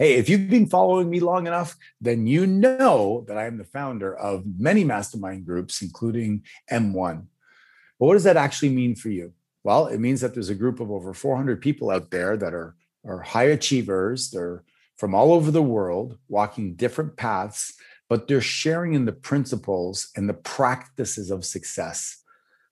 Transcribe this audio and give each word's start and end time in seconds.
Hey, 0.00 0.14
if 0.14 0.28
you've 0.28 0.48
been 0.48 0.68
following 0.68 1.10
me 1.10 1.18
long 1.18 1.48
enough, 1.48 1.76
then 2.00 2.24
you 2.24 2.46
know 2.46 3.24
that 3.26 3.36
I 3.36 3.46
am 3.46 3.58
the 3.58 3.64
founder 3.64 4.16
of 4.16 4.44
many 4.56 4.84
mastermind 4.84 5.44
groups, 5.44 5.82
including 5.82 6.44
M1. 6.70 7.26
But 7.98 8.06
what 8.06 8.12
does 8.12 8.22
that 8.22 8.36
actually 8.36 8.68
mean 8.68 8.94
for 8.94 9.08
you? 9.08 9.32
Well, 9.64 9.88
it 9.88 9.98
means 9.98 10.20
that 10.20 10.34
there's 10.34 10.50
a 10.50 10.54
group 10.54 10.78
of 10.78 10.92
over 10.92 11.12
400 11.12 11.60
people 11.60 11.90
out 11.90 12.12
there 12.12 12.36
that 12.36 12.54
are, 12.54 12.76
are 13.04 13.22
high 13.22 13.48
achievers. 13.48 14.30
They're 14.30 14.62
from 14.96 15.16
all 15.16 15.32
over 15.32 15.50
the 15.50 15.62
world, 15.62 16.16
walking 16.28 16.76
different 16.76 17.16
paths, 17.16 17.74
but 18.08 18.28
they're 18.28 18.40
sharing 18.40 18.94
in 18.94 19.04
the 19.04 19.12
principles 19.12 20.10
and 20.14 20.28
the 20.28 20.34
practices 20.34 21.32
of 21.32 21.44
success, 21.44 22.22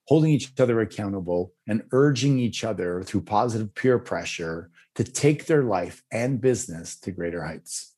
holding 0.05 0.31
each 0.31 0.53
other 0.57 0.79
accountable 0.79 1.51
and 1.67 1.83
urging 1.91 2.39
each 2.39 2.63
other 2.63 3.03
through 3.03 3.21
positive 3.21 3.75
peer 3.75 3.99
pressure 3.99 4.71
to 4.97 5.03
take 5.03 5.45
their 5.45 5.63
life 5.63 6.03
and 6.11 6.41
business 6.41 6.99
to 6.99 7.11
greater 7.11 7.43
heights. 7.43 7.93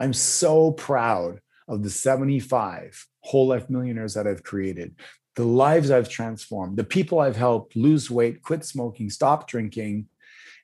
I'm 0.00 0.12
so 0.12 0.72
proud 0.72 1.40
of 1.68 1.84
the 1.84 1.90
75 1.90 3.06
whole 3.20 3.46
life 3.46 3.70
millionaires 3.70 4.14
that 4.14 4.26
I've 4.26 4.42
created, 4.42 4.96
the 5.36 5.44
lives 5.44 5.92
I've 5.92 6.08
transformed, 6.08 6.76
the 6.76 6.84
people 6.84 7.20
I've 7.20 7.36
helped 7.36 7.76
lose 7.76 8.10
weight, 8.10 8.42
quit 8.42 8.64
smoking, 8.64 9.08
stop 9.08 9.46
drinking, 9.46 10.08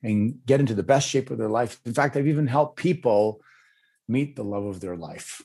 and 0.03 0.41
get 0.47 0.59
into 0.59 0.75
the 0.75 0.83
best 0.83 1.09
shape 1.09 1.31
of 1.31 1.39
their 1.39 1.49
life. 1.49 1.81
In 1.87 1.95
fact, 1.95 2.17
I've 2.17 2.27
even 2.27 2.49
helped 2.49 2.77
people 2.77 3.41
meet 4.09 4.35
the 4.35 4.45
love 4.45 4.65
of 4.65 4.81
their 4.81 4.97
life. 4.97 5.43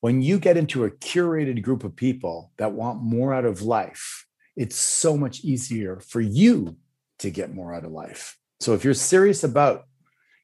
When 0.00 0.22
you 0.22 0.38
get 0.38 0.56
into 0.56 0.84
a 0.84 0.90
curated 0.90 1.60
group 1.60 1.84
of 1.84 1.94
people 1.94 2.52
that 2.56 2.72
want 2.72 3.02
more 3.02 3.34
out 3.34 3.44
of 3.44 3.60
life, 3.60 4.26
it's 4.56 4.76
so 4.76 5.14
much 5.18 5.44
easier 5.44 6.00
for 6.00 6.22
you 6.22 6.78
to 7.18 7.30
get 7.30 7.54
more 7.54 7.74
out 7.74 7.84
of 7.84 7.92
life. 7.92 8.38
So 8.60 8.74
if 8.74 8.84
you're 8.84 8.94
serious 8.94 9.44
about 9.44 9.84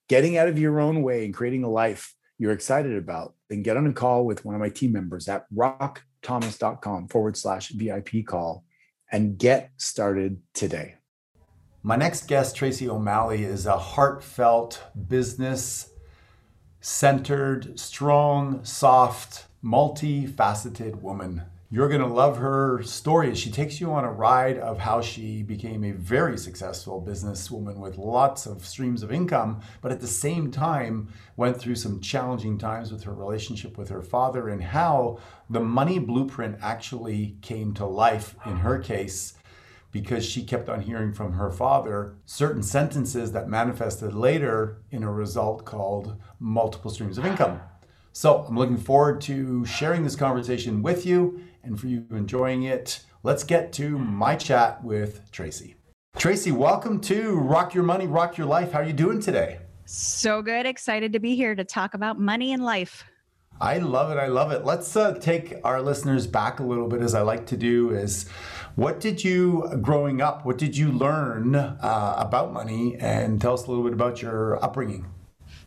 getting 0.08 0.36
out 0.36 0.48
of 0.48 0.58
your 0.58 0.80
own 0.80 1.02
way 1.02 1.24
and 1.24 1.34
creating 1.34 1.64
a 1.64 1.70
life 1.70 2.14
you're 2.38 2.52
excited 2.52 2.96
about, 2.96 3.34
then 3.48 3.62
get 3.62 3.76
on 3.76 3.86
a 3.86 3.92
call 3.92 4.24
with 4.24 4.44
one 4.44 4.54
of 4.54 4.60
my 4.60 4.68
team 4.68 4.92
members 4.92 5.28
at 5.28 5.46
rockthomas.com 5.54 7.08
forward 7.08 7.36
slash 7.36 7.70
VIP 7.70 8.26
call 8.26 8.64
and 9.10 9.38
get 9.38 9.70
started 9.76 10.40
today. 10.52 10.96
My 11.82 11.96
next 11.96 12.28
guest, 12.28 12.56
Tracy 12.56 12.88
O'Malley, 12.88 13.44
is 13.44 13.66
a 13.66 13.76
heartfelt, 13.76 14.82
business 15.08 15.90
centered, 16.80 17.78
strong, 17.78 18.64
soft, 18.64 19.46
multifaceted 19.62 21.00
woman 21.00 21.42
you're 21.70 21.88
going 21.88 22.00
to 22.00 22.06
love 22.06 22.38
her 22.38 22.82
story. 22.82 23.34
She 23.34 23.50
takes 23.50 23.80
you 23.80 23.92
on 23.92 24.04
a 24.04 24.12
ride 24.12 24.58
of 24.58 24.78
how 24.78 25.00
she 25.00 25.42
became 25.42 25.82
a 25.82 25.92
very 25.92 26.38
successful 26.38 27.02
businesswoman 27.04 27.78
with 27.78 27.98
lots 27.98 28.46
of 28.46 28.66
streams 28.66 29.02
of 29.02 29.10
income, 29.10 29.60
but 29.80 29.90
at 29.90 30.00
the 30.00 30.06
same 30.06 30.50
time 30.50 31.08
went 31.36 31.58
through 31.58 31.76
some 31.76 32.00
challenging 32.00 32.58
times 32.58 32.92
with 32.92 33.04
her 33.04 33.14
relationship 33.14 33.76
with 33.76 33.88
her 33.88 34.02
father 34.02 34.48
and 34.48 34.62
how 34.62 35.18
the 35.48 35.60
money 35.60 35.98
blueprint 35.98 36.58
actually 36.60 37.36
came 37.40 37.74
to 37.74 37.86
life 37.86 38.36
in 38.46 38.58
her 38.58 38.78
case 38.78 39.34
because 39.90 40.24
she 40.24 40.42
kept 40.42 40.68
on 40.68 40.80
hearing 40.80 41.12
from 41.12 41.34
her 41.34 41.50
father 41.50 42.16
certain 42.26 42.62
sentences 42.62 43.32
that 43.32 43.48
manifested 43.48 44.12
later 44.12 44.78
in 44.90 45.02
a 45.02 45.10
result 45.10 45.64
called 45.64 46.20
multiple 46.40 46.90
streams 46.90 47.16
of 47.16 47.24
income. 47.24 47.60
So 48.12 48.44
I'm 48.46 48.56
looking 48.56 48.76
forward 48.76 49.20
to 49.22 49.64
sharing 49.64 50.04
this 50.04 50.14
conversation 50.14 50.82
with 50.82 51.06
you 51.06 51.40
and 51.64 51.78
for 51.78 51.86
you 51.86 52.06
enjoying 52.10 52.64
it. 52.64 53.00
Let's 53.22 53.44
get 53.44 53.72
to 53.74 53.98
my 53.98 54.36
chat 54.36 54.84
with 54.84 55.30
Tracy. 55.30 55.76
Tracy, 56.16 56.52
welcome 56.52 57.00
to 57.02 57.36
Rock 57.36 57.74
Your 57.74 57.84
Money, 57.84 58.06
Rock 58.06 58.36
Your 58.36 58.46
Life. 58.46 58.72
How 58.72 58.80
are 58.80 58.84
you 58.84 58.92
doing 58.92 59.20
today? 59.20 59.58
So 59.86 60.42
good. 60.42 60.66
Excited 60.66 61.12
to 61.12 61.18
be 61.18 61.34
here 61.34 61.54
to 61.54 61.64
talk 61.64 61.94
about 61.94 62.18
money 62.18 62.52
and 62.52 62.64
life. 62.64 63.04
I 63.60 63.78
love 63.78 64.10
it. 64.10 64.18
I 64.18 64.26
love 64.26 64.50
it. 64.50 64.64
Let's 64.64 64.96
uh, 64.96 65.14
take 65.14 65.54
our 65.64 65.80
listeners 65.80 66.26
back 66.26 66.60
a 66.60 66.64
little 66.64 66.88
bit, 66.88 67.02
as 67.02 67.14
I 67.14 67.22
like 67.22 67.46
to 67.46 67.56
do. 67.56 67.90
Is 67.90 68.28
what 68.74 69.00
did 69.00 69.22
you, 69.22 69.70
growing 69.80 70.20
up, 70.20 70.44
what 70.44 70.58
did 70.58 70.76
you 70.76 70.90
learn 70.90 71.54
uh, 71.54 72.14
about 72.18 72.52
money? 72.52 72.96
And 72.98 73.40
tell 73.40 73.54
us 73.54 73.66
a 73.66 73.70
little 73.70 73.84
bit 73.84 73.92
about 73.92 74.22
your 74.22 74.62
upbringing. 74.64 75.06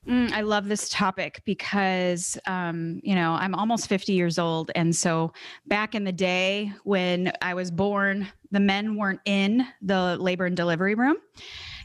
Mm, 0.07 0.31
I 0.31 0.41
love 0.41 0.68
this 0.69 0.88
topic 0.90 1.41
because, 1.45 2.38
um, 2.47 3.01
you 3.03 3.13
know, 3.13 3.34
I'm 3.34 3.53
almost 3.53 3.90
50 3.90 4.13
years 4.13 4.40
old. 4.40 4.72
And 4.73 4.95
so 4.95 5.34
back 5.66 5.95
in 5.95 6.06
the 6.06 6.12
day 6.13 6.72
when 6.84 7.34
I 7.41 7.53
was 7.53 7.72
born, 7.72 8.28
the 8.51 8.59
men 8.62 8.95
weren't 8.95 9.19
in 9.25 9.68
the 9.81 10.16
labor 10.18 10.45
and 10.45 10.56
delivery 10.56 10.95
room, 10.95 11.18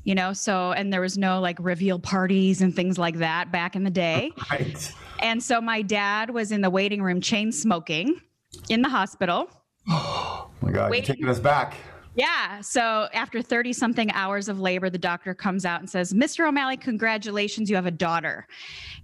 you 0.05 0.15
know, 0.15 0.33
so, 0.33 0.71
and 0.72 0.93
there 0.93 1.00
was 1.00 1.19
no 1.19 1.41
like 1.41 1.56
reveal 1.60 1.99
parties 1.99 2.62
and 2.62 2.75
things 2.75 2.97
like 2.97 3.16
that 3.19 3.50
back 3.50 3.75
in 3.75 3.83
the 3.83 3.91
day. 3.91 4.31
Right. 4.50 4.93
And 5.21 5.43
so 5.43 5.60
my 5.60 5.83
dad 5.83 6.31
was 6.31 6.50
in 6.53 6.60
the 6.62 6.71
waiting 6.71 7.03
room 7.03 7.21
chain 7.21 7.50
smoking 7.53 8.21
in 8.69 8.83
the 8.83 8.89
hospital. 8.89 9.49
Oh 9.89 10.49
my 10.60 10.71
God, 10.71 10.91
waiting- 10.93 11.06
you're 11.06 11.15
taking 11.16 11.28
us 11.28 11.41
back. 11.41 11.75
Yeah. 12.14 12.60
So 12.60 13.08
after 13.14 13.40
30 13.40 13.72
something 13.72 14.12
hours 14.12 14.48
of 14.48 14.60
labor, 14.60 14.90
the 14.90 14.98
doctor 14.98 15.34
comes 15.34 15.64
out 15.64 15.80
and 15.80 15.88
says, 15.88 16.12
Mr. 16.12 16.46
O'Malley, 16.46 16.76
congratulations, 16.76 17.70
you 17.70 17.76
have 17.76 17.86
a 17.86 17.90
daughter. 17.90 18.46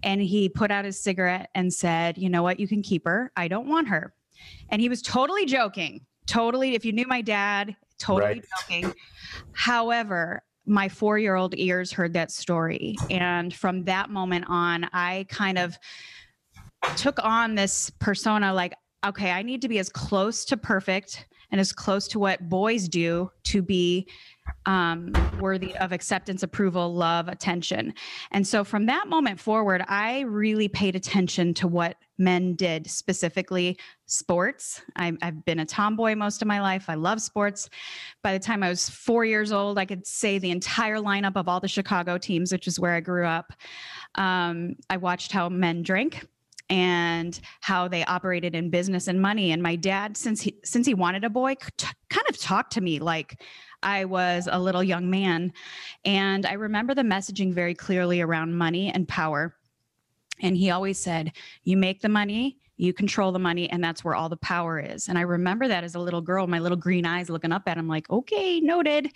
And 0.03 0.21
he 0.21 0.49
put 0.49 0.71
out 0.71 0.85
his 0.85 1.01
cigarette 1.01 1.51
and 1.55 1.73
said, 1.73 2.19
You 2.19 2.29
know 2.29 2.43
what? 2.43 2.61
You 2.61 2.69
can 2.69 2.83
keep 2.83 3.07
her. 3.07 3.33
I 3.37 3.49
don't 3.49 3.67
want 3.67 3.89
her. 3.89 4.13
And 4.69 4.81
he 4.81 4.89
was 4.89 5.03
totally 5.03 5.47
joking. 5.47 6.05
Totally. 6.27 6.75
If 6.75 6.85
you 6.85 6.93
knew 6.93 7.07
my 7.07 7.23
dad, 7.23 7.75
totally 7.99 8.41
right. 8.41 8.45
joking. 8.61 8.95
However, 9.53 10.43
my 10.67 10.89
four 10.89 11.19
year 11.19 11.35
old 11.35 11.55
ears 11.57 11.91
heard 11.91 12.13
that 12.13 12.31
story. 12.31 12.97
And 13.11 13.55
from 13.55 13.85
that 13.85 14.11
moment 14.11 14.45
on, 14.49 14.89
I 14.93 15.27
kind 15.31 15.59
of 15.59 15.79
took 16.97 17.19
on 17.25 17.55
this 17.55 17.91
persona 17.99 18.53
like, 18.53 18.75
okay, 19.07 19.31
I 19.31 19.43
need 19.43 19.63
to 19.63 19.69
be 19.69 19.79
as 19.79 19.89
close 19.89 20.45
to 20.47 20.57
perfect 20.57 21.27
and 21.51 21.61
as 21.61 21.73
close 21.73 22.09
to 22.09 22.19
what 22.19 22.49
boys 22.49 22.89
do 22.89 23.31
to 23.45 23.63
be 23.63 24.09
um, 24.67 25.13
worthy 25.41 25.77
of 25.77 25.93
acceptance, 25.93 26.43
approval, 26.43 26.95
love, 26.95 27.29
attention. 27.29 27.95
And 28.31 28.47
so 28.47 28.65
from 28.65 28.87
that 28.87 29.09
moment 29.09 29.41
forward, 29.41 29.85
I 29.89 30.21
really 30.21 30.69
paid 30.69 30.97
attention 30.97 31.55
to 31.55 31.69
what 31.69 31.97
men 32.19 32.55
did, 32.55 32.91
specifically 32.91 33.79
sports. 34.07 34.83
i 34.97 35.13
have 35.23 35.45
been 35.45 35.61
a 35.61 35.67
tomboy 35.67 36.15
most 36.15 36.43
of 36.43 36.49
my 36.49 36.61
life. 36.61 36.87
I 36.89 36.95
love 36.95 37.21
sports. 37.21 37.69
By 38.23 38.33
the 38.33 38.39
time 38.39 38.63
I 38.63 38.69
was 38.69 38.89
four 38.89 39.25
years 39.25 39.53
old, 39.53 39.79
I 39.79 39.85
could 39.85 40.07
say 40.07 40.39
the 40.39 40.51
entire 40.51 40.97
lineup 40.97 41.37
of 41.37 41.49
all 41.49 41.61
the 41.61 41.69
Chicago 41.69 42.19
teams, 42.19 42.53
which 42.53 42.67
is 42.67 42.81
where 42.81 42.95
I 42.95 43.01
grew 43.01 43.27
up. 43.27 43.53
Um, 44.17 44.77
I 44.91 44.97
watched 44.97 45.33
how 45.33 45.49
men 45.49 45.83
drank 45.83 46.27
and 46.71 47.41
how 47.61 47.89
they 47.89 48.05
operated 48.05 48.55
in 48.55 48.71
business 48.71 49.09
and 49.09 49.21
money. 49.21 49.53
And 49.53 49.63
my 49.63 49.77
dad, 49.77 50.17
since 50.17 50.41
he 50.41 50.59
since 50.65 50.87
he 50.87 50.95
wanted 50.95 51.25
a 51.25 51.31
boy, 51.31 51.55
t- 51.77 51.89
kind 52.11 52.27
of 52.29 52.39
talked 52.39 52.73
to 52.75 52.81
me 52.81 52.99
like 52.99 53.43
I 53.83 54.05
was 54.05 54.49
a 54.51 54.59
little 54.59 54.83
young 54.83 55.09
man. 55.09 55.53
And 56.05 56.45
I 56.45 56.55
remember 56.55 56.95
the 56.95 57.03
messaging 57.03 57.53
very 57.53 57.75
clearly 57.75 58.21
around 58.21 58.57
money 58.57 58.91
and 58.91 59.07
power. 59.09 59.55
And 60.41 60.57
he 60.57 60.71
always 60.71 60.99
said, 60.99 61.33
"You 61.65 61.77
make 61.77 62.01
the 62.01 62.09
money." 62.09 62.59
You 62.81 62.93
control 62.93 63.33
the 63.33 63.41
money, 63.41 63.69
and 63.69 63.83
that's 63.83 64.05
where 64.05 64.15
all 64.15 64.29
the 64.29 64.37
power 64.37 64.79
is. 64.79 65.09
And 65.09 65.19
I 65.19 65.23
remember 65.23 65.67
that 65.67 65.83
as 65.83 65.97
a 65.97 65.99
little 65.99 66.21
girl, 66.21 66.47
my 66.47 66.61
little 66.61 66.77
green 66.77 67.05
eyes 67.07 67.29
looking 67.29 67.51
up 67.51 67.65
at 67.67 67.77
him, 67.77 67.89
like, 67.89 68.09
okay, 68.09 68.61
noted. 68.61 69.11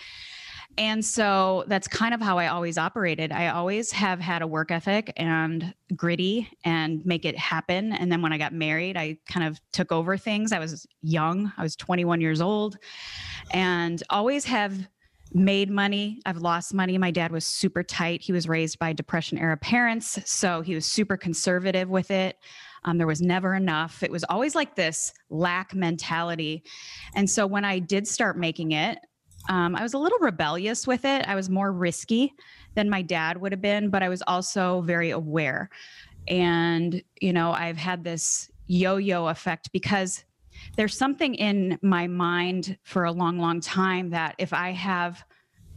And 0.79 1.05
so 1.05 1.65
that's 1.67 1.87
kind 1.87 2.15
of 2.15 2.21
how 2.21 2.39
I 2.39 2.47
always 2.47 2.79
operated. 2.79 3.31
I 3.31 3.49
always 3.49 3.93
have 3.93 4.21
had 4.21 4.41
a 4.41 4.47
work 4.47 4.71
ethic 4.71 5.13
and 5.17 5.75
gritty 5.95 6.49
and 6.65 7.05
make 7.05 7.25
it 7.25 7.37
happen. 7.37 7.93
And 7.93 8.11
then 8.11 8.23
when 8.23 8.33
I 8.33 8.39
got 8.39 8.55
married, 8.55 8.97
I 8.97 9.19
kind 9.29 9.47
of 9.47 9.61
took 9.73 9.93
over 9.93 10.17
things. 10.17 10.51
I 10.53 10.59
was 10.59 10.87
young, 11.03 11.53
I 11.59 11.63
was 11.63 11.77
21 11.77 12.21
years 12.21 12.41
old, 12.41 12.79
and 13.53 14.03
always 14.09 14.45
have 14.47 14.89
made 15.35 15.71
money. 15.71 16.21
I've 16.27 16.39
lost 16.39 16.75
money. 16.75 16.99
My 16.99 17.11
dad 17.11 17.33
was 17.33 17.45
super 17.45 17.83
tight. 17.83 18.23
He 18.23 18.33
was 18.33 18.49
raised 18.49 18.79
by 18.79 18.93
Depression 18.93 19.39
era 19.39 19.57
parents. 19.57 20.19
So 20.31 20.61
he 20.61 20.75
was 20.75 20.87
super 20.87 21.17
conservative 21.17 21.89
with 21.89 22.11
it. 22.11 22.37
Um, 22.85 22.99
there 22.99 23.07
was 23.07 23.23
never 23.23 23.55
enough. 23.55 24.03
It 24.03 24.11
was 24.11 24.25
always 24.25 24.55
like 24.55 24.75
this 24.75 25.13
lack 25.31 25.75
mentality. 25.75 26.65
And 27.15 27.29
so 27.31 27.47
when 27.47 27.65
I 27.65 27.79
did 27.79 28.09
start 28.09 28.37
making 28.37 28.73
it, 28.73 28.99
um, 29.49 29.75
I 29.77 29.83
was 29.83 29.95
a 29.95 29.99
little 29.99 30.19
rebellious 30.21 30.87
with 30.87 31.05
it. 31.05 31.27
I 31.29 31.35
was 31.35 31.51
more 31.51 31.73
risky 31.73 32.33
than 32.75 32.89
my 32.89 33.03
dad 33.03 33.41
would 33.41 33.53
have 33.53 33.61
been, 33.61 33.91
but 33.91 34.03
I 34.03 34.09
was 34.09 34.23
also 34.27 34.83
very 34.83 35.11
aware. 35.11 35.69
And, 36.29 37.03
you 37.21 37.33
know, 37.33 37.53
I've 37.53 37.77
had 37.77 38.05
this 38.05 38.51
yo 38.67 38.97
yo 38.97 39.27
effect 39.27 39.73
because 39.73 40.25
there's 40.77 40.97
something 40.97 41.35
in 41.35 41.79
my 41.83 42.07
mind 42.07 42.79
for 42.85 43.05
a 43.05 43.13
long, 43.13 43.39
long 43.39 43.61
time 43.61 44.11
that 44.11 44.35
if 44.39 44.53
I 44.53 44.71
have 44.71 45.25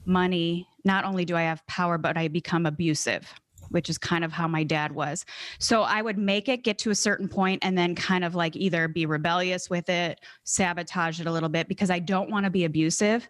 money, 0.06 0.68
not 0.83 1.06
only 1.06 1.25
do 1.25 1.35
I 1.35 1.41
have 1.41 1.65
power, 1.65 1.97
but 1.97 2.18
I 2.18 2.27
become 2.27 2.65
abusive 2.65 3.33
which 3.69 3.89
is 3.89 3.97
kind 3.97 4.23
of 4.23 4.31
how 4.31 4.47
my 4.47 4.63
dad 4.63 4.94
was. 4.94 5.25
So 5.59 5.81
I 5.81 6.01
would 6.01 6.17
make 6.17 6.50
it 6.50 6.63
get 6.63 6.77
to 6.79 6.89
a 6.89 6.95
certain 6.95 7.27
point 7.27 7.63
and 7.63 7.77
then 7.77 7.95
kind 7.95 8.23
of 8.23 8.35
like 8.35 8.56
either 8.56 8.88
be 8.88 9.06
rebellious 9.06 9.69
with 9.69 9.89
it, 9.89 10.21
sabotage 10.44 11.19
it 11.19 11.27
a 11.27 11.31
little 11.31 11.50
bit 11.50 11.67
because 11.67 11.89
I 11.89 12.00
don't 12.00 12.29
want 12.29 12.45
to 12.45 12.50
be 12.50 12.65
abusive. 12.65 13.27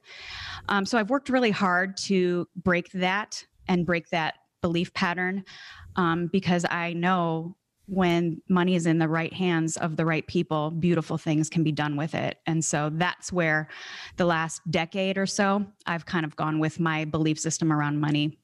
Um, 0.69 0.85
so 0.85 0.97
I've 0.97 1.09
worked 1.09 1.29
really 1.29 1.51
hard 1.51 1.97
to 1.97 2.47
break 2.55 2.91
that 2.91 3.43
and 3.67 3.85
break 3.85 4.09
that 4.09 4.35
belief 4.61 4.93
pattern 4.93 5.43
um, 5.95 6.27
because 6.27 6.65
I 6.69 6.93
know 6.93 7.55
when 7.87 8.41
money 8.49 8.75
is 8.75 8.85
in 8.85 8.97
the 8.97 9.07
right 9.07 9.31
hands 9.31 9.77
of 9.77 9.95
the 9.95 10.05
right 10.05 10.25
people, 10.25 10.71
beautiful 10.71 11.17
things 11.17 11.49
can 11.49 11.63
be 11.63 11.71
done 11.71 11.95
with 11.95 12.15
it. 12.15 12.39
And 12.47 12.63
so 12.65 12.89
that's 12.91 13.31
where 13.31 13.67
the 14.17 14.25
last 14.25 14.61
decade 14.71 15.17
or 15.17 15.27
so, 15.27 15.65
I've 15.85 16.05
kind 16.05 16.25
of 16.25 16.35
gone 16.35 16.59
with 16.59 16.79
my 16.79 17.05
belief 17.05 17.39
system 17.39 17.71
around 17.71 17.99
money 17.99 18.39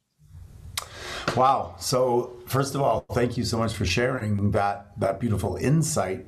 Wow. 1.36 1.76
So 1.80 2.38
first 2.46 2.76
of 2.76 2.82
all, 2.82 3.06
thank 3.14 3.38
you 3.38 3.46
so 3.46 3.58
much 3.58 3.74
for 3.74 3.86
sharing 3.86 4.52
that 4.52 5.00
that 5.00 5.20
beautiful 5.20 5.56
insight. 5.56 6.28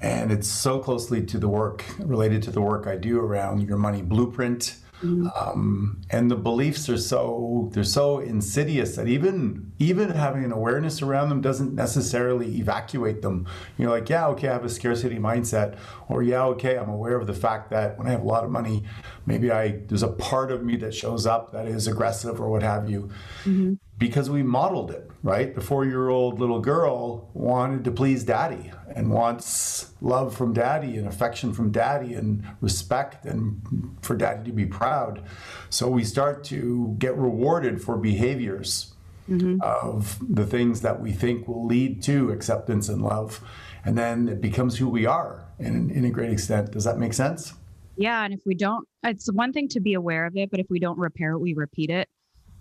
And 0.00 0.32
it's 0.32 0.48
so 0.48 0.80
closely 0.80 1.24
to 1.26 1.38
the 1.38 1.48
work 1.48 1.84
related 1.98 2.42
to 2.44 2.50
the 2.50 2.60
work 2.60 2.86
I 2.86 2.96
do 2.96 3.20
around 3.20 3.62
your 3.62 3.78
money 3.78 4.02
blueprint. 4.02 4.76
Mm-hmm. 5.02 5.26
Um, 5.36 6.00
and 6.10 6.30
the 6.30 6.36
beliefs 6.36 6.88
are 6.88 6.96
so 6.96 7.70
they're 7.72 7.82
so 7.82 8.20
insidious 8.20 8.94
that 8.94 9.08
even 9.08 9.72
even 9.80 10.10
having 10.10 10.44
an 10.44 10.52
awareness 10.52 11.02
around 11.02 11.28
them 11.28 11.40
doesn't 11.40 11.74
necessarily 11.74 12.58
evacuate 12.58 13.20
them. 13.20 13.48
You're 13.78 13.90
like, 13.90 14.08
yeah, 14.08 14.28
okay, 14.28 14.48
I 14.48 14.52
have 14.52 14.64
a 14.64 14.68
scarcity 14.68 15.18
mindset, 15.18 15.76
or 16.08 16.22
yeah, 16.22 16.44
okay, 16.44 16.78
I'm 16.78 16.88
aware 16.88 17.16
of 17.16 17.26
the 17.26 17.34
fact 17.34 17.70
that 17.70 17.98
when 17.98 18.06
I 18.06 18.10
have 18.10 18.22
a 18.22 18.26
lot 18.26 18.44
of 18.44 18.50
money, 18.50 18.84
maybe 19.26 19.50
I 19.50 19.80
there's 19.88 20.04
a 20.04 20.08
part 20.08 20.52
of 20.52 20.62
me 20.62 20.76
that 20.76 20.94
shows 20.94 21.26
up 21.26 21.50
that 21.52 21.66
is 21.66 21.88
aggressive 21.88 22.40
or 22.40 22.48
what 22.48 22.62
have 22.62 22.88
you. 22.88 23.10
Mm-hmm 23.44 23.74
because 24.02 24.28
we 24.28 24.42
modeled 24.42 24.90
it, 24.90 25.08
right? 25.22 25.54
The 25.54 25.60
four 25.60 25.84
year 25.84 26.08
old 26.08 26.40
little 26.40 26.58
girl 26.58 27.30
wanted 27.34 27.84
to 27.84 27.92
please 27.92 28.24
daddy 28.24 28.72
and 28.96 29.12
wants 29.12 29.92
love 30.00 30.36
from 30.36 30.52
daddy 30.52 30.96
and 30.96 31.06
affection 31.06 31.52
from 31.52 31.70
daddy 31.70 32.14
and 32.14 32.44
respect 32.60 33.24
and 33.24 33.62
for 34.02 34.16
daddy 34.16 34.42
to 34.50 34.52
be 34.52 34.66
proud. 34.66 35.22
So 35.70 35.88
we 35.88 36.02
start 36.02 36.42
to 36.46 36.96
get 36.98 37.16
rewarded 37.16 37.80
for 37.80 37.96
behaviors 37.96 38.92
mm-hmm. 39.30 39.60
of 39.62 40.18
the 40.28 40.46
things 40.46 40.80
that 40.80 41.00
we 41.00 41.12
think 41.12 41.46
will 41.46 41.64
lead 41.64 42.02
to 42.02 42.32
acceptance 42.32 42.88
and 42.88 43.02
love. 43.02 43.40
And 43.84 43.96
then 43.96 44.28
it 44.28 44.40
becomes 44.40 44.78
who 44.78 44.88
we 44.88 45.06
are 45.06 45.46
in, 45.60 45.90
in 45.90 46.04
a 46.04 46.10
great 46.10 46.32
extent. 46.32 46.72
Does 46.72 46.82
that 46.82 46.98
make 46.98 47.14
sense? 47.14 47.54
Yeah. 47.94 48.24
And 48.24 48.34
if 48.34 48.40
we 48.44 48.56
don't, 48.56 48.84
it's 49.04 49.30
one 49.30 49.52
thing 49.52 49.68
to 49.68 49.80
be 49.80 49.94
aware 49.94 50.26
of 50.26 50.36
it, 50.36 50.50
but 50.50 50.58
if 50.58 50.66
we 50.68 50.80
don't 50.80 50.98
repair 50.98 51.34
it, 51.34 51.38
we 51.38 51.54
repeat 51.54 51.90
it. 51.90 52.08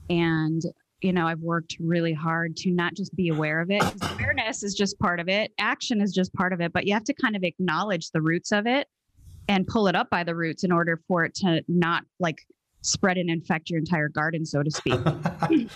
And 0.08 0.62
you 1.02 1.12
know, 1.12 1.28
I've 1.28 1.40
worked 1.40 1.78
really 1.80 2.14
hard 2.14 2.56
to 2.58 2.72
not 2.72 2.94
just 2.94 3.16
be 3.16 3.30
aware 3.30 3.60
of 3.60 3.72
it. 3.72 3.84
Awareness 4.14 4.64
is 4.64 4.76
just 4.76 5.00
part 5.00 5.20
of 5.20 5.28
it. 5.28 5.52
Action 5.60 6.00
is 6.00 6.14
just 6.14 6.34
part 6.34 6.54
of 6.54 6.62
it, 6.62 6.72
but 6.74 6.86
you 6.86 6.94
have 6.94 7.04
to 7.06 7.14
kind 7.14 7.36
of 7.36 7.44
acknowledge 7.44 8.12
the 8.12 8.22
roots 8.22 8.52
of 8.52 8.68
it 8.68 8.88
and 9.50 9.68
pull 9.68 9.88
it 9.88 9.96
up 9.96 10.10
by 10.10 10.24
the 10.24 10.36
roots 10.36 10.64
in 10.64 10.72
order 10.72 11.02
for 11.08 11.26
it 11.26 11.34
to 11.36 11.64
not 11.68 12.04
like 12.20 12.38
spread 12.82 13.18
and 13.18 13.30
infect 13.30 13.70
your 13.70 13.80
entire 13.80 14.10
garden, 14.10 14.46
so 14.46 14.64
to 14.64 14.72
speak. 14.72 15.00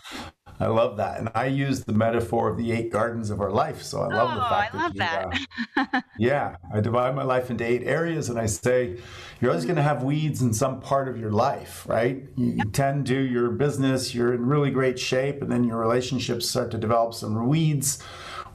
I 0.60 0.68
love 0.68 0.98
that. 0.98 1.20
And 1.20 1.30
I 1.36 1.48
use 1.48 1.84
the 1.84 1.94
metaphor 1.94 2.50
of 2.50 2.58
the 2.58 2.72
eight 2.72 2.92
gardens 2.92 3.30
of 3.30 3.42
our 3.42 3.52
life. 3.52 3.82
So 3.84 4.02
I 4.02 4.08
love 4.08 4.30
oh, 4.32 4.36
the 4.36 4.50
fact 4.50 4.76
I 4.76 4.78
love 4.78 4.94
that. 4.96 5.40
that. 5.76 5.90
Uh, 5.94 6.02
yeah. 6.18 6.56
I 6.74 6.80
divide 6.80 7.16
my 7.16 7.24
life 7.24 7.50
into 7.50 7.66
eight 7.66 7.84
areas 7.84 8.30
and 8.30 8.40
I 8.40 8.46
say, 8.46 8.98
you're 9.42 9.52
always 9.52 9.66
going 9.66 9.76
to 9.76 9.84
have 9.84 10.04
weeds 10.04 10.42
in 10.42 10.54
some 10.54 10.80
part 10.80 11.08
of 11.08 11.20
your 11.20 11.32
life, 11.32 11.86
right? 11.88 12.24
You, 12.38 12.54
yep. 12.54 12.68
tend 12.72 13.08
to 13.08 13.20
your 13.20 13.50
business, 13.50 14.16
you're 14.16 14.34
in 14.34 14.46
really 14.46 14.72
great 14.72 14.98
shape, 14.98 15.42
and 15.42 15.52
then 15.52 15.66
your 15.66 15.78
relationships 15.78 16.48
start 16.50 16.72
to 16.72 16.78
develop 16.78 17.14
some 17.14 17.48
weeds 17.48 18.02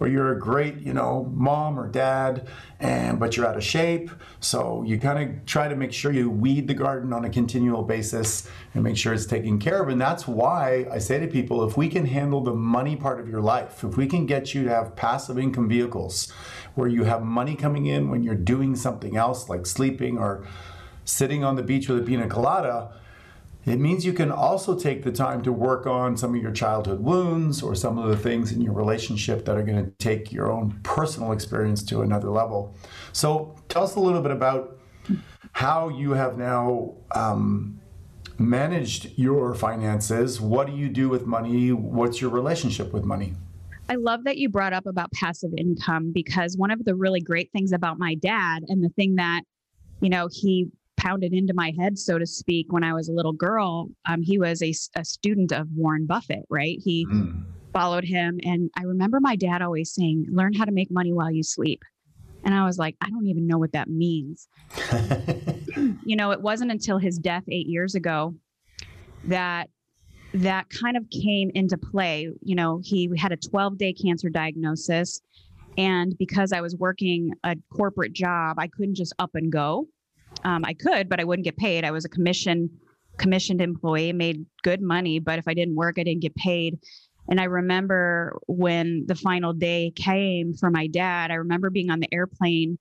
or 0.01 0.09
you're 0.09 0.33
a 0.33 0.39
great, 0.39 0.79
you 0.81 0.95
know, 0.95 1.31
mom 1.35 1.79
or 1.79 1.87
dad, 1.87 2.49
and 2.81 3.21
but 3.21 3.37
you're 3.37 3.47
out 3.47 3.57
of 3.57 3.63
shape. 3.63 4.11
So 4.41 4.83
you 4.83 4.99
kind 4.99 5.19
of 5.19 5.47
try 5.47 5.69
to 5.69 5.77
make 5.77 5.93
sure 5.93 6.11
you 6.11 6.31
weed 6.31 6.67
the 6.67 6.75
garden 6.75 7.13
on 7.13 7.27
a 7.27 7.31
continual 7.31 7.83
basis 7.83 8.49
and 8.75 8.83
make 8.83 8.97
sure 8.97 9.13
it's 9.13 9.27
taken 9.27 9.59
care 9.59 9.83
of. 9.83 9.89
And 9.91 10.01
that's 10.01 10.27
why 10.27 10.87
I 10.91 10.99
say 10.99 11.21
to 11.21 11.27
people, 11.29 11.63
if 11.69 11.77
we 11.77 11.89
can 11.89 12.07
handle 12.07 12.41
the 12.41 12.55
money 12.55 12.97
part 12.97 13.21
of 13.21 13.29
your 13.29 13.43
life, 13.43 13.85
if 13.85 13.99
we 13.99 14.07
can 14.07 14.25
get 14.25 14.55
you 14.55 14.65
to 14.65 14.71
have 14.71 14.97
passive 14.97 15.39
income 15.39 15.69
vehicles 15.69 16.33
where 16.75 16.89
you 16.89 17.05
have 17.05 17.23
money 17.23 17.55
coming 17.55 17.87
in 17.87 18.09
when 18.09 18.23
you're 18.23 18.35
doing 18.35 18.75
something 18.75 19.17
else 19.17 19.49
like 19.49 19.67
sleeping 19.67 20.17
or 20.19 20.47
sitting 21.05 21.45
on 21.45 21.57
the 21.57 21.63
beach 21.63 21.89
with 21.89 21.99
a 21.99 22.03
pina 22.03 22.27
colada, 22.27 22.93
it 23.67 23.79
means 23.79 24.07
you 24.07 24.13
can 24.13 24.31
also 24.31 24.79
take 24.79 25.03
the 25.03 25.13
time 25.13 25.43
to 25.43 25.53
work 25.53 25.87
on 25.87 26.17
some 26.17 26.35
of 26.35 26.41
your 26.41 26.53
childhood 26.53 27.01
wounds 27.01 27.63
or 27.63 27.75
some 27.75 27.99
of 27.99 28.09
the 28.09 28.17
things 28.17 28.53
in 28.53 28.61
your 28.63 28.73
relationship 28.73 29.45
that 29.45 29.57
are 29.57 29.63
going 29.63 29.85
to 29.85 29.91
take 29.99 30.33
your 30.33 30.51
own 30.51 30.81
personal 30.83 31.33
experience 31.33 31.83
to 31.85 32.01
another 32.01 32.31
level. 32.31 32.75
So, 33.13 33.55
tell 33.69 33.85
us 33.85 33.97
a 33.97 34.01
little 34.01 34.23
bit 34.23 34.31
about 34.31 34.79
how 35.53 35.89
you 35.89 36.13
have 36.13 36.39
now 36.39 36.95
um, 37.15 37.81
managed 38.39 39.19
your 39.19 39.55
finances. 39.55 40.41
What 40.41 40.67
do 40.67 40.73
you 40.73 40.89
do 40.89 41.09
with 41.09 41.27
money? 41.27 41.73
What's 41.73 42.21
your 42.21 42.31
relationship 42.31 42.93
with 42.93 43.05
money? 43.05 43.35
I 43.91 43.97
love 43.97 44.25
that 44.25 44.39
you 44.39 44.49
brought 44.49 44.73
up 44.73 44.87
about 44.87 45.11
passive 45.13 45.51
income 45.59 46.13
because 46.13 46.57
one 46.57 46.71
of 46.71 46.85
the 46.85 46.95
really 46.95 47.21
great 47.21 47.51
things 47.53 47.73
about 47.73 47.99
my 47.99 48.15
dad 48.15 48.63
and 48.69 48.83
the 48.83 48.89
thing 48.91 49.17
that 49.17 49.43
you 50.01 50.09
know 50.09 50.29
he 50.33 50.71
pounded 51.01 51.33
into 51.33 51.55
my 51.55 51.73
head, 51.79 51.99
so 51.99 52.19
to 52.19 52.27
speak, 52.27 52.73
when 52.73 52.85
I 52.85 52.93
was 52.93 53.09
a 53.09 53.13
little 53.13 53.33
girl. 53.33 53.89
Um, 54.09 54.23
he 54.23 54.39
was 54.39 54.63
a, 54.63 54.75
a, 54.97 55.05
student 55.05 55.51
of 55.51 55.67
Warren 55.75 56.07
Buffett, 56.07 56.45
right? 56.51 56.79
He 56.83 57.07
mm. 57.07 57.43
followed 57.73 58.05
him. 58.05 58.39
And 58.45 58.71
I 58.77 58.83
remember 58.83 59.19
my 59.19 59.35
dad 59.35 59.63
always 59.63 59.95
saying, 59.95 60.27
learn 60.31 60.53
how 60.53 60.67
to 60.67 60.73
make 60.73 60.91
money 60.91 61.13
while 61.13 61.31
you 61.31 61.43
sleep. 61.43 61.83
And 62.45 62.55
I 62.55 62.65
was 62.65 62.79
like, 62.79 62.97
I 63.01 63.09
don't 63.09 63.27
even 63.27 63.47
know 63.47 63.59
what 63.59 63.73
that 63.73 63.89
means. 63.89 64.49
you 66.05 66.17
know, 66.17 66.33
it 66.33 66.41
wasn't 66.41 66.71
until 66.71 66.99
his 66.99 67.19
death 67.19 67.45
eight 67.49 67.67
years 67.67 67.95
ago 67.95 68.35
that 69.25 69.69
that 70.33 70.71
kind 70.71 70.97
of 70.97 71.05
came 71.11 71.51
into 71.55 71.77
play. 71.77 72.31
You 72.43 72.55
know, 72.55 72.81
he 72.85 73.11
had 73.19 73.33
a 73.33 73.37
12 73.37 73.79
day 73.79 73.93
cancer 73.93 74.29
diagnosis. 74.29 75.21
And 75.79 76.17
because 76.19 76.53
I 76.53 76.61
was 76.61 76.77
working 76.77 77.33
a 77.45 77.57
corporate 77.73 78.13
job, 78.13 78.59
I 78.59 78.69
couldn't 78.69 78.97
just 78.97 79.15
up 79.19 79.31
and 79.35 79.51
go 79.51 79.87
um, 80.45 80.65
I 80.65 80.75
could, 80.75 81.09
but 81.09 81.21
I 81.21 81.25
wouldn't 81.25 81.45
get 81.45 81.57
paid. 81.57 81.85
I 81.85 81.91
was 81.91 82.05
a 82.05 82.09
commission 82.09 82.71
commissioned 83.19 83.61
employee, 83.61 84.13
made 84.13 84.47
good 84.63 84.81
money, 84.81 85.19
but 85.19 85.39
if 85.39 85.47
I 85.47 85.53
didn't 85.53 85.77
work, 85.77 85.99
I 85.99 86.05
didn't 86.05 86.23
get 86.23 86.35
paid. 86.35 86.79
And 87.29 87.39
I 87.39 87.45
remember 87.45 88.39
when 88.47 89.05
the 89.07 89.15
final 89.15 89.53
day 89.53 89.93
came 89.95 90.55
for 90.55 90.71
my 90.71 90.87
dad, 90.87 91.31
I 91.31 91.35
remember 91.35 91.71
being 91.71 91.91
on 91.91 92.01
the 92.01 92.13
airplane 92.13 92.79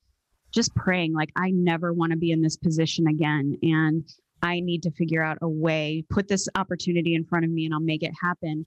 just 0.51 0.73
praying, 0.75 1.13
like, 1.13 1.29
I 1.35 1.51
never 1.51 1.93
want 1.93 2.11
to 2.11 2.17
be 2.17 2.31
in 2.31 2.41
this 2.41 2.57
position 2.57 3.05
again. 3.07 3.57
And 3.61 4.07
I 4.41 4.61
need 4.61 4.83
to 4.83 4.91
figure 4.91 5.21
out 5.21 5.37
a 5.41 5.49
way, 5.49 6.05
put 6.09 6.27
this 6.27 6.47
opportunity 6.55 7.13
in 7.13 7.25
front 7.25 7.45
of 7.45 7.51
me, 7.51 7.65
and 7.65 7.73
I'll 7.73 7.79
make 7.79 8.03
it 8.03 8.13
happen. 8.19 8.65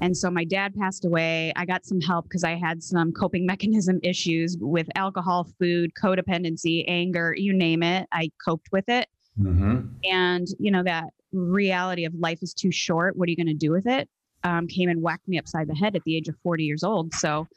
And 0.00 0.16
so 0.16 0.30
my 0.30 0.44
dad 0.44 0.74
passed 0.74 1.04
away. 1.04 1.52
I 1.56 1.64
got 1.64 1.84
some 1.84 2.00
help 2.00 2.24
because 2.24 2.44
I 2.44 2.56
had 2.56 2.82
some 2.82 3.12
coping 3.12 3.46
mechanism 3.54 4.00
issues 4.02 4.56
with 4.60 4.88
alcohol, 4.94 5.48
food, 5.58 5.92
codependency, 6.00 6.84
anger, 6.88 7.34
you 7.36 7.52
name 7.52 7.82
it. 7.82 8.08
I 8.12 8.30
coped 8.44 8.68
with 8.72 8.88
it. 8.88 9.08
Mm-hmm. 9.40 9.88
And, 10.04 10.46
you 10.58 10.70
know, 10.70 10.82
that 10.84 11.06
reality 11.32 12.04
of 12.04 12.14
life 12.14 12.38
is 12.42 12.54
too 12.54 12.70
short. 12.70 13.16
What 13.16 13.28
are 13.28 13.30
you 13.30 13.36
going 13.36 13.46
to 13.46 13.54
do 13.54 13.70
with 13.70 13.86
it? 13.86 14.08
Um, 14.44 14.68
came 14.68 14.88
and 14.88 15.02
whacked 15.02 15.26
me 15.26 15.38
upside 15.38 15.68
the 15.68 15.74
head 15.74 15.96
at 15.96 16.02
the 16.04 16.16
age 16.16 16.28
of 16.28 16.36
40 16.42 16.64
years 16.64 16.84
old. 16.84 17.14
So 17.14 17.48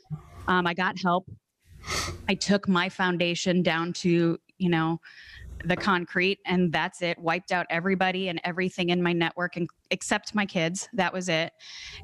um, 0.48 0.66
I 0.66 0.74
got 0.74 1.00
help. 1.00 1.30
I 2.28 2.36
took 2.36 2.68
my 2.68 2.90
foundation 2.90 3.62
down 3.62 3.94
to, 3.94 4.38
you 4.58 4.70
know, 4.70 5.00
the 5.66 5.76
concrete 5.76 6.40
and 6.46 6.72
that's 6.72 7.02
it. 7.02 7.18
Wiped 7.20 7.52
out 7.52 7.66
everybody 7.70 8.30
and 8.30 8.40
everything 8.44 8.90
in 8.90 9.02
my 9.02 9.14
network 9.14 9.56
and 9.56 9.70
except 9.92 10.36
my 10.36 10.46
kids. 10.46 10.88
That 10.94 11.12
was 11.12 11.30
it. 11.30 11.54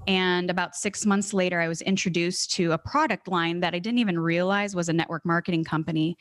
And 0.08 0.50
about 0.50 0.76
6 0.76 1.06
months 1.06 1.34
later 1.34 1.60
I 1.60 1.68
was 1.68 1.82
introduced 1.82 2.52
to 2.54 2.72
a 2.72 2.78
product 2.78 3.28
line 3.28 3.60
that 3.60 3.74
I 3.74 3.80
didn't 3.80 4.00
even 4.00 4.20
realize 4.20 4.76
was 4.76 4.90
a 4.90 4.94
network 4.94 5.26
marketing 5.26 5.64
company. 5.64 6.18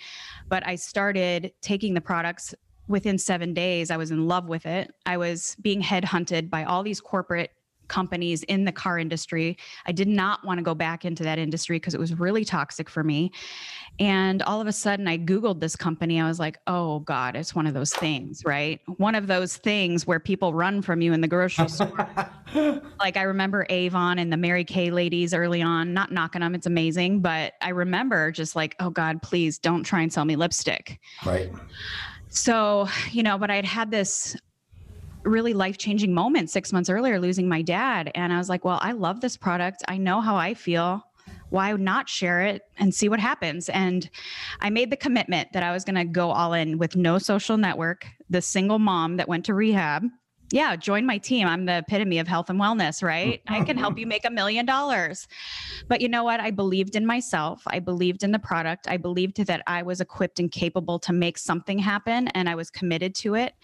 But 0.49 0.67
I 0.67 0.77
started 0.77 1.53
taking 1.63 1.95
the 1.95 2.01
products 2.01 2.55
within 2.89 3.17
7 3.17 3.55
days. 3.55 3.91
I 3.91 3.97
was 3.97 4.11
in 4.11 4.27
love 4.27 4.49
with 4.49 4.67
it. 4.67 4.93
I 5.07 5.17
was 5.17 5.57
being 5.63 5.81
headhunted 5.81 6.51
by 6.51 6.65
all 6.65 6.83
these 6.83 7.01
corporate 7.01 7.51
companies 7.93 8.43
in 8.45 8.65
the 8.65 8.73
car 8.73 8.99
industry. 8.99 9.59
I 9.87 9.93
did 9.93 10.09
not 10.09 10.45
want 10.45 10.59
to 10.59 10.65
go 10.65 10.75
back 10.75 11.05
into 11.05 11.23
that 11.25 11.39
industry 11.39 11.77
because 11.77 11.95
it 11.95 12.01
was 12.01 12.19
really 12.19 12.45
toxic 12.45 12.89
for 12.89 13.05
me. 13.05 13.31
And 13.99 14.43
all 14.43 14.63
of 14.63 14.67
a 14.67 14.73
sudden, 14.73 15.07
I 15.07 15.19
Googled 15.19 15.61
this 15.61 15.77
company. 15.77 16.19
I 16.19 16.27
was 16.27 16.39
like, 16.39 16.59
oh 16.67 17.01
God, 17.01 17.37
it's 17.37 17.55
one 17.55 17.67
of 17.67 17.75
those 17.75 17.93
things, 17.93 18.43
right? 18.47 18.81
One 18.97 19.15
of 19.15 19.27
those 19.27 19.59
things 19.59 20.07
where 20.07 20.19
people 20.19 20.55
run 20.55 20.81
from 20.81 21.03
you 21.03 21.13
in 21.13 21.21
the 21.21 21.29
grocery 21.29 21.69
store. 21.69 22.09
like 22.99 23.19
I 23.19 23.23
remember 23.23 23.67
Avon 23.69 24.19
and 24.19 24.33
the 24.33 24.39
Mary 24.39 24.65
Kay 24.65 24.91
ladies 24.91 25.35
early 25.35 25.61
on, 25.61 25.93
not 25.93 26.11
knocking 26.11 26.41
them, 26.41 26.55
it's 26.55 26.67
amazing. 26.67 27.21
But 27.21 27.53
I 27.61 27.69
remember 27.69 28.33
just 28.33 28.57
like, 28.57 28.75
oh 28.81 28.89
God, 28.89 29.21
please 29.21 29.59
don't 29.59 29.83
try 29.83 30.01
and 30.01 30.11
sell 30.11 30.25
me 30.25 30.37
lipstick. 30.37 30.99
Right. 31.27 31.53
So, 32.31 32.89
you 33.11 33.23
know, 33.23 33.37
but 33.37 33.51
I'd 33.51 33.67
had 33.67 33.91
this 33.91 34.35
really 35.25 35.55
life 35.55 35.79
changing 35.79 36.13
moment 36.13 36.51
six 36.51 36.73
months 36.73 36.91
earlier, 36.91 37.21
losing 37.21 37.49
my 37.49 37.63
dad. 37.63 38.11
And 38.15 38.33
I 38.33 38.39
was 38.39 38.49
like, 38.49 38.65
well, 38.65 38.79
I 38.83 38.93
love 38.93 39.21
this 39.21 39.37
product. 39.37 39.83
I 39.89 39.97
know 39.99 40.21
how 40.21 40.37
I 40.37 40.55
feel. 40.55 41.03
Why 41.51 41.73
not 41.73 42.09
share 42.09 42.41
it 42.43 42.63
and 42.79 42.95
see 42.95 43.09
what 43.09 43.21
happens? 43.21 43.69
And 43.69 44.09
I 44.61 44.71
made 44.71 44.91
the 44.91 44.97
commitment 44.97 45.53
that 45.53 45.63
I 45.63 45.73
was 45.73 45.85
going 45.85 45.97
to 45.97 46.05
go 46.05 46.31
all 46.31 46.55
in 46.55 46.79
with 46.79 46.97
no 46.97 47.19
social 47.19 47.57
network, 47.57 48.07
the 48.31 48.41
single 48.41 48.79
mom 48.79 49.19
that 49.19 49.29
went 49.29 49.45
to 49.47 49.55
rehab. 49.55 50.05
Yeah, 50.51 50.77
join 50.77 51.07
my 51.07 51.17
team. 51.17 51.49
I'm 51.49 51.65
the 51.65 51.79
epitome 51.79 52.19
of 52.19 52.29
health 52.29 52.51
and 52.51 52.61
wellness, 52.61 53.03
right? 53.03 53.41
I 53.49 53.65
can 53.65 53.79
help 53.79 53.99
you 53.99 54.07
make 54.07 54.27
a 54.27 54.31
million 54.31 54.67
dollars. 54.67 55.27
But 55.89 56.03
you 56.03 56.11
know 56.11 56.25
what? 56.25 56.41
I 56.41 56.51
believed 56.51 56.95
in 56.95 57.07
myself. 57.07 57.63
I 57.67 57.79
believed 57.79 58.23
in 58.23 58.33
the 58.33 58.39
product. 58.39 58.87
I 58.87 58.99
believed 58.99 59.39
that 59.47 59.63
I 59.67 59.83
was 59.83 60.03
equipped 60.03 60.41
and 60.41 60.53
capable 60.53 60.99
to 61.01 61.13
make 61.15 61.39
something 61.39 61.79
happen, 61.79 62.29
and 62.29 62.51
I 62.51 62.55
was 62.55 62.71
committed 62.71 63.15
to 63.17 63.35
it. 63.35 63.55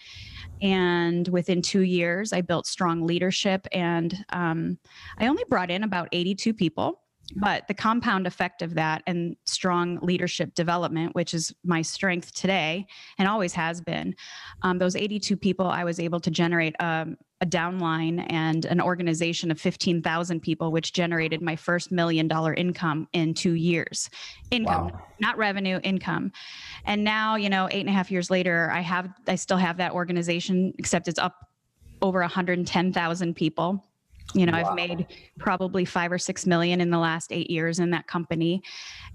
And 0.61 1.27
within 1.29 1.61
two 1.61 1.81
years, 1.81 2.33
I 2.33 2.41
built 2.41 2.67
strong 2.67 3.05
leadership, 3.05 3.67
and 3.71 4.25
um, 4.29 4.77
I 5.17 5.27
only 5.27 5.43
brought 5.49 5.71
in 5.71 5.83
about 5.83 6.09
82 6.11 6.53
people. 6.53 7.01
But 7.35 7.67
the 7.67 7.73
compound 7.75 8.25
effect 8.25 8.61
of 8.61 8.73
that 8.73 9.03
and 9.05 9.35
strong 9.45 9.99
leadership 10.01 10.55
development, 10.55 11.13
which 11.13 11.33
is 11.33 11.53
my 11.63 11.81
strength 11.81 12.33
today 12.33 12.87
and 13.19 13.27
always 13.27 13.53
has 13.53 13.81
been, 13.81 14.15
um, 14.63 14.79
those 14.79 14.95
82 14.95 15.37
people, 15.37 15.67
I 15.67 15.83
was 15.83 15.99
able 15.99 16.19
to 16.21 16.31
generate 16.31 16.75
um, 16.79 17.17
a 17.41 17.45
downline 17.45 18.25
and 18.29 18.65
an 18.65 18.81
organization 18.81 19.49
of 19.49 19.59
15,000 19.59 20.41
people, 20.41 20.71
which 20.71 20.91
generated 20.93 21.41
my 21.41 21.55
first 21.55 21.91
million 21.91 22.27
dollar 22.27 22.53
income 22.53 23.07
in 23.13 23.33
two 23.33 23.53
years. 23.53 24.09
Income, 24.51 24.89
wow. 24.89 25.01
not 25.19 25.37
revenue, 25.37 25.79
income. 25.83 26.31
And 26.85 27.03
now, 27.03 27.35
you 27.35 27.49
know, 27.49 27.69
eight 27.71 27.81
and 27.81 27.89
a 27.89 27.93
half 27.93 28.11
years 28.11 28.29
later, 28.29 28.69
I 28.71 28.81
have, 28.81 29.09
I 29.27 29.35
still 29.35 29.57
have 29.57 29.77
that 29.77 29.93
organization, 29.93 30.73
except 30.77 31.07
it's 31.07 31.19
up 31.19 31.47
over 32.01 32.19
110,000 32.19 33.35
people 33.35 33.85
you 34.33 34.45
know 34.45 34.51
wow. 34.51 34.69
i've 34.69 34.75
made 34.75 35.07
probably 35.39 35.85
five 35.85 36.11
or 36.11 36.17
six 36.17 36.45
million 36.45 36.81
in 36.81 36.89
the 36.89 36.97
last 36.97 37.31
eight 37.31 37.49
years 37.49 37.79
in 37.79 37.89
that 37.89 38.07
company 38.07 38.61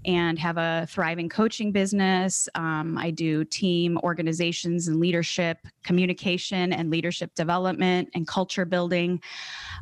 and 0.05 0.37
have 0.37 0.57
a 0.57 0.85
thriving 0.89 1.27
coaching 1.29 1.71
business. 1.71 2.47
Um, 2.55 2.97
i 2.97 3.11
do 3.11 3.43
team 3.45 3.97
organizations 4.03 4.87
and 4.87 4.99
leadership 4.99 5.57
communication 5.83 6.73
and 6.73 6.89
leadership 6.89 7.33
development 7.35 8.09
and 8.13 8.27
culture 8.27 8.65
building. 8.65 9.21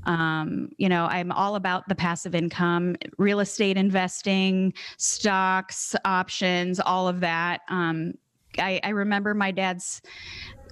Um, 0.05 0.69
you 0.77 0.89
know 0.89 1.05
i'm 1.05 1.31
all 1.31 1.55
about 1.55 1.87
the 1.87 1.95
passive 1.95 2.35
income 2.35 2.95
real 3.17 3.39
estate 3.39 3.77
investing 3.77 4.73
stocks 4.97 5.95
options 6.05 6.79
all 6.79 7.07
of 7.07 7.19
that. 7.21 7.61
Um, 7.69 8.13
I, 8.59 8.79
I 8.83 8.89
remember 8.89 9.33
my 9.33 9.51
dad's 9.51 10.01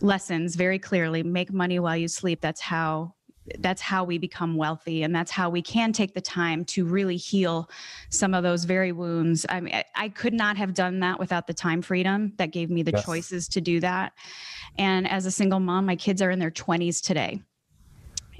lessons 0.02 0.56
very 0.56 0.80
clearly 0.80 1.24
make 1.24 1.52
money 1.52 1.80
while 1.80 1.98
you 1.98 2.08
sleep. 2.08 2.42
That's 2.42 2.62
how 2.62 3.14
that's 3.60 3.82
how 3.82 4.04
we 4.04 4.18
become 4.18 4.56
wealthy 4.56 5.04
and 5.04 5.16
that's 5.16 5.32
how 5.32 5.50
we 5.50 5.62
can 5.62 5.92
take 5.94 6.14
the 6.14 6.22
time 6.22 6.64
to 6.66 6.86
really 6.86 7.18
heal 7.18 7.70
some 8.10 8.34
of 8.34 8.44
those 8.44 8.64
very 8.64 8.92
wounds. 8.92 9.46
I 9.50 9.62
mean 9.62 9.82
i, 9.96 10.10
could 10.10 10.34
not 10.34 10.58
have 10.58 10.74
done 10.74 11.00
that 11.00 11.20
without 11.20 11.48
the 11.48 11.54
time 11.54 11.82
freedom 11.82 12.34
that 12.38 12.52
gave 12.52 12.70
me 12.70 12.84
the 12.84 12.92
yes. 12.92 13.06
choices 13.06 13.48
to 13.50 13.62
do 13.62 13.80
that. 13.80 14.14
And 14.78 15.08
as 15.08 15.26
a 15.26 15.32
single 15.32 15.60
mom 15.60 15.86
my 15.86 15.96
kids 15.96 16.22
are 16.22 16.32
in 16.32 16.40
their 16.40 16.52
20s 16.52 17.02
today. 17.02 17.42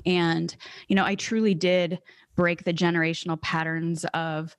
And 0.06 0.56
you 0.88 0.96
know 0.96 1.06
i 1.06 1.16
truly 1.16 1.54
did 1.54 2.00
break 2.36 2.64
the 2.64 2.74
generational 2.74 3.42
patterns 3.42 4.06
of 4.14 4.56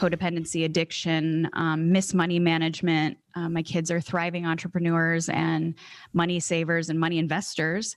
codependency, 0.00 0.64
addiction, 0.64 1.48
um, 1.52 1.92
miss 1.92 2.14
money 2.14 2.38
management. 2.38 3.18
Uh, 3.34 3.50
my 3.50 3.62
kids 3.62 3.90
are 3.90 4.00
thriving 4.00 4.46
entrepreneurs 4.46 5.28
and 5.28 5.74
money 6.14 6.40
savers 6.40 6.88
and 6.88 6.98
money 6.98 7.18
investors. 7.18 7.96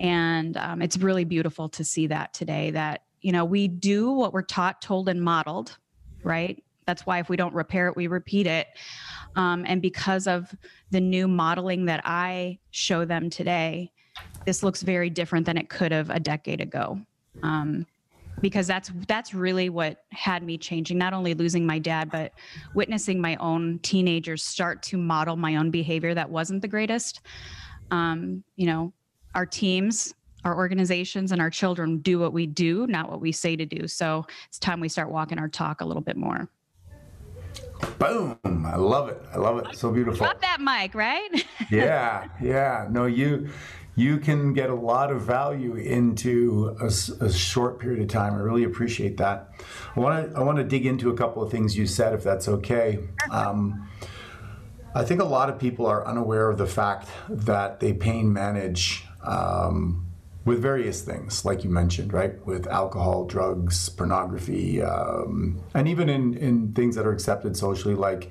And 0.00 0.56
um, 0.56 0.80
it's 0.80 0.96
really 0.96 1.24
beautiful 1.24 1.68
to 1.68 1.84
see 1.84 2.06
that 2.06 2.32
today 2.32 2.70
that, 2.70 3.02
you 3.20 3.32
know, 3.32 3.44
we 3.44 3.68
do 3.68 4.10
what 4.10 4.32
we're 4.32 4.42
taught, 4.42 4.80
told, 4.80 5.10
and 5.10 5.22
modeled, 5.22 5.76
right? 6.24 6.62
That's 6.86 7.04
why 7.04 7.18
if 7.18 7.28
we 7.28 7.36
don't 7.36 7.54
repair 7.54 7.86
it, 7.88 7.96
we 7.96 8.06
repeat 8.06 8.46
it. 8.46 8.68
Um, 9.36 9.64
and 9.68 9.82
because 9.82 10.26
of 10.26 10.54
the 10.90 11.00
new 11.00 11.28
modeling 11.28 11.84
that 11.84 12.00
I 12.04 12.58
show 12.70 13.04
them 13.04 13.28
today, 13.28 13.92
this 14.46 14.62
looks 14.62 14.82
very 14.82 15.10
different 15.10 15.44
than 15.44 15.58
it 15.58 15.68
could 15.68 15.92
have 15.92 16.08
a 16.08 16.18
decade 16.18 16.60
ago. 16.62 16.98
Um, 17.42 17.86
because 18.40 18.66
that's 18.66 18.90
that's 19.06 19.34
really 19.34 19.68
what 19.68 20.04
had 20.10 20.42
me 20.42 20.58
changing 20.58 20.98
not 20.98 21.12
only 21.12 21.34
losing 21.34 21.66
my 21.66 21.78
dad 21.78 22.10
but 22.10 22.32
witnessing 22.74 23.20
my 23.20 23.36
own 23.36 23.78
teenagers 23.80 24.42
start 24.42 24.82
to 24.82 24.96
model 24.96 25.36
my 25.36 25.56
own 25.56 25.70
behavior 25.70 26.14
that 26.14 26.28
wasn't 26.28 26.60
the 26.60 26.68
greatest. 26.68 27.20
Um, 27.90 28.42
you 28.56 28.66
know 28.66 28.92
our 29.34 29.46
teams 29.46 30.14
our 30.44 30.56
organizations 30.56 31.30
and 31.30 31.40
our 31.40 31.50
children 31.50 31.98
do 31.98 32.18
what 32.18 32.32
we 32.32 32.46
do 32.46 32.86
not 32.86 33.10
what 33.10 33.20
we 33.20 33.32
say 33.32 33.54
to 33.56 33.66
do. 33.66 33.86
So 33.86 34.26
it's 34.48 34.58
time 34.58 34.80
we 34.80 34.88
start 34.88 35.10
walking 35.10 35.38
our 35.38 35.48
talk 35.48 35.80
a 35.80 35.84
little 35.84 36.02
bit 36.02 36.16
more. 36.16 36.48
Boom. 37.98 38.38
I 38.44 38.76
love 38.76 39.08
it. 39.08 39.20
I 39.32 39.38
love 39.38 39.58
it. 39.58 39.76
So 39.76 39.90
beautiful. 39.90 40.18
Drop 40.18 40.40
that 40.40 40.60
mic 40.60 40.94
right? 40.94 41.30
Yeah 41.70 42.28
yeah. 42.40 42.88
No 42.90 43.06
you 43.06 43.48
you 43.94 44.18
can 44.18 44.52
get 44.52 44.70
a 44.70 44.74
lot 44.74 45.10
of 45.10 45.22
value 45.22 45.74
into 45.74 46.76
a, 46.80 46.86
a, 47.24 47.30
short 47.30 47.78
period 47.78 48.00
of 48.00 48.08
time. 48.08 48.32
I 48.32 48.38
really 48.38 48.64
appreciate 48.64 49.18
that. 49.18 49.50
I 49.94 50.00
want 50.00 50.32
to 50.32 50.38
I 50.38 50.42
want 50.42 50.58
to 50.58 50.64
dig 50.64 50.86
into 50.86 51.10
a 51.10 51.14
couple 51.14 51.42
of 51.42 51.50
things 51.50 51.76
you 51.76 51.86
said, 51.86 52.14
if 52.14 52.22
that's 52.22 52.48
okay. 52.48 53.00
Um, 53.30 53.88
I 54.94 55.04
think 55.04 55.20
a 55.20 55.24
lot 55.24 55.50
of 55.50 55.58
people 55.58 55.86
are 55.86 56.06
unaware 56.06 56.50
of 56.50 56.58
the 56.58 56.66
fact 56.66 57.08
that 57.28 57.80
they 57.80 57.92
pain 57.92 58.32
manage 58.32 59.04
um, 59.22 60.06
with 60.44 60.60
various 60.60 61.02
things, 61.02 61.44
like 61.44 61.64
you 61.64 61.70
mentioned, 61.70 62.12
right? 62.12 62.44
With 62.46 62.66
alcohol, 62.66 63.24
drugs, 63.26 63.88
pornography, 63.90 64.82
um, 64.82 65.62
and 65.74 65.86
even 65.86 66.08
in 66.08 66.34
in 66.34 66.72
things 66.72 66.96
that 66.96 67.06
are 67.06 67.12
accepted 67.12 67.58
socially, 67.58 67.94
like 67.94 68.30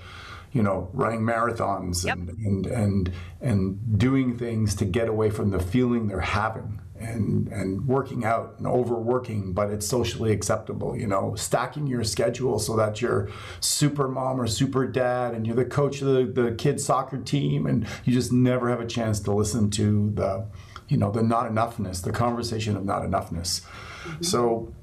you 0.51 0.61
know, 0.61 0.89
running 0.93 1.21
marathons 1.21 2.05
yep. 2.05 2.17
and, 2.17 2.29
and 2.29 2.65
and 2.67 3.11
and 3.39 3.99
doing 3.99 4.37
things 4.37 4.75
to 4.75 4.85
get 4.85 5.07
away 5.07 5.29
from 5.29 5.51
the 5.51 5.59
feeling 5.59 6.07
they're 6.07 6.19
having 6.19 6.81
and 7.01 7.47
and 7.49 7.87
working 7.87 8.23
out 8.23 8.55
and 8.57 8.67
overworking, 8.67 9.53
but 9.53 9.69
it's 9.69 9.87
socially 9.87 10.31
acceptable. 10.31 10.95
You 10.95 11.07
know, 11.07 11.35
stacking 11.35 11.87
your 11.87 12.03
schedule 12.03 12.59
so 12.59 12.75
that 12.77 13.01
you're 13.01 13.29
super 13.59 14.07
mom 14.07 14.39
or 14.39 14.47
super 14.47 14.85
dad, 14.85 15.33
and 15.33 15.45
you're 15.45 15.55
the 15.55 15.65
coach 15.65 16.01
of 16.01 16.07
the, 16.07 16.41
the 16.41 16.51
kids 16.53 16.83
soccer 16.83 17.17
team, 17.17 17.65
and 17.65 17.87
you 18.05 18.13
just 18.13 18.31
never 18.31 18.69
have 18.69 18.81
a 18.81 18.87
chance 18.87 19.19
to 19.21 19.31
listen 19.31 19.69
to 19.71 20.11
the, 20.11 20.45
you 20.87 20.97
know, 20.97 21.11
the 21.11 21.23
not 21.23 21.49
enoughness, 21.51 22.03
the 22.03 22.11
conversation 22.11 22.75
of 22.75 22.85
not 22.85 23.03
enoughness. 23.03 23.61
Mm-hmm. 24.03 24.23
So, 24.23 24.73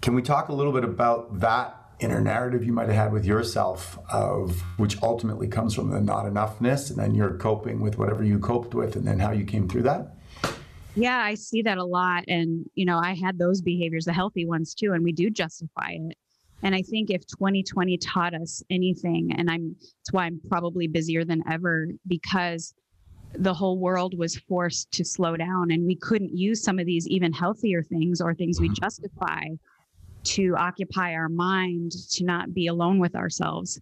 can 0.00 0.14
we 0.14 0.22
talk 0.22 0.48
a 0.48 0.52
little 0.52 0.72
bit 0.72 0.84
about 0.84 1.40
that 1.40 1.83
inner 2.00 2.20
narrative 2.20 2.64
you 2.64 2.72
might 2.72 2.88
have 2.88 2.96
had 2.96 3.12
with 3.12 3.24
yourself 3.24 3.98
of 4.10 4.60
which 4.78 5.00
ultimately 5.02 5.46
comes 5.46 5.74
from 5.74 5.90
the 5.90 6.00
not 6.00 6.24
enoughness 6.24 6.90
and 6.90 6.98
then 6.98 7.14
you're 7.14 7.36
coping 7.36 7.80
with 7.80 7.98
whatever 7.98 8.24
you 8.24 8.38
coped 8.38 8.74
with 8.74 8.96
and 8.96 9.06
then 9.06 9.18
how 9.18 9.30
you 9.30 9.44
came 9.44 9.68
through 9.68 9.82
that 9.82 10.14
yeah 10.96 11.18
i 11.18 11.34
see 11.34 11.62
that 11.62 11.78
a 11.78 11.84
lot 11.84 12.24
and 12.26 12.64
you 12.74 12.84
know 12.84 12.98
i 12.98 13.14
had 13.14 13.38
those 13.38 13.60
behaviors 13.60 14.04
the 14.04 14.12
healthy 14.12 14.44
ones 14.44 14.74
too 14.74 14.92
and 14.92 15.04
we 15.04 15.12
do 15.12 15.30
justify 15.30 15.90
it 15.90 16.16
and 16.62 16.74
i 16.74 16.82
think 16.82 17.10
if 17.10 17.24
2020 17.26 17.96
taught 17.98 18.34
us 18.34 18.62
anything 18.70 19.32
and 19.36 19.48
i'm 19.50 19.76
it's 20.00 20.12
why 20.12 20.24
i'm 20.24 20.40
probably 20.48 20.88
busier 20.88 21.24
than 21.24 21.42
ever 21.48 21.86
because 22.08 22.74
the 23.38 23.54
whole 23.54 23.78
world 23.78 24.16
was 24.16 24.36
forced 24.36 24.90
to 24.92 25.04
slow 25.04 25.36
down 25.36 25.70
and 25.70 25.84
we 25.86 25.96
couldn't 25.96 26.36
use 26.36 26.62
some 26.62 26.78
of 26.78 26.86
these 26.86 27.06
even 27.08 27.32
healthier 27.32 27.82
things 27.82 28.20
or 28.20 28.34
things 28.34 28.60
we 28.60 28.68
mm-hmm. 28.68 28.82
justify 28.82 29.42
to 30.24 30.54
occupy 30.56 31.14
our 31.14 31.28
mind, 31.28 31.92
to 32.10 32.24
not 32.24 32.54
be 32.54 32.66
alone 32.66 32.98
with 32.98 33.14
ourselves. 33.14 33.80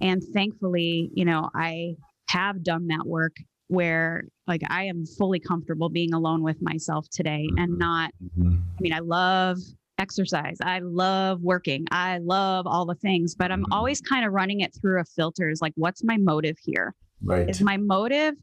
And 0.00 0.22
thankfully, 0.32 1.10
you 1.14 1.24
know, 1.24 1.50
I 1.54 1.96
have 2.28 2.62
done 2.62 2.88
that 2.88 3.06
work 3.06 3.36
where 3.68 4.24
like 4.46 4.62
I 4.68 4.84
am 4.84 5.06
fully 5.06 5.40
comfortable 5.40 5.88
being 5.88 6.12
alone 6.12 6.42
with 6.42 6.60
myself 6.60 7.06
today 7.10 7.48
and 7.56 7.70
mm-hmm. 7.70 7.78
not, 7.78 8.10
mm-hmm. 8.38 8.56
I 8.56 8.80
mean, 8.80 8.92
I 8.92 8.98
love 8.98 9.58
exercise. 9.98 10.58
I 10.62 10.80
love 10.80 11.40
working. 11.40 11.86
I 11.90 12.18
love 12.18 12.66
all 12.66 12.84
the 12.84 12.96
things, 12.96 13.34
but 13.34 13.50
I'm 13.50 13.62
mm-hmm. 13.62 13.72
always 13.72 14.00
kind 14.00 14.26
of 14.26 14.32
running 14.32 14.60
it 14.60 14.74
through 14.80 15.00
a 15.00 15.04
filter 15.04 15.48
is 15.48 15.62
like, 15.62 15.72
what's 15.76 16.04
my 16.04 16.16
motive 16.16 16.56
here? 16.58 16.94
Right. 17.22 17.48
Is 17.48 17.60
my 17.60 17.76
motive 17.76 18.34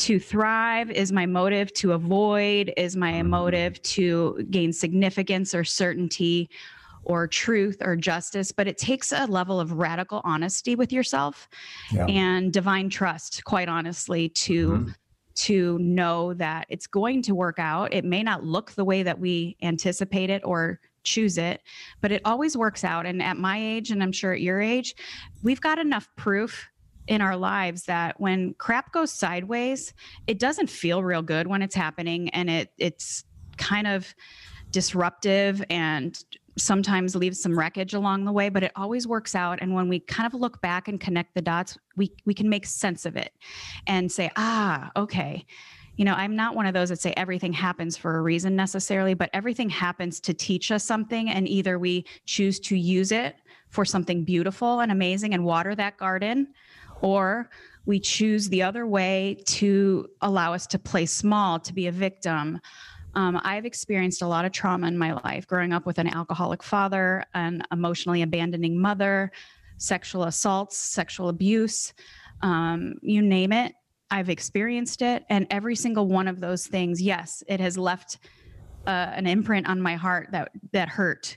to 0.00 0.18
thrive? 0.18 0.90
Is 0.90 1.12
my 1.12 1.26
motive 1.26 1.72
to 1.74 1.92
avoid? 1.92 2.72
Is 2.76 2.96
my 2.96 3.12
Mm-hmm. 3.12 3.28
motive 3.30 3.82
to 3.82 4.46
gain 4.50 4.72
significance 4.72 5.54
or 5.54 5.64
certainty 5.64 6.48
or 7.04 7.26
truth 7.26 7.76
or 7.80 7.96
justice? 7.96 8.50
But 8.52 8.66
it 8.66 8.78
takes 8.78 9.12
a 9.12 9.26
level 9.26 9.60
of 9.60 9.72
radical 9.72 10.20
honesty 10.24 10.74
with 10.74 10.92
yourself 10.92 11.48
Yeah. 11.92 12.06
and 12.06 12.52
divine 12.52 12.88
trust, 12.88 13.44
quite 13.44 13.68
honestly, 13.68 14.28
to 14.30 14.70
Mhm. 14.70 14.94
to 15.36 15.78
know 15.78 16.34
that 16.34 16.66
it's 16.68 16.86
going 16.86 17.22
to 17.22 17.34
work 17.34 17.58
out. 17.58 17.94
It 17.94 18.04
may 18.04 18.22
not 18.22 18.44
look 18.44 18.72
the 18.72 18.84
way 18.84 19.02
that 19.02 19.18
we 19.18 19.56
anticipate 19.62 20.28
it 20.28 20.42
or 20.44 20.80
choose 21.02 21.38
it, 21.38 21.62
but 22.02 22.12
it 22.12 22.20
always 22.26 22.56
works 22.58 22.84
out. 22.84 23.06
And 23.06 23.22
at 23.22 23.38
my 23.38 23.56
age, 23.58 23.90
and 23.90 24.02
I'm 24.02 24.12
sure 24.12 24.32
at 24.34 24.42
your 24.42 24.60
age, 24.60 24.94
we've 25.42 25.60
got 25.60 25.78
enough 25.78 26.08
proof 26.16 26.68
in 27.06 27.20
our 27.20 27.36
lives 27.36 27.84
that 27.84 28.20
when 28.20 28.54
crap 28.54 28.92
goes 28.92 29.12
sideways, 29.12 29.92
it 30.26 30.38
doesn't 30.38 30.68
feel 30.68 31.02
real 31.02 31.22
good 31.22 31.46
when 31.46 31.62
it's 31.62 31.74
happening 31.74 32.28
and 32.30 32.48
it 32.48 32.72
it's 32.78 33.24
kind 33.56 33.86
of 33.86 34.14
disruptive 34.70 35.62
and 35.70 36.24
sometimes 36.56 37.16
leaves 37.16 37.40
some 37.40 37.58
wreckage 37.58 37.94
along 37.94 38.24
the 38.24 38.32
way, 38.32 38.48
but 38.48 38.62
it 38.62 38.72
always 38.76 39.06
works 39.06 39.34
out. 39.34 39.58
And 39.60 39.74
when 39.74 39.88
we 39.88 40.00
kind 40.00 40.26
of 40.26 40.38
look 40.38 40.60
back 40.60 40.88
and 40.88 41.00
connect 41.00 41.34
the 41.34 41.42
dots, 41.42 41.78
we 41.96 42.12
we 42.26 42.34
can 42.34 42.48
make 42.48 42.66
sense 42.66 43.06
of 43.06 43.16
it 43.16 43.32
and 43.86 44.10
say, 44.10 44.30
ah, 44.36 44.90
okay. 44.96 45.44
You 45.96 46.04
know, 46.06 46.14
I'm 46.14 46.34
not 46.34 46.54
one 46.54 46.64
of 46.64 46.72
those 46.72 46.88
that 46.88 47.00
say 47.00 47.12
everything 47.16 47.52
happens 47.52 47.96
for 47.96 48.16
a 48.16 48.22
reason 48.22 48.56
necessarily, 48.56 49.12
but 49.12 49.28
everything 49.34 49.68
happens 49.68 50.18
to 50.20 50.32
teach 50.32 50.70
us 50.72 50.82
something. 50.82 51.28
And 51.28 51.46
either 51.46 51.78
we 51.78 52.06
choose 52.24 52.58
to 52.60 52.76
use 52.76 53.12
it 53.12 53.36
for 53.68 53.84
something 53.84 54.24
beautiful 54.24 54.80
and 54.80 54.90
amazing 54.90 55.34
and 55.34 55.44
water 55.44 55.74
that 55.74 55.98
garden, 55.98 56.54
or 57.02 57.50
we 57.86 57.98
choose 57.98 58.48
the 58.48 58.62
other 58.62 58.86
way 58.86 59.42
to 59.46 60.08
allow 60.20 60.52
us 60.52 60.66
to 60.68 60.78
play 60.78 61.06
small, 61.06 61.58
to 61.60 61.72
be 61.72 61.86
a 61.86 61.92
victim. 61.92 62.60
Um, 63.14 63.40
I've 63.42 63.64
experienced 63.64 64.22
a 64.22 64.26
lot 64.26 64.44
of 64.44 64.52
trauma 64.52 64.86
in 64.86 64.96
my 64.96 65.12
life 65.12 65.46
growing 65.46 65.72
up 65.72 65.86
with 65.86 65.98
an 65.98 66.06
alcoholic 66.06 66.62
father, 66.62 67.24
an 67.34 67.62
emotionally 67.72 68.22
abandoning 68.22 68.78
mother, 68.78 69.32
sexual 69.78 70.24
assaults, 70.24 70.76
sexual 70.76 71.28
abuse, 71.28 71.92
um, 72.42 72.94
you 73.02 73.22
name 73.22 73.52
it. 73.52 73.74
I've 74.10 74.28
experienced 74.28 75.02
it. 75.02 75.24
And 75.30 75.46
every 75.50 75.76
single 75.76 76.06
one 76.06 76.28
of 76.28 76.40
those 76.40 76.66
things, 76.66 77.00
yes, 77.00 77.42
it 77.48 77.60
has 77.60 77.78
left 77.78 78.18
uh, 78.86 79.12
an 79.14 79.26
imprint 79.26 79.68
on 79.68 79.80
my 79.80 79.94
heart 79.94 80.28
that, 80.32 80.50
that 80.72 80.88
hurt. 80.88 81.36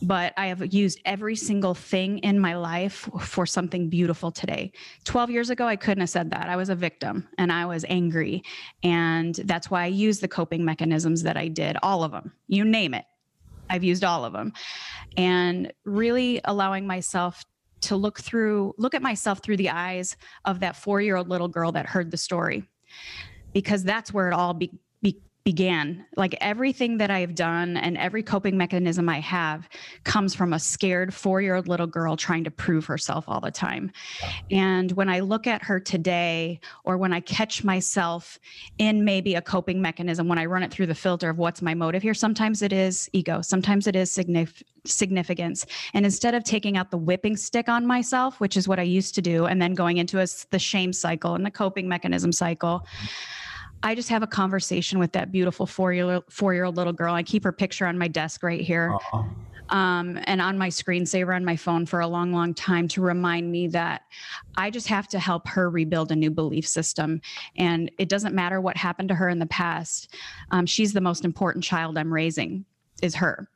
But 0.00 0.32
I 0.36 0.46
have 0.46 0.72
used 0.72 1.00
every 1.04 1.34
single 1.34 1.74
thing 1.74 2.18
in 2.18 2.38
my 2.38 2.56
life 2.56 3.08
for 3.20 3.46
something 3.46 3.88
beautiful 3.88 4.30
today. 4.30 4.72
12 5.04 5.30
years 5.30 5.50
ago, 5.50 5.66
I 5.66 5.76
couldn't 5.76 6.00
have 6.00 6.10
said 6.10 6.30
that. 6.30 6.48
I 6.48 6.56
was 6.56 6.68
a 6.68 6.74
victim 6.74 7.28
and 7.36 7.50
I 7.52 7.66
was 7.66 7.84
angry. 7.88 8.42
And 8.82 9.34
that's 9.34 9.70
why 9.70 9.82
I 9.82 9.86
used 9.86 10.20
the 10.20 10.28
coping 10.28 10.64
mechanisms 10.64 11.22
that 11.24 11.36
I 11.36 11.48
did, 11.48 11.76
all 11.82 12.04
of 12.04 12.12
them, 12.12 12.32
you 12.46 12.64
name 12.64 12.94
it. 12.94 13.04
I've 13.70 13.84
used 13.84 14.04
all 14.04 14.24
of 14.24 14.32
them. 14.32 14.52
And 15.16 15.72
really 15.84 16.40
allowing 16.44 16.86
myself 16.86 17.44
to 17.82 17.96
look 17.96 18.20
through, 18.20 18.74
look 18.78 18.94
at 18.94 19.02
myself 19.02 19.40
through 19.42 19.56
the 19.56 19.70
eyes 19.70 20.16
of 20.44 20.60
that 20.60 20.76
four 20.76 21.00
year 21.00 21.16
old 21.16 21.28
little 21.28 21.48
girl 21.48 21.72
that 21.72 21.86
heard 21.86 22.10
the 22.10 22.16
story. 22.16 22.64
Because 23.52 23.82
that's 23.82 24.12
where 24.12 24.28
it 24.28 24.34
all 24.34 24.54
be, 24.54 24.70
began. 25.48 26.04
Like 26.14 26.36
everything 26.42 26.98
that 26.98 27.10
I've 27.10 27.34
done 27.34 27.78
and 27.78 27.96
every 27.96 28.22
coping 28.22 28.58
mechanism 28.58 29.08
I 29.08 29.20
have 29.20 29.66
comes 30.04 30.34
from 30.34 30.52
a 30.52 30.58
scared 30.58 31.14
four 31.14 31.40
year 31.40 31.54
old 31.54 31.68
little 31.68 31.86
girl 31.86 32.18
trying 32.18 32.44
to 32.44 32.50
prove 32.50 32.84
herself 32.84 33.24
all 33.26 33.40
the 33.40 33.50
time. 33.50 33.90
And 34.50 34.92
when 34.92 35.08
I 35.08 35.20
look 35.20 35.46
at 35.46 35.62
her 35.62 35.80
today, 35.80 36.60
or 36.84 36.98
when 36.98 37.14
I 37.14 37.20
catch 37.20 37.64
myself 37.64 38.38
in 38.76 39.06
maybe 39.06 39.36
a 39.36 39.40
coping 39.40 39.80
mechanism, 39.80 40.28
when 40.28 40.38
I 40.38 40.44
run 40.44 40.62
it 40.62 40.70
through 40.70 40.88
the 40.88 40.94
filter 40.94 41.30
of 41.30 41.38
what's 41.38 41.62
my 41.62 41.72
motive 41.72 42.02
here, 42.02 42.12
sometimes 42.12 42.60
it 42.60 42.74
is 42.74 43.08
ego, 43.14 43.40
sometimes 43.40 43.86
it 43.86 43.96
is 43.96 44.10
signif- 44.10 44.62
significance. 44.84 45.64
And 45.94 46.04
instead 46.04 46.34
of 46.34 46.44
taking 46.44 46.76
out 46.76 46.90
the 46.90 46.98
whipping 46.98 47.38
stick 47.38 47.70
on 47.70 47.86
myself, 47.86 48.38
which 48.38 48.54
is 48.54 48.68
what 48.68 48.78
I 48.78 48.82
used 48.82 49.14
to 49.14 49.22
do, 49.22 49.46
and 49.46 49.62
then 49.62 49.72
going 49.72 49.96
into 49.96 50.20
a, 50.20 50.26
the 50.50 50.58
shame 50.58 50.92
cycle 50.92 51.34
and 51.34 51.46
the 51.46 51.50
coping 51.50 51.88
mechanism 51.88 52.32
cycle, 52.32 52.80
mm-hmm. 52.80 53.47
I 53.82 53.94
just 53.94 54.08
have 54.08 54.22
a 54.22 54.26
conversation 54.26 54.98
with 54.98 55.12
that 55.12 55.30
beautiful 55.30 55.66
four 55.66 55.92
year 55.92 56.20
four 56.28 56.54
year 56.54 56.64
old 56.64 56.76
little 56.76 56.92
girl. 56.92 57.14
I 57.14 57.22
keep 57.22 57.44
her 57.44 57.52
picture 57.52 57.86
on 57.86 57.96
my 57.98 58.08
desk 58.08 58.42
right 58.42 58.60
here 58.60 58.92
Uh-huh. 58.94 59.22
um, 59.76 60.18
and 60.24 60.40
on 60.40 60.58
my 60.58 60.68
screensaver 60.68 61.34
on 61.34 61.44
my 61.44 61.56
phone 61.56 61.86
for 61.86 62.00
a 62.00 62.06
long, 62.08 62.32
long 62.32 62.54
time 62.54 62.88
to 62.88 63.00
remind 63.02 63.50
me 63.52 63.68
that 63.68 64.02
I 64.56 64.70
just 64.70 64.88
have 64.88 65.06
to 65.08 65.18
help 65.18 65.46
her 65.48 65.70
rebuild 65.70 66.10
a 66.10 66.16
new 66.16 66.30
belief 66.30 66.66
system. 66.66 67.20
And 67.56 67.90
it 67.98 68.08
doesn't 68.08 68.34
matter 68.34 68.60
what 68.60 68.76
happened 68.76 69.08
to 69.10 69.14
her 69.14 69.28
in 69.28 69.38
the 69.38 69.46
past. 69.46 70.14
Um, 70.50 70.66
she's 70.66 70.92
the 70.92 71.00
most 71.00 71.24
important 71.24 71.62
child 71.64 71.96
I'm 71.98 72.12
raising, 72.12 72.64
is 73.02 73.14
her. 73.14 73.48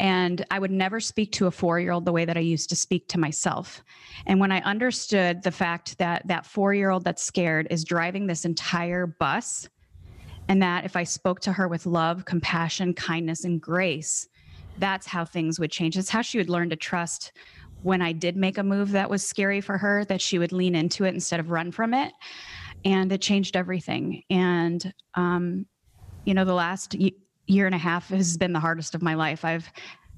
And 0.00 0.44
I 0.50 0.58
would 0.58 0.70
never 0.70 1.00
speak 1.00 1.32
to 1.32 1.46
a 1.46 1.50
four 1.50 1.80
year 1.80 1.92
old 1.92 2.04
the 2.04 2.12
way 2.12 2.24
that 2.24 2.36
I 2.36 2.40
used 2.40 2.68
to 2.70 2.76
speak 2.76 3.08
to 3.08 3.18
myself. 3.18 3.82
And 4.26 4.38
when 4.40 4.52
I 4.52 4.60
understood 4.60 5.42
the 5.42 5.50
fact 5.50 5.98
that 5.98 6.26
that 6.28 6.46
four 6.46 6.74
year 6.74 6.90
old 6.90 7.04
that's 7.04 7.22
scared 7.22 7.66
is 7.70 7.84
driving 7.84 8.26
this 8.26 8.44
entire 8.44 9.06
bus, 9.06 9.68
and 10.48 10.62
that 10.62 10.84
if 10.84 10.96
I 10.96 11.04
spoke 11.04 11.40
to 11.40 11.52
her 11.52 11.68
with 11.68 11.84
love, 11.84 12.24
compassion, 12.24 12.94
kindness, 12.94 13.44
and 13.44 13.60
grace, 13.60 14.28
that's 14.78 15.06
how 15.06 15.24
things 15.24 15.60
would 15.60 15.70
change. 15.70 15.98
It's 15.98 16.08
how 16.08 16.22
she 16.22 16.38
would 16.38 16.48
learn 16.48 16.70
to 16.70 16.76
trust 16.76 17.32
when 17.82 18.02
I 18.02 18.12
did 18.12 18.36
make 18.36 18.58
a 18.58 18.62
move 18.62 18.92
that 18.92 19.10
was 19.10 19.26
scary 19.26 19.60
for 19.60 19.78
her, 19.78 20.04
that 20.06 20.20
she 20.20 20.38
would 20.38 20.52
lean 20.52 20.74
into 20.74 21.04
it 21.04 21.14
instead 21.14 21.38
of 21.38 21.50
run 21.50 21.70
from 21.70 21.94
it. 21.94 22.12
And 22.84 23.12
it 23.12 23.20
changed 23.20 23.56
everything. 23.56 24.22
And, 24.30 24.92
um, 25.14 25.66
you 26.24 26.34
know, 26.34 26.44
the 26.44 26.54
last 26.54 26.96
year 27.48 27.66
and 27.66 27.74
a 27.74 27.78
half 27.78 28.08
has 28.08 28.36
been 28.36 28.52
the 28.52 28.60
hardest 28.60 28.94
of 28.94 29.02
my 29.02 29.14
life. 29.14 29.44
I've 29.44 29.68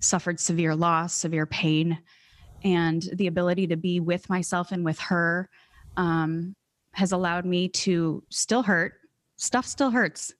suffered 0.00 0.40
severe 0.40 0.74
loss, 0.74 1.14
severe 1.14 1.46
pain, 1.46 1.98
and 2.64 3.08
the 3.14 3.28
ability 3.28 3.68
to 3.68 3.76
be 3.76 4.00
with 4.00 4.28
myself 4.28 4.72
and 4.72 4.84
with 4.84 4.98
her 4.98 5.48
um, 5.96 6.54
has 6.92 7.12
allowed 7.12 7.44
me 7.44 7.68
to 7.68 8.22
still 8.30 8.62
hurt. 8.62 8.94
Stuff 9.36 9.64
still 9.64 9.90
hurts. 9.90 10.34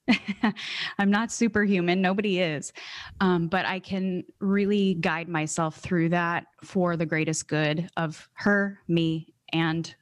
I'm 0.99 1.11
not 1.11 1.33
superhuman. 1.33 2.03
Nobody 2.03 2.41
is. 2.41 2.73
Um, 3.21 3.49
but 3.49 3.65
I 3.65 3.79
can 3.79 4.25
really 4.41 4.95
guide 4.95 5.29
myself 5.29 5.77
through 5.77 6.11
that 6.11 6.47
for 6.63 6.97
the 6.97 7.07
greatest 7.07 7.49
good 7.49 7.89
of 7.97 8.29
her, 8.35 8.81
me, 8.89 9.33
and, 9.55 9.95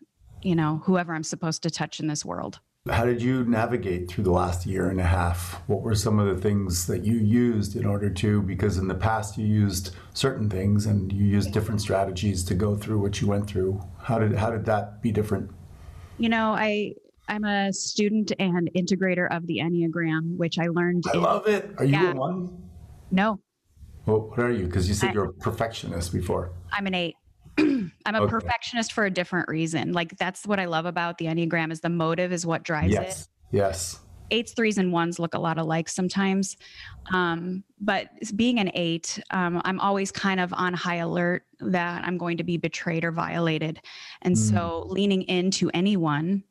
you 0.43 0.57
know, 0.57 0.83
whoever 0.85 1.15
I'm 1.15 1.23
supposed 1.23 1.63
to 1.63 1.71
touch 1.71 2.01
in 2.01 2.09
this 2.09 2.25
world. 2.25 2.59
How 2.87 3.05
did 3.05 3.21
you 3.21 3.45
navigate 3.45 4.09
through 4.09 4.25
the 4.25 4.31
last 4.31 4.65
year 4.65 4.89
and 4.89 4.99
a 4.99 5.05
half? 5.05 5.61
What 5.69 5.83
were 5.83 5.95
some 5.95 6.19
of 6.19 6.35
the 6.35 6.41
things 6.41 6.87
that 6.87 7.05
you 7.05 7.17
used 7.17 7.77
in 7.77 7.85
order 7.85 8.09
to? 8.09 8.41
Because 8.43 8.79
in 8.79 8.89
the 8.89 8.95
past 8.95 9.37
you 9.37 9.47
used 9.47 9.95
certain 10.15 10.49
things 10.49 10.87
and 10.87 11.13
you 11.13 11.27
used 11.27 11.53
different 11.53 11.83
strategies 11.83 12.43
to 12.45 12.55
go 12.55 12.77
through 12.77 13.01
what 13.01 13.21
you 13.21 13.27
went 13.27 13.47
through. 13.47 13.83
How 14.01 14.19
did 14.19 14.35
how 14.35 14.51
did 14.51 14.65
that 14.67 15.03
be 15.03 15.13
different? 15.13 15.51
You 16.17 16.31
know, 16.31 16.53
I 16.53 16.95
I'm 17.29 17.45
a 17.45 17.73
student 17.75 18.33
and 18.39 18.71
integrator 18.75 19.29
of 19.37 19.47
the 19.47 19.59
Enneagram, 19.59 20.37
which 20.39 20.59
I 20.59 20.69
learned. 20.69 21.05
I 21.13 21.17
in, 21.17 21.23
love 21.23 21.47
it. 21.47 21.71
Are 21.77 21.85
you 21.85 21.93
Yeah. 21.93 22.13
a 22.13 22.17
one? 22.17 22.71
no, 23.11 23.39
Well, 24.07 24.21
what 24.31 24.39
are 24.39 24.51
you? 24.51 24.65
Because 24.67 24.89
you 24.89 24.95
said 24.95 25.11
I- 25.11 25.13
you're 25.13 25.25
a 25.27 25.33
perfectionist 25.35 26.11
before. 26.13 26.53
I'm 26.73 26.87
an 26.87 26.95
eight. 26.95 27.17
I'm 28.09 28.15
a 28.15 28.23
Okay. 28.23 28.31
perfectionist 28.31 28.93
for 28.93 29.05
a 29.05 29.11
different 29.11 29.49
reason. 29.49 29.93
Like 29.93 30.17
that's 30.17 30.47
what 30.47 30.59
I 30.59 30.65
love 30.65 30.87
about 30.87 31.19
the 31.19 31.27
Enneagram 31.27 31.71
is 31.71 31.81
the 31.81 31.91
motive 31.91 32.33
is 32.33 32.47
what 32.47 32.63
drives 32.63 32.95
it. 32.95 33.03
Yes. 33.03 33.29
Yes. 33.53 34.01
eights, 34.31 34.53
threes, 34.53 34.77
and 34.77 34.93
ones 34.93 35.19
look 35.19 35.33
a 35.35 35.39
lot 35.39 35.57
alike 35.57 35.89
sometimes. 35.89 36.55
Um, 37.15 37.65
but 37.81 38.09
being 38.37 38.59
an 38.59 38.71
eight, 38.75 39.19
um, 39.31 39.63
I'm 39.65 39.81
always 39.81 40.13
kind 40.13 40.39
of 40.39 40.53
on 40.53 40.75
high 40.75 40.97
alert 40.97 41.45
that 41.61 42.05
I'm 42.07 42.19
going 42.19 42.37
to 42.37 42.45
be 42.45 42.59
betrayed 42.59 43.05
or 43.05 43.11
violated. 43.13 43.81
And 44.21 44.35
Mm. 44.35 44.39
so 44.39 44.85
leaning 44.91 45.23
into 45.23 45.71
anyone, 45.73 46.45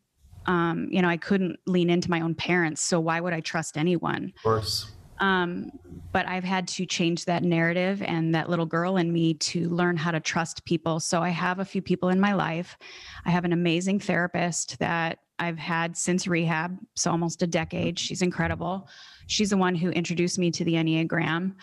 um, 0.47 0.87
you 0.89 1.03
know, 1.03 1.07
I 1.09 1.17
couldn't 1.17 1.57
lean 1.67 1.91
into 1.91 2.09
my 2.09 2.21
own 2.21 2.33
parents. 2.33 2.81
So 2.81 2.99
why 2.99 3.19
would 3.19 3.33
I 3.33 3.41
trust 3.41 3.77
anyone? 3.77 4.33
Of 4.37 4.41
course. 4.43 4.91
Um, 5.19 5.71
but 6.11 6.27
I've 6.27 6.43
had 6.43 6.67
to 6.69 6.85
change 6.85 7.25
that 7.25 7.43
narrative 7.43 8.01
and 8.01 8.33
that 8.35 8.49
little 8.49 8.65
girl 8.65 8.97
in 8.97 9.11
me 9.11 9.33
to 9.35 9.69
learn 9.69 9.97
how 9.97 10.11
to 10.11 10.19
trust 10.19 10.65
people. 10.65 10.99
So 10.99 11.21
I 11.21 11.29
have 11.29 11.59
a 11.59 11.65
few 11.65 11.81
people 11.81 12.09
in 12.09 12.19
my 12.19 12.33
life. 12.33 12.77
I 13.25 13.31
have 13.31 13.45
an 13.45 13.53
amazing 13.53 13.99
therapist 13.99 14.79
that 14.79 15.19
I've 15.39 15.57
had 15.59 15.95
since 15.95 16.27
rehab, 16.27 16.77
so 16.95 17.11
almost 17.11 17.43
a 17.43 17.47
decade. 17.47 17.99
She's 17.99 18.21
incredible. 18.21 18.87
She's 19.27 19.49
the 19.51 19.57
one 19.57 19.75
who 19.75 19.89
introduced 19.89 20.39
me 20.39 20.49
to 20.51 20.63
the 20.63 20.73
Enneagram. 20.73 21.55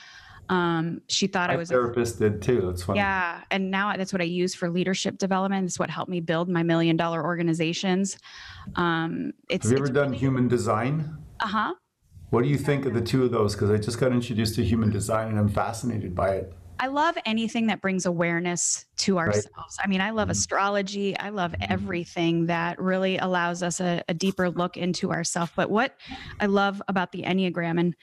Um, 0.48 1.00
she 1.08 1.26
thought 1.26 1.48
I 1.48 1.54
My 1.54 1.58
was 1.58 1.70
a 1.70 1.74
therapist 1.74 2.18
did 2.18 2.42
too. 2.42 2.60
That's 2.66 2.82
funny. 2.82 2.98
yeah, 2.98 3.40
and 3.50 3.70
now 3.70 3.96
that's 3.96 4.12
what 4.12 4.20
I 4.20 4.26
use 4.26 4.54
for 4.54 4.68
leadership 4.68 5.16
development. 5.18 5.64
It's 5.64 5.78
what 5.78 5.88
helped 5.90 6.10
me 6.10 6.20
build 6.20 6.48
my 6.50 6.62
million 6.62 6.96
dollar 6.96 7.24
organizations. 7.24 8.18
Um, 8.76 9.32
it's 9.48 9.64
Have 9.64 9.78
you 9.78 9.84
ever 9.84 9.92
done 9.92 10.12
human 10.12 10.46
design? 10.48 11.16
uh 11.40 11.46
huh. 11.46 11.74
What 12.30 12.42
do 12.42 12.48
you 12.50 12.58
think 12.58 12.84
of 12.86 12.94
the 12.94 13.00
two 13.00 13.24
of 13.24 13.30
those? 13.30 13.54
Because 13.54 13.70
I 13.70 13.78
just 13.78 13.98
got 13.98 14.12
introduced 14.12 14.56
to 14.56 14.64
human 14.64 14.90
design 14.90 15.28
and 15.28 15.38
I'm 15.38 15.48
fascinated 15.48 16.14
by 16.14 16.30
it. 16.36 16.52
I 16.80 16.88
love 16.88 17.16
anything 17.24 17.68
that 17.68 17.80
brings 17.80 18.04
awareness 18.04 18.86
to 18.98 19.16
Right. 19.16 19.26
ourselves. 19.28 19.78
I 19.82 19.86
mean, 19.86 20.00
I 20.00 20.10
love 20.10 20.28
Mhm. 20.28 20.32
astrology. 20.32 21.16
I 21.18 21.28
love 21.28 21.52
Mhm. 21.60 21.66
everything 21.70 22.46
that 22.46 22.80
really 22.80 23.16
allows 23.18 23.62
us 23.62 23.80
a, 23.80 24.02
a 24.08 24.14
deeper 24.14 24.50
look 24.50 24.76
into 24.76 25.12
ourselves. 25.12 25.52
But 25.54 25.70
what 25.70 25.96
I 26.40 26.46
love 26.46 26.82
about 26.88 27.12
the 27.12 27.22
Enneagram 27.22 27.78
and 27.78 27.94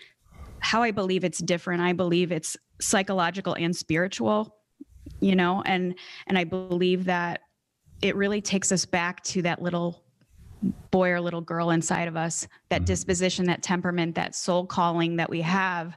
how 0.60 0.82
I 0.84 0.92
believe 0.92 1.26
it's 1.26 1.40
different, 1.40 1.82
I 1.82 1.92
believe 1.92 2.32
it's 2.32 2.56
psychological 2.80 3.56
and 3.56 3.76
spiritual, 3.76 4.56
you 5.20 5.36
know, 5.36 5.62
and 5.66 5.96
and 6.28 6.38
I 6.38 6.46
believe 6.46 7.06
that 7.06 7.42
it 8.02 8.16
really 8.16 8.42
takes 8.42 8.72
us 8.72 8.86
back 8.86 9.22
to 9.24 9.42
that 9.42 9.62
little 9.62 10.02
boy 10.92 11.10
or 11.10 11.22
little 11.22 11.42
girl 11.42 11.72
inside 11.72 12.08
of 12.08 12.16
us, 12.16 12.48
that 12.70 12.82
Mhm. 12.84 12.86
disposition, 12.86 13.46
that 13.46 13.64
temperament, 13.64 14.16
that 14.16 14.36
soul 14.36 14.66
calling 14.66 15.16
that 15.18 15.30
we 15.30 15.42
have 15.42 15.96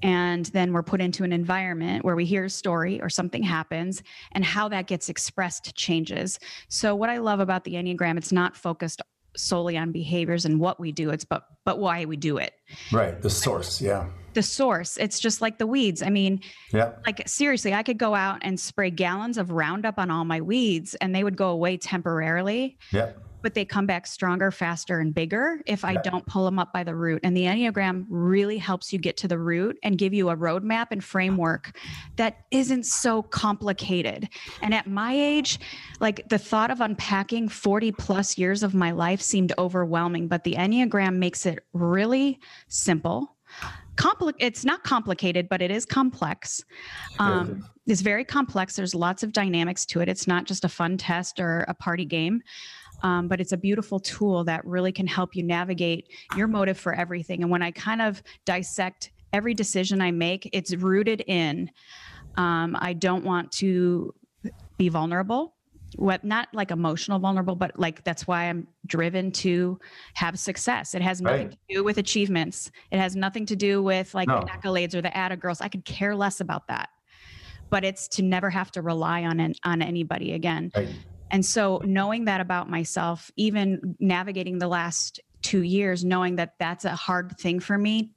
and 0.00 0.46
then 0.46 0.72
we're 0.72 0.82
put 0.82 1.00
into 1.00 1.24
an 1.24 1.32
environment 1.32 2.04
where 2.04 2.14
we 2.14 2.24
hear 2.24 2.44
a 2.44 2.50
story 2.50 3.00
or 3.02 3.08
something 3.08 3.42
happens 3.42 4.00
and 4.30 4.44
how 4.44 4.68
that 4.68 4.86
gets 4.86 5.08
expressed 5.08 5.74
changes 5.74 6.38
so 6.68 6.94
what 6.94 7.10
i 7.10 7.18
love 7.18 7.40
about 7.40 7.64
the 7.64 7.72
enneagram 7.74 8.16
it's 8.16 8.30
not 8.30 8.56
focused 8.56 9.02
solely 9.36 9.76
on 9.76 9.90
behaviors 9.90 10.44
and 10.44 10.60
what 10.60 10.78
we 10.78 10.92
do 10.92 11.10
it's 11.10 11.24
but 11.24 11.42
but 11.64 11.80
why 11.80 12.04
we 12.04 12.16
do 12.16 12.36
it 12.38 12.52
Right. 12.92 13.20
The 13.20 13.28
source. 13.30 13.80
Yeah. 13.82 14.06
the 14.34 14.42
source 14.42 14.98
it's 14.98 15.18
just 15.18 15.40
like 15.42 15.58
the 15.58 15.66
weeds 15.66 16.00
i 16.00 16.10
mean 16.10 16.42
Yeah. 16.72 16.92
like 17.04 17.26
seriously 17.28 17.74
i 17.74 17.82
could 17.82 17.98
go 17.98 18.14
out 18.14 18.38
and 18.42 18.60
spray 18.60 18.90
gallons 18.90 19.36
of 19.36 19.50
roundup 19.50 19.98
on 19.98 20.12
all 20.12 20.24
my 20.24 20.40
weeds 20.40 20.94
and 21.00 21.12
they 21.12 21.24
would 21.24 21.36
go 21.36 21.48
away 21.48 21.76
temporarily 21.76 22.78
Yeah. 22.92 23.14
But 23.42 23.54
they 23.54 23.64
come 23.64 23.86
back 23.86 24.06
stronger, 24.06 24.50
faster, 24.50 25.00
and 25.00 25.14
bigger 25.14 25.60
if 25.66 25.84
I 25.84 25.94
don't 25.96 26.26
pull 26.26 26.44
them 26.44 26.58
up 26.58 26.72
by 26.72 26.84
the 26.84 26.94
root. 26.94 27.20
And 27.22 27.36
the 27.36 27.44
Enneagram 27.44 28.06
really 28.08 28.58
helps 28.58 28.92
you 28.92 28.98
get 28.98 29.16
to 29.18 29.28
the 29.28 29.38
root 29.38 29.78
and 29.82 29.98
give 29.98 30.12
you 30.12 30.30
a 30.30 30.36
roadmap 30.36 30.88
and 30.90 31.02
framework 31.02 31.76
that 32.16 32.44
isn't 32.50 32.86
so 32.86 33.22
complicated. 33.22 34.28
And 34.62 34.74
at 34.74 34.86
my 34.86 35.12
age, 35.12 35.60
like 36.00 36.28
the 36.28 36.38
thought 36.38 36.70
of 36.70 36.80
unpacking 36.80 37.48
40 37.48 37.92
plus 37.92 38.38
years 38.38 38.62
of 38.62 38.74
my 38.74 38.90
life 38.90 39.20
seemed 39.20 39.52
overwhelming, 39.58 40.28
but 40.28 40.44
the 40.44 40.54
Enneagram 40.54 41.16
makes 41.16 41.46
it 41.46 41.60
really 41.72 42.40
simple. 42.68 43.36
Compli- 43.96 44.34
it's 44.38 44.64
not 44.64 44.84
complicated, 44.84 45.48
but 45.48 45.60
it 45.60 45.72
is 45.72 45.84
complex. 45.84 46.62
Um, 47.18 47.64
it's 47.86 48.00
very 48.00 48.24
complex. 48.24 48.76
There's 48.76 48.94
lots 48.94 49.22
of 49.22 49.32
dynamics 49.32 49.84
to 49.86 50.00
it. 50.00 50.08
It's 50.08 50.26
not 50.26 50.44
just 50.44 50.64
a 50.64 50.68
fun 50.68 50.98
test 50.98 51.40
or 51.40 51.64
a 51.68 51.74
party 51.74 52.04
game, 52.04 52.42
um, 53.02 53.28
but 53.28 53.40
it's 53.40 53.52
a 53.52 53.56
beautiful 53.56 54.00
tool 54.00 54.44
that 54.44 54.64
really 54.64 54.92
can 54.92 55.06
help 55.06 55.36
you 55.36 55.42
navigate 55.42 56.08
your 56.36 56.48
motive 56.48 56.78
for 56.78 56.92
everything. 56.94 57.42
And 57.42 57.50
when 57.50 57.62
I 57.62 57.70
kind 57.70 58.02
of 58.02 58.22
dissect 58.44 59.10
every 59.32 59.54
decision 59.54 60.00
I 60.00 60.10
make, 60.10 60.48
it's 60.52 60.74
rooted 60.74 61.22
in 61.26 61.70
um, 62.36 62.76
I 62.80 62.92
don't 62.92 63.24
want 63.24 63.50
to 63.52 64.14
be 64.78 64.88
vulnerable. 64.88 65.54
What 65.96 66.22
not 66.22 66.48
like 66.52 66.70
emotional 66.70 67.18
vulnerable, 67.18 67.56
but 67.56 67.78
like 67.78 68.04
that's 68.04 68.26
why 68.26 68.44
I'm 68.44 68.68
driven 68.86 69.32
to 69.32 69.78
have 70.14 70.38
success. 70.38 70.94
It 70.94 71.02
has 71.02 71.20
nothing 71.20 71.48
Right. 71.48 71.50
to 71.68 71.74
do 71.76 71.82
with 71.84 71.98
achievements. 71.98 72.70
It 72.92 72.98
has 72.98 73.16
nothing 73.16 73.46
to 73.46 73.56
do 73.56 73.82
with 73.82 74.14
like 74.14 74.28
No. 74.28 74.40
the 74.40 74.46
accolades 74.46 74.94
or 74.94 75.00
the 75.00 75.16
Atta 75.16 75.36
girls. 75.36 75.60
I 75.60 75.68
could 75.68 75.84
care 75.86 76.14
less 76.14 76.40
about 76.40 76.68
that. 76.68 76.90
But 77.70 77.84
it's 77.84 78.06
to 78.08 78.22
never 78.22 78.50
have 78.50 78.70
to 78.72 78.82
rely 78.82 79.24
on 79.24 79.40
an, 79.40 79.54
on 79.64 79.80
anybody 79.82 80.32
again. 80.34 80.70
Right. 80.76 80.88
And 81.30 81.44
so 81.44 81.80
knowing 81.84 82.24
that 82.24 82.40
about 82.40 82.70
myself, 82.70 83.30
even 83.36 83.96
navigating 84.00 84.58
the 84.58 84.68
last 84.68 85.20
two 85.42 85.62
years, 85.62 86.04
knowing 86.04 86.36
that 86.36 86.54
that's 86.58 86.84
a 86.84 86.94
hard 86.94 87.38
thing 87.38 87.60
for 87.60 87.78
me. 87.78 88.10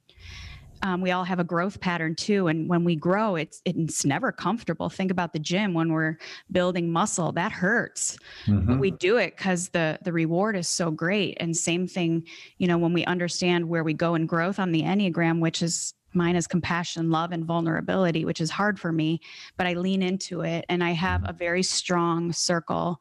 Um, 0.84 1.00
we 1.00 1.12
all 1.12 1.22
have 1.22 1.38
a 1.38 1.44
growth 1.44 1.78
pattern 1.78 2.16
too, 2.16 2.48
and 2.48 2.68
when 2.68 2.82
we 2.82 2.96
grow, 2.96 3.36
it's 3.36 3.62
it's 3.64 4.04
never 4.04 4.32
comfortable. 4.32 4.90
Think 4.90 5.12
about 5.12 5.32
the 5.32 5.38
gym 5.38 5.74
when 5.74 5.92
we're 5.92 6.18
building 6.50 6.90
muscle; 6.90 7.30
that 7.32 7.52
hurts 7.52 8.18
Mhm. 8.46 8.66
but 8.66 8.78
we 8.80 8.90
do 8.90 9.16
it 9.16 9.36
because 9.36 9.68
the 9.68 10.00
the 10.02 10.12
reward 10.12 10.56
is 10.56 10.66
so 10.66 10.90
great 10.90 11.36
and 11.38 11.56
same 11.56 11.86
thing 11.86 12.24
you 12.58 12.66
know 12.66 12.78
when 12.78 12.92
we 12.92 13.04
understand 13.04 13.68
where 13.68 13.84
we 13.84 13.94
go 13.94 14.16
in 14.16 14.26
growth 14.26 14.58
on 14.58 14.72
the 14.72 14.82
enneagram 14.82 15.38
which 15.38 15.62
is 15.62 15.94
mine 16.14 16.36
is 16.36 16.46
compassion 16.46 17.10
love 17.10 17.32
and 17.32 17.44
vulnerability 17.44 18.24
which 18.24 18.40
is 18.40 18.50
hard 18.50 18.78
for 18.78 18.92
me 18.92 19.20
but 19.56 19.66
i 19.66 19.72
lean 19.74 20.02
into 20.02 20.42
it 20.42 20.64
and 20.68 20.82
i 20.82 20.90
have 20.90 21.22
a 21.26 21.32
very 21.32 21.62
strong 21.62 22.32
circle 22.32 23.00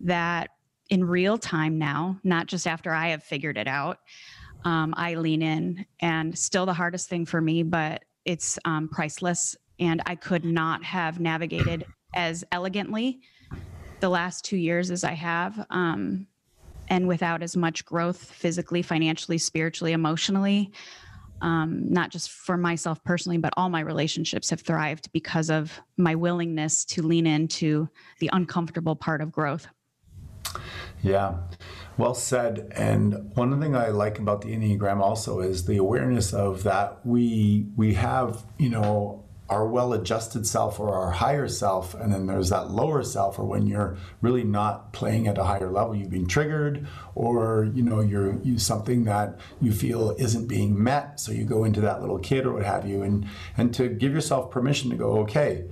that 0.00 0.50
in 0.90 1.04
real 1.04 1.38
time 1.38 1.78
now 1.78 2.18
not 2.24 2.46
just 2.46 2.66
after 2.66 2.92
i 2.92 3.08
have 3.08 3.22
figured 3.22 3.58
it 3.58 3.68
out 3.68 3.98
um, 4.64 4.94
i 4.96 5.14
lean 5.14 5.42
in 5.42 5.86
and 6.00 6.36
still 6.36 6.66
the 6.66 6.74
hardest 6.74 7.08
thing 7.08 7.24
for 7.24 7.40
me 7.40 7.62
but 7.62 8.04
it's 8.24 8.58
um, 8.64 8.88
priceless 8.88 9.56
and 9.78 10.02
i 10.06 10.14
could 10.14 10.44
not 10.44 10.82
have 10.84 11.20
navigated 11.20 11.86
as 12.14 12.44
elegantly 12.52 13.20
the 14.00 14.08
last 14.08 14.44
two 14.44 14.56
years 14.56 14.90
as 14.90 15.04
I 15.04 15.12
have, 15.12 15.64
um, 15.70 16.26
and 16.88 17.08
without 17.08 17.42
as 17.42 17.56
much 17.56 17.84
growth 17.84 18.18
physically, 18.18 18.82
financially, 18.82 19.38
spiritually, 19.38 19.92
emotionally. 19.92 20.72
Um, 21.42 21.92
not 21.92 22.10
just 22.10 22.30
for 22.30 22.56
myself 22.56 23.04
personally, 23.04 23.36
but 23.36 23.52
all 23.58 23.68
my 23.68 23.80
relationships 23.80 24.48
have 24.50 24.62
thrived 24.62 25.12
because 25.12 25.50
of 25.50 25.78
my 25.98 26.14
willingness 26.14 26.84
to 26.86 27.02
lean 27.02 27.26
into 27.26 27.88
the 28.20 28.30
uncomfortable 28.32 28.96
part 28.96 29.20
of 29.20 29.30
growth. 29.32 29.68
Yeah, 31.02 31.36
well 31.98 32.14
said. 32.14 32.72
And 32.74 33.30
one 33.34 33.60
thing 33.60 33.76
I 33.76 33.88
like 33.88 34.18
about 34.18 34.40
the 34.40 34.48
Enneagram 34.56 35.00
also 35.00 35.40
is 35.40 35.66
the 35.66 35.76
awareness 35.76 36.32
of 36.32 36.62
that 36.62 37.04
we 37.04 37.66
we 37.76 37.94
have, 37.94 38.44
you 38.58 38.70
know, 38.70 39.25
our 39.48 39.66
well-adjusted 39.66 40.46
self 40.46 40.80
or 40.80 40.92
our 40.92 41.12
higher 41.12 41.46
self, 41.46 41.94
and 41.94 42.12
then 42.12 42.26
there's 42.26 42.50
that 42.50 42.70
lower 42.70 43.02
self, 43.02 43.38
or 43.38 43.44
when 43.44 43.66
you're 43.66 43.96
really 44.20 44.42
not 44.42 44.92
playing 44.92 45.28
at 45.28 45.38
a 45.38 45.44
higher 45.44 45.70
level, 45.70 45.94
you've 45.94 46.10
been 46.10 46.26
triggered, 46.26 46.86
or 47.14 47.70
you 47.72 47.82
know, 47.82 48.00
you're 48.00 48.34
you 48.42 48.58
something 48.58 49.04
that 49.04 49.38
you 49.60 49.72
feel 49.72 50.16
isn't 50.18 50.48
being 50.48 50.82
met, 50.82 51.20
so 51.20 51.30
you 51.30 51.44
go 51.44 51.64
into 51.64 51.80
that 51.80 52.00
little 52.00 52.18
kid 52.18 52.44
or 52.44 52.54
what 52.54 52.64
have 52.64 52.88
you, 52.88 53.02
and 53.02 53.26
and 53.56 53.72
to 53.74 53.88
give 53.88 54.12
yourself 54.12 54.50
permission 54.50 54.90
to 54.90 54.96
go, 54.96 55.18
okay, 55.18 55.64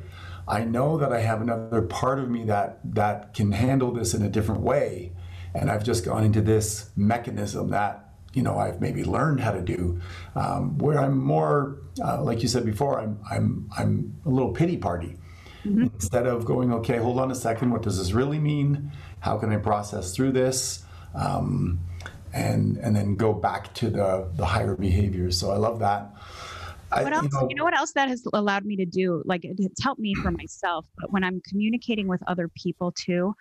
I 0.47 0.65
know 0.65 0.99
that 0.99 1.13
I 1.13 1.21
have 1.21 1.43
another 1.43 1.83
part 1.83 2.19
of 2.19 2.31
me 2.31 2.45
that 2.45 2.79
that 2.95 3.35
can 3.35 3.53
handle 3.53 3.93
this 3.93 4.15
in 4.15 4.23
a 4.23 4.29
different 4.29 4.61
way, 4.61 5.13
and 5.53 5.71
I've 5.71 5.85
just 5.85 6.05
gone 6.05 6.23
into 6.23 6.43
this 6.43 6.91
mechanism 6.97 7.71
that 7.71 8.04
you 8.35 8.43
know 8.43 8.59
I've 8.59 8.81
maybe 8.81 9.05
learned 9.05 9.41
how 9.41 9.53
to 9.53 9.63
do, 9.63 10.01
um, 10.35 10.77
where 10.79 10.99
I'm 10.99 11.17
more 11.19 11.79
uh, 12.05 12.23
like 12.23 12.43
you 12.43 12.49
said 12.49 12.65
before, 12.65 13.01
I'm 13.01 13.19
I'm 13.31 13.71
I'm 13.79 14.15
a 14.27 14.29
little 14.29 14.53
pity 14.53 14.77
party. 14.77 15.17
Instead 15.95 16.27
of 16.27 16.45
going, 16.45 16.71
okay, 16.75 16.99
hold 16.99 17.19
on 17.19 17.31
a 17.31 17.35
second, 17.35 17.71
what 17.71 17.81
does 17.81 17.97
this 17.97 18.13
really 18.13 18.39
mean? 18.39 18.93
How 19.21 19.39
can 19.39 19.51
I 19.51 19.57
process 19.57 20.15
through 20.15 20.33
this? 20.33 20.85
Um, 21.15 21.81
and 22.35 22.77
and 22.79 22.95
then 22.95 23.17
go 23.17 23.33
back 23.33 23.73
to 23.75 23.89
the 23.89 24.29
the 24.37 24.45
higher 24.45 24.77
behaviors. 24.77 25.39
So 25.39 25.53
I 25.53 25.57
love 25.57 25.79
that. 25.79 26.13
I, 26.93 27.03
What 27.05 27.15
else? 27.15 27.29
You 27.49 27.57
know, 27.57 27.65
what 27.65 27.75
else 27.75 27.93
that 27.93 28.09
has 28.09 28.23
allowed 28.35 28.65
me 28.67 28.77
to 28.77 28.85
do? 28.85 29.23
Like 29.25 29.45
it- 29.45 29.57
it's 29.59 29.83
helped 29.83 30.01
me 30.01 30.15
for 30.15 30.31
myself, 30.31 30.85
but 30.99 31.11
when 31.13 31.25
I'm 31.25 31.41
communicating 31.49 32.09
with 32.09 32.21
other 32.27 32.49
people 32.63 32.93
too. 32.93 33.35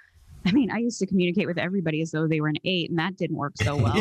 I 0.45 0.51
mean, 0.51 0.71
I 0.71 0.77
used 0.77 0.99
to 0.99 1.05
communicate 1.05 1.47
with 1.47 1.57
everybody 1.57 2.01
as 2.01 2.11
though 2.11 2.27
they 2.27 2.41
were 2.41 2.49
an 2.49 2.57
eight, 2.65 2.89
and 2.89 2.99
that 2.99 3.15
didn't 3.17 3.37
work 3.37 3.53
so 3.55 3.75
well. 3.81 3.95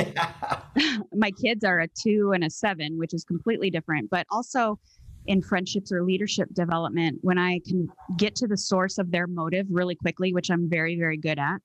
yeah. 0.76 0.98
my 1.14 1.30
kids 1.30 1.64
are 1.64 1.80
a 1.80 1.88
two 1.88 2.32
and 2.34 2.44
a 2.44 2.50
seven, 2.50 2.98
which 2.98 3.14
is 3.14 3.24
completely 3.24 3.70
different. 3.70 4.10
But 4.10 4.26
also 4.30 4.78
in 5.26 5.40
friendships 5.40 5.92
or 5.92 6.02
leadership 6.02 6.48
development, 6.52 7.18
when 7.22 7.38
I 7.38 7.60
can 7.66 7.88
get 8.16 8.34
to 8.36 8.48
the 8.48 8.56
source 8.56 8.98
of 8.98 9.10
their 9.12 9.26
motive 9.26 9.66
really 9.70 9.94
quickly, 9.94 10.32
which 10.32 10.50
I'm 10.50 10.68
very, 10.68 10.98
very 10.98 11.16
good 11.16 11.38
at, 11.38 11.58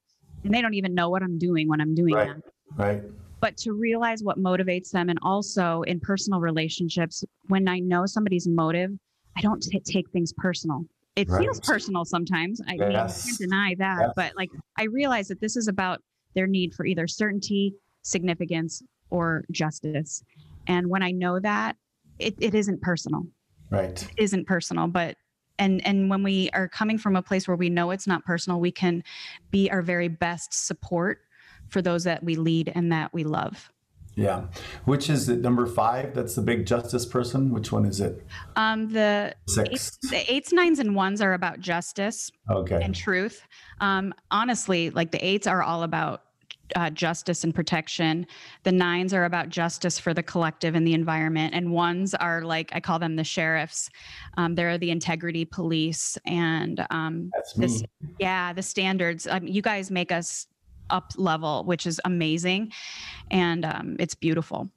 and 0.43 0.53
they 0.53 0.61
don't 0.61 0.75
even 0.75 0.93
know 0.93 1.09
what 1.09 1.23
I'm 1.23 1.39
doing 1.39 1.67
when 1.67 1.81
I'm 1.81 1.95
doing 1.95 2.13
Right. 2.13 2.27
that. 2.35 2.43
right. 2.75 3.03
But 3.39 3.57
to 3.57 3.73
realize 3.73 4.23
what 4.23 4.37
motivates 4.39 4.91
them, 4.91 5.09
and 5.09 5.19
also 5.21 5.81
in 5.83 5.99
personal 5.99 6.39
relationships, 6.39 7.23
when 7.47 7.67
I 7.67 7.79
know 7.79 8.05
somebody's 8.05 8.47
motive, 8.47 8.91
I 9.35 9.41
don't 9.41 9.61
t- 9.61 9.79
take 9.79 10.09
things 10.11 10.33
personal. 10.33 10.85
It 11.17 11.27
feels 11.29 11.59
personal 11.59 12.05
sometimes. 12.05 12.61
I 12.67 12.73
mean, 12.73 12.95
I 12.95 13.07
can't 13.07 13.37
deny 13.37 13.75
that. 13.79 13.97
Yes. 13.99 14.13
But 14.15 14.33
like, 14.37 14.49
I 14.77 14.83
realize 14.83 15.27
that 15.29 15.41
this 15.41 15.57
is 15.57 15.67
about 15.67 16.01
their 16.35 16.45
need 16.45 16.75
for 16.75 16.85
either 16.85 17.07
certainty, 17.07 17.73
significance, 18.03 18.83
or 19.09 19.43
justice. 19.51 20.23
And 20.67 20.87
when 20.89 21.01
I 21.01 21.11
know 21.11 21.39
that, 21.39 21.75
it, 22.19 22.35
it 22.39 22.53
isn't 22.53 22.81
personal. 22.81 23.23
Right. 23.71 24.01
It 24.01 24.23
isn't 24.23 24.45
personal, 24.45 24.87
but 24.87 25.17
and 25.59 25.85
and 25.87 26.09
when 26.09 26.23
we 26.23 26.49
are 26.53 26.67
coming 26.67 26.97
from 26.97 27.15
a 27.15 27.21
place 27.21 27.47
where 27.47 27.57
we 27.57 27.69
know 27.69 27.91
it's 27.91 28.07
not 28.07 28.23
personal, 28.23 28.59
we 28.59 28.71
can 28.71 29.03
be 29.49 29.69
our 29.71 29.81
very 29.81 30.07
best 30.07 30.53
support 30.67 31.21
for 31.67 31.81
those 31.81 32.03
that 32.03 32.23
we 32.23 32.35
lead 32.35 32.71
and 32.75 32.91
that 32.91 33.11
we 33.13 33.23
love. 33.23 33.71
Yeah. 34.17 34.47
Which 34.85 35.09
is 35.11 35.29
it 35.29 35.41
number 35.41 35.67
five? 35.67 36.15
That's 36.15 36.33
the 36.33 36.41
big 36.41 36.65
justice 36.65 37.05
person. 37.05 37.51
Which 37.51 37.71
one 37.71 37.85
is 37.85 38.01
it? 38.01 38.25
Um, 38.55 38.89
the 38.91 39.35
Six. 39.47 39.69
eights, 39.69 39.97
the 40.09 40.33
eights, 40.33 40.51
nines, 40.51 40.79
and 40.79 40.95
ones 40.95 41.21
are 41.21 41.33
about 41.33 41.59
justice 41.59 42.31
Okay. 42.49 42.81
and 42.81 42.95
truth. 42.95 43.43
Um, 43.79 44.13
honestly, 44.31 44.89
like 44.89 45.11
the 45.11 45.23
eights 45.23 45.45
are 45.45 45.61
all 45.61 45.83
about 45.83 46.23
uh, 46.75 46.89
justice 46.89 47.43
and 47.43 47.53
protection. 47.53 48.25
The 48.63 48.71
nines 48.71 49.13
are 49.13 49.23
about 49.25 49.49
justice 49.49 49.99
for 49.99 50.13
the 50.15 50.23
collective 50.23 50.73
and 50.73 50.85
the 50.85 50.95
environment. 50.95 51.53
And 51.53 51.71
ones 51.71 52.13
are 52.15 52.41
like, 52.41 52.71
I 52.73 52.79
call 52.79 52.97
them 52.99 53.15
the 53.17 53.23
sheriffs. 53.23 53.89
Um, 54.35 54.55
they're 54.55 54.77
the 54.79 54.89
integrity 54.91 55.45
police. 55.45 56.17
And 56.25 56.85
um, 56.89 57.29
this, 57.55 57.83
yeah, 58.19 58.51
the 58.51 58.63
standards. 58.63 59.27
Um, 59.27 59.45
you 59.47 59.61
guys 59.61 59.91
make 59.91 60.11
us 60.11 60.47
up 60.89 61.11
level, 61.17 61.63
which 61.65 61.85
is 61.87 61.99
amazing. 62.05 62.71
And 63.31 63.65
um, 63.65 63.95
it's 63.99 64.15
beautiful. 64.15 64.69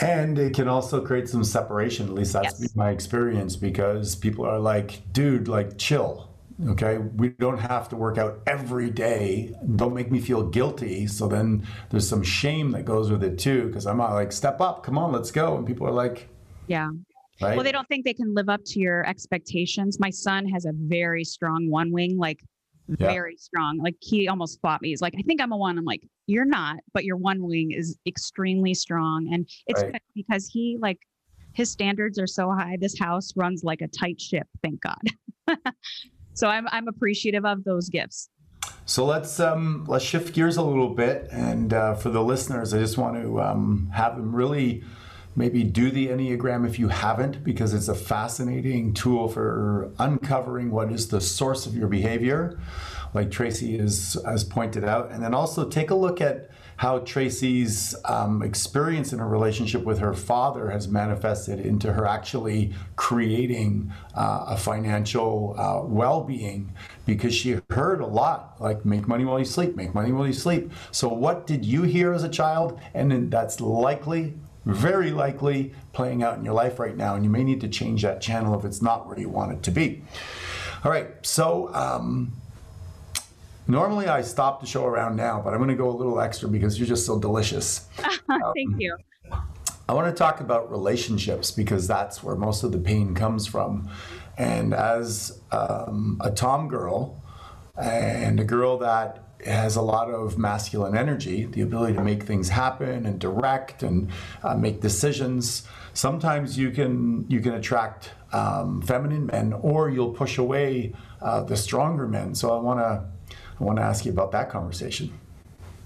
And 0.00 0.38
it 0.38 0.54
can 0.54 0.68
also 0.68 1.04
create 1.04 1.28
some 1.28 1.44
separation. 1.44 2.08
At 2.08 2.14
least 2.14 2.32
that's 2.32 2.60
Yes. 2.60 2.74
my 2.76 2.90
experience 2.90 3.56
because 3.56 4.14
people 4.14 4.46
are 4.46 4.58
like, 4.58 5.02
dude, 5.12 5.48
like 5.48 5.76
chill. 5.78 6.28
Okay. 6.68 6.98
We 6.98 7.30
don't 7.30 7.58
have 7.58 7.88
to 7.90 7.96
work 7.96 8.18
out 8.18 8.40
every 8.46 8.88
day. 8.90 9.54
Don't 9.76 9.94
make 9.94 10.10
me 10.10 10.20
feel 10.20 10.44
guilty. 10.48 11.06
So 11.08 11.26
then 11.28 11.66
there's 11.90 12.08
some 12.08 12.22
shame 12.22 12.70
that 12.72 12.84
goes 12.84 13.10
with 13.10 13.22
it 13.22 13.38
too. 13.38 13.70
Cause 13.72 13.86
I'm 13.86 13.98
not 13.98 14.12
like, 14.12 14.32
step 14.32 14.60
up, 14.60 14.82
come 14.82 14.96
on, 14.96 15.12
let's 15.12 15.30
go. 15.30 15.56
And 15.56 15.66
people 15.66 15.86
are 15.86 15.92
like, 15.92 16.28
Yeah. 16.68 16.88
right. 17.42 17.56
Well, 17.56 17.64
they 17.64 17.72
don't 17.72 17.88
think 17.88 18.04
they 18.04 18.14
can 18.14 18.32
live 18.34 18.48
up 18.48 18.60
to 18.66 18.80
your 18.80 19.04
expectations. 19.06 19.98
My 20.00 20.10
son 20.10 20.46
has 20.48 20.64
a 20.64 20.72
very 20.74 21.24
strong 21.24 21.68
one 21.68 21.90
wing, 21.90 22.16
like 22.16 22.40
Yeah. 22.88 23.06
very 23.06 23.36
strong. 23.36 23.78
Like 23.78 23.96
he 24.00 24.28
almost 24.28 24.60
fought 24.60 24.82
me. 24.82 24.88
He's 24.90 25.00
like, 25.00 25.14
I 25.18 25.22
think 25.22 25.40
I'm 25.40 25.52
a 25.52 25.56
one. 25.56 25.78
I'm 25.78 25.84
like, 25.84 26.02
you're 26.26 26.44
not, 26.44 26.76
but 26.92 27.04
your 27.04 27.16
one 27.16 27.42
wing 27.44 27.70
is 27.72 27.98
extremely 28.06 28.74
strong. 28.74 29.28
And 29.32 29.48
it's 29.66 29.82
Right. 29.82 30.02
because 30.14 30.48
he 30.48 30.78
like 30.80 30.98
his 31.52 31.70
standards 31.70 32.18
are 32.18 32.26
so 32.26 32.50
high. 32.50 32.76
This 32.80 32.98
house 32.98 33.32
runs 33.36 33.62
like 33.62 33.80
a 33.82 33.88
tight 33.88 34.20
ship, 34.20 34.46
thank 34.62 34.80
God. 34.80 35.00
so 36.34 36.48
I'm 36.48 36.66
I'm 36.68 36.88
appreciative 36.88 37.44
of 37.44 37.64
those 37.64 37.88
gifts. 37.88 38.28
So 38.84 39.04
let's 39.04 39.38
um, 39.40 39.84
let's 39.88 40.04
shift 40.04 40.34
gears 40.34 40.56
a 40.56 40.62
little 40.62 40.94
bit, 40.94 41.28
and 41.30 41.72
uh, 41.72 41.94
for 41.94 42.10
the 42.10 42.22
listeners, 42.22 42.72
I 42.74 42.78
just 42.78 42.98
want 42.98 43.20
to 43.20 43.40
um, 43.40 43.90
have 43.92 44.16
them 44.16 44.34
really 44.34 44.82
maybe 45.34 45.64
do 45.64 45.90
the 45.90 46.08
enneagram 46.08 46.66
if 46.68 46.78
you 46.78 46.88
haven't, 46.88 47.42
because 47.44 47.74
it's 47.74 47.88
a 47.88 47.94
fascinating 47.94 48.94
tool 48.94 49.28
for 49.28 49.90
uncovering 49.98 50.70
what 50.70 50.92
is 50.92 51.08
the 51.08 51.20
source 51.20 51.66
of 51.66 51.74
your 51.74 51.88
behavior, 51.88 52.58
like 53.14 53.30
Tracy 53.30 53.78
is, 53.78 54.16
has 54.24 54.44
pointed 54.44 54.84
out, 54.84 55.10
and 55.10 55.22
then 55.22 55.34
also 55.34 55.68
take 55.68 55.90
a 55.90 55.94
look 55.94 56.20
at 56.20 56.50
how 56.76 56.98
Tracy's 56.98 57.94
um, 58.06 58.42
experience 58.42 59.12
in 59.12 59.20
a 59.20 59.26
relationship 59.26 59.84
with 59.84 60.00
her 60.00 60.14
father 60.14 60.70
has 60.70 60.88
manifested 60.88 61.60
into 61.60 61.92
her 61.92 62.06
actually 62.06 62.74
creating 62.96 63.92
uh, 64.16 64.46
a 64.48 64.56
financial 64.56 65.54
uh, 65.58 65.86
well 65.86 66.24
being 66.24 66.74
because 67.06 67.34
she 67.34 67.60
heard 67.70 68.00
a 68.00 68.06
lot 68.06 68.56
like 68.60 68.84
make 68.84 69.06
money 69.06 69.24
while 69.24 69.38
you 69.38 69.44
sleep, 69.44 69.76
make 69.76 69.94
money 69.94 70.10
while 70.10 70.26
you 70.26 70.32
sleep. 70.32 70.72
So, 70.90 71.08
what 71.08 71.46
did 71.46 71.64
you 71.64 71.82
hear 71.82 72.12
as 72.12 72.24
a 72.24 72.28
child? 72.28 72.80
And 72.94 73.30
that's 73.30 73.60
likely, 73.60 74.34
very 74.64 75.10
likely, 75.10 75.74
playing 75.92 76.22
out 76.22 76.38
in 76.38 76.44
your 76.44 76.54
life 76.54 76.78
right 76.78 76.96
now. 76.96 77.14
And 77.14 77.24
you 77.24 77.30
may 77.30 77.44
need 77.44 77.60
to 77.62 77.68
change 77.68 78.02
that 78.02 78.20
channel 78.20 78.58
if 78.58 78.64
it's 78.64 78.82
not 78.82 79.06
where 79.06 79.18
you 79.18 79.28
want 79.28 79.52
it 79.52 79.62
to 79.64 79.70
be. 79.70 80.02
All 80.84 80.90
right, 80.90 81.08
so 81.22 81.72
um, 81.74 82.32
normally 83.66 84.08
I 84.08 84.22
stop 84.22 84.60
the 84.60 84.66
show 84.66 84.84
around 84.84 85.16
now, 85.16 85.40
but 85.40 85.52
I'm 85.52 85.58
going 85.58 85.70
to 85.70 85.76
go 85.76 85.88
a 85.88 85.96
little 85.96 86.20
extra 86.20 86.48
because 86.48 86.78
you're 86.78 86.88
just 86.88 87.06
so 87.06 87.18
delicious. 87.18 87.86
Thank 87.96 88.78
you. 88.80 88.96
I 89.88 89.94
want 89.94 90.14
to 90.14 90.18
talk 90.18 90.40
about 90.40 90.70
relationships 90.70 91.50
because 91.50 91.86
that's 91.86 92.22
where 92.22 92.36
most 92.36 92.62
of 92.62 92.72
the 92.72 92.78
pain 92.78 93.14
comes 93.14 93.46
from. 93.46 93.90
And 94.38 94.72
as 94.72 95.40
um, 95.50 96.18
a 96.20 96.30
Tom 96.30 96.68
girl 96.68 97.22
and 97.76 98.40
a 98.40 98.44
girl 98.44 98.78
that 98.78 99.31
has 99.46 99.76
a 99.76 99.82
lot 99.82 100.10
of 100.10 100.38
masculine 100.38 100.96
energy, 100.96 101.46
the 101.46 101.60
ability 101.60 101.94
to 101.94 102.02
make 102.02 102.22
things 102.22 102.48
happen 102.48 103.06
and 103.06 103.18
direct 103.18 103.82
and 103.82 104.10
uh, 104.42 104.54
make 104.56 104.80
decisions, 104.80 105.66
sometimes 105.94 106.58
you 106.58 106.70
can 106.70 107.26
you 107.28 107.40
can 107.40 107.54
attract 107.54 108.12
um, 108.32 108.82
feminine 108.82 109.26
men, 109.26 109.52
or 109.52 109.90
you'll 109.90 110.12
push 110.12 110.38
away 110.38 110.92
uh, 111.20 111.42
the 111.42 111.56
stronger 111.56 112.08
men. 112.08 112.34
So 112.34 112.56
I 112.56 112.60
want 112.60 112.80
to 112.80 113.04
I 113.60 113.64
want 113.64 113.78
to 113.78 113.82
ask 113.82 114.04
you 114.04 114.12
about 114.12 114.32
that 114.32 114.50
conversation. 114.50 115.12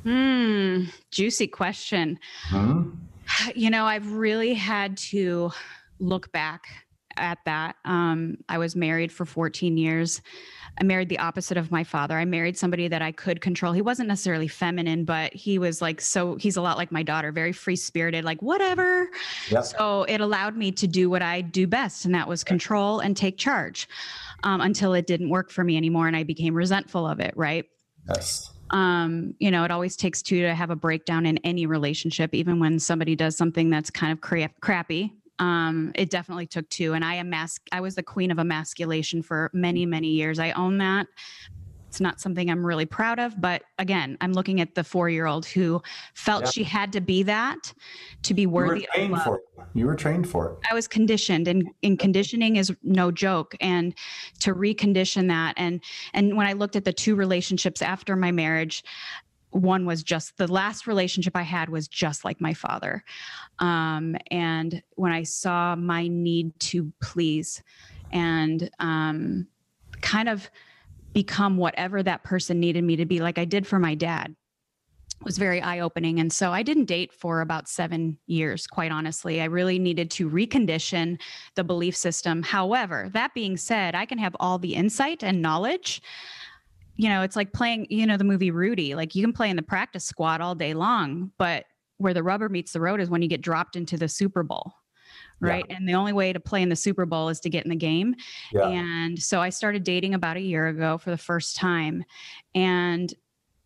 Hmm, 0.04 0.84
juicy 1.10 1.46
question. 1.46 2.18
You 3.56 3.70
know, 3.70 3.84
I've 3.84 4.12
really 4.12 4.54
had 4.54 4.96
to 4.98 5.50
look 5.98 6.30
back 6.30 6.68
at 7.16 7.38
that. 7.44 7.74
Um, 7.84 8.36
I 8.48 8.58
was 8.58 8.76
married 8.76 9.10
for 9.10 9.24
14 9.24 9.76
years. 9.76 10.22
I 10.78 10.84
married 10.84 11.08
the 11.08 11.18
opposite 11.18 11.56
of 11.56 11.70
my 11.70 11.84
father. 11.84 12.18
I 12.18 12.24
married 12.24 12.58
somebody 12.58 12.88
that 12.88 13.00
I 13.00 13.12
could 13.12 13.40
control. 13.40 13.72
He 13.72 13.82
wasn't 13.82 14.08
necessarily 14.08 14.48
feminine, 14.48 15.04
but 15.04 15.32
he 15.32 15.58
was 15.58 15.80
like 15.80 16.00
so 16.00 16.36
he's 16.36 16.56
a 16.56 16.62
lot 16.62 16.76
like 16.76 16.92
my 16.92 17.02
daughter, 17.02 17.32
very 17.32 17.52
free 17.52 17.76
spirited, 17.76 18.24
like 18.24 18.42
whatever. 18.42 19.08
Yep. 19.50 19.64
So 19.64 20.02
it 20.04 20.20
allowed 20.20 20.56
me 20.56 20.72
to 20.72 20.86
do 20.86 21.08
what 21.08 21.22
I 21.22 21.40
do 21.40 21.66
best, 21.66 22.04
and 22.04 22.14
that 22.14 22.28
was 22.28 22.44
control 22.44 23.00
and 23.00 23.16
take 23.16 23.38
charge 23.38 23.88
um, 24.42 24.60
until 24.60 24.92
it 24.94 25.06
didn't 25.06 25.30
work 25.30 25.50
for 25.50 25.64
me 25.64 25.76
anymore 25.76 26.06
and 26.06 26.16
I 26.16 26.22
became 26.22 26.54
resentful 26.54 27.06
of 27.06 27.20
it, 27.20 27.34
right? 27.36 27.64
Yes. 28.08 28.52
um, 28.70 29.34
you 29.38 29.50
know, 29.50 29.64
it 29.64 29.70
always 29.70 29.96
takes 29.96 30.22
two 30.22 30.42
to 30.42 30.54
have 30.54 30.70
a 30.70 30.76
breakdown 30.76 31.26
in 31.26 31.38
any 31.38 31.66
relationship, 31.66 32.34
even 32.34 32.60
when 32.60 32.78
somebody 32.78 33.16
does 33.16 33.36
something 33.36 33.70
that's 33.70 33.90
kind 33.90 34.12
of 34.12 34.20
cra- 34.20 34.50
crappy. 34.60 35.12
Um, 35.38 35.92
it 35.94 36.10
definitely 36.10 36.46
took 36.46 36.68
two. 36.70 36.94
And 36.94 37.04
I 37.04 37.14
am 37.14 37.30
mas- 37.30 37.60
I 37.72 37.80
was 37.80 37.94
the 37.94 38.02
queen 38.02 38.30
of 38.30 38.38
emasculation 38.38 39.22
for 39.22 39.50
many, 39.52 39.84
many 39.86 40.08
years. 40.08 40.38
I 40.38 40.52
own 40.52 40.78
that. 40.78 41.06
It's 41.88 42.00
not 42.00 42.20
something 42.20 42.50
I'm 42.50 42.66
really 42.66 42.84
proud 42.84 43.18
of, 43.18 43.40
but 43.40 43.62
again, 43.78 44.18
I'm 44.20 44.32
looking 44.34 44.60
at 44.60 44.74
the 44.74 44.84
four 44.84 45.08
year 45.08 45.24
old 45.24 45.46
who 45.46 45.80
felt 46.14 46.42
Yeah. 46.44 46.50
she 46.50 46.64
had 46.64 46.92
to 46.92 47.00
be 47.00 47.22
that 47.22 47.72
to 48.22 48.34
be 48.34 48.42
You 48.42 48.50
were 48.50 48.66
worthy 48.66 48.88
of 48.94 49.10
love. 49.10 49.24
for 49.24 49.36
it. 49.36 49.42
You 49.72 49.86
were 49.86 49.94
trained 49.94 50.28
for 50.28 50.50
it. 50.50 50.58
I 50.70 50.74
was 50.74 50.86
conditioned 50.88 51.48
and, 51.48 51.70
and 51.82 51.98
conditioning 51.98 52.56
is 52.56 52.70
no 52.82 53.10
joke 53.10 53.54
and 53.60 53.94
to 54.40 54.54
recondition 54.54 55.28
that 55.28 55.54
and 55.56 55.82
and 56.12 56.36
when 56.36 56.46
I 56.46 56.52
looked 56.52 56.76
at 56.76 56.84
the 56.84 56.92
two 56.92 57.14
relationships 57.14 57.80
after 57.80 58.14
my 58.14 58.30
marriage 58.32 58.82
one 59.56 59.86
was 59.86 60.02
just 60.02 60.36
the 60.36 60.46
last 60.46 60.86
relationship 60.86 61.34
I 61.34 61.42
had 61.42 61.68
was 61.68 61.88
just 61.88 62.24
like 62.24 62.40
my 62.40 62.54
father 62.54 63.04
um, 63.58 64.16
and 64.30 64.82
when 64.94 65.12
I 65.12 65.22
saw 65.22 65.74
my 65.76 66.06
need 66.08 66.58
to 66.60 66.92
please 67.00 67.62
and 68.12 68.70
um, 68.78 69.46
kind 70.00 70.28
of 70.28 70.50
become 71.12 71.56
whatever 71.56 72.02
that 72.02 72.22
person 72.22 72.60
needed 72.60 72.84
me 72.84 72.96
to 72.96 73.06
be 73.06 73.20
like 73.20 73.38
I 73.38 73.44
did 73.44 73.66
for 73.66 73.78
my 73.78 73.94
dad 73.94 74.34
was 75.22 75.38
very 75.38 75.60
eye 75.62 75.80
opening. 75.80 76.20
And 76.20 76.32
so 76.32 76.52
I 76.52 76.62
didn't 76.62 76.84
date 76.84 77.12
for 77.12 77.40
about 77.40 77.68
seven 77.68 78.18
years, 78.26 78.66
quite 78.66 78.92
honestly. 78.92 79.40
I 79.40 79.46
really 79.46 79.78
needed 79.78 80.10
to 80.12 80.28
recondition 80.28 81.18
the 81.54 81.64
belief 81.64 81.96
system. 81.96 82.42
However, 82.42 83.08
that 83.12 83.34
being 83.34 83.56
said, 83.56 83.94
I 83.94 84.04
can 84.04 84.18
have 84.18 84.36
all 84.38 84.58
the 84.58 84.74
insight 84.74 85.24
and 85.24 85.40
knowledge. 85.40 86.02
You 86.96 87.08
know, 87.08 87.22
it's 87.22 87.36
like 87.36 87.52
playing, 87.52 87.86
you 87.90 88.06
know, 88.06 88.16
the 88.16 88.24
movie 88.24 88.50
Rudy. 88.50 88.94
Like 88.94 89.14
you 89.14 89.22
can 89.22 89.32
play 89.32 89.50
in 89.50 89.56
the 89.56 89.62
practice 89.62 90.04
squad 90.04 90.40
all 90.40 90.54
day 90.54 90.74
long, 90.74 91.30
but 91.38 91.66
where 91.98 92.14
the 92.14 92.22
rubber 92.22 92.48
meets 92.48 92.72
the 92.72 92.80
road 92.80 93.00
is 93.00 93.10
when 93.10 93.22
you 93.22 93.28
get 93.28 93.40
dropped 93.40 93.76
into 93.76 93.96
the 93.96 94.08
Super 94.08 94.42
Bowl. 94.42 94.72
Yeah. 95.42 95.48
Right. 95.48 95.64
And 95.68 95.88
the 95.88 95.94
only 95.94 96.12
way 96.12 96.32
to 96.32 96.40
play 96.40 96.62
in 96.62 96.68
the 96.68 96.76
Super 96.76 97.06
Bowl 97.06 97.28
is 97.28 97.40
to 97.40 97.50
get 97.50 97.64
in 97.64 97.70
the 97.70 97.76
game. 97.76 98.14
Yeah. 98.52 98.68
And 98.68 99.18
so 99.22 99.40
I 99.40 99.50
started 99.50 99.84
dating 99.84 100.14
about 100.14 100.36
a 100.36 100.40
year 100.40 100.68
ago 100.68 100.98
for 100.98 101.10
the 101.10 101.18
first 101.18 101.56
time. 101.56 102.04
And 102.54 103.12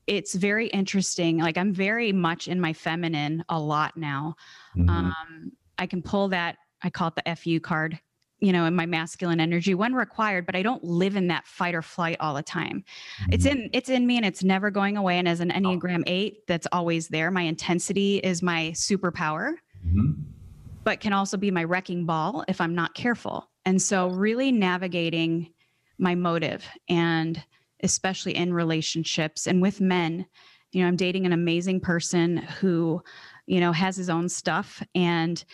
it's 0.07 0.35
very 0.35 0.67
interesting. 0.69 1.39
Like 1.39 1.57
I'm 1.57 1.73
very 1.73 2.13
much 2.13 2.49
in 2.49 2.61
my 2.61 2.73
feminine 2.73 3.45
a 3.49 3.61
lot 3.61 3.97
now. 3.97 4.35
Mhm. 4.77 4.89
Um, 4.89 5.53
I 5.79 5.87
can 5.87 6.03
pull 6.03 6.29
that, 6.29 6.57
I 6.83 6.91
call 6.91 7.09
it 7.09 7.15
the 7.15 7.29
FU 7.29 7.61
card, 7.61 7.99
you 8.41 8.53
know, 8.53 8.65
in 8.65 8.75
my 8.75 8.87
masculine 8.87 9.39
energy 9.41 9.75
when 9.75 9.95
required, 9.95 10.47
but 10.47 10.57
I 10.57 10.63
don't 10.63 10.83
live 10.83 11.15
in 11.17 11.29
that 11.29 11.47
fight 11.47 11.75
or 11.75 11.83
flight 11.83 12.17
all 12.21 12.35
the 12.35 12.43
time. 12.43 12.85
It's 13.31 13.45
Mhm. 13.47 13.51
in 13.51 13.71
it's 13.73 13.89
in 13.89 14.07
me 14.07 14.17
and 14.17 14.25
it's 14.25 14.43
never 14.43 14.71
going 14.71 14.97
away. 14.97 15.19
And 15.19 15.29
as 15.29 15.41
an 15.41 15.51
Enneagram 15.51 16.03
8, 16.07 16.47
that's 16.47 16.67
always 16.73 17.09
there. 17.09 17.31
My 17.31 17.43
intensity 17.43 18.19
is 18.19 18.43
my 18.43 18.71
superpower 18.75 19.55
Mhm. 19.87 20.17
but 20.85 21.01
can 21.01 21.13
also 21.13 21.37
be 21.37 21.51
my 21.51 21.65
wrecking 21.65 22.07
ball 22.07 22.45
if 22.49 22.61
I'm 22.61 22.75
not 22.75 22.95
careful. 22.95 23.51
And 23.67 23.81
so, 23.81 24.09
really 24.09 24.51
navigating 24.51 25.53
my 25.99 26.15
motive 26.15 26.67
and 26.89 27.43
especially 27.83 28.35
in 28.35 28.55
relationships 28.55 29.47
and 29.47 29.61
with 29.61 29.81
men, 29.81 30.27
you 30.73 30.81
know, 30.83 30.89
I'm 30.89 30.97
dating 30.97 31.27
an 31.27 31.33
amazing 31.33 31.81
person 31.81 32.39
who, 32.39 33.03
you 33.47 33.61
know, 33.61 33.73
has 33.73 33.97
his 33.97 34.09
own 34.09 34.29
stuff. 34.29 34.83
And 34.95 35.45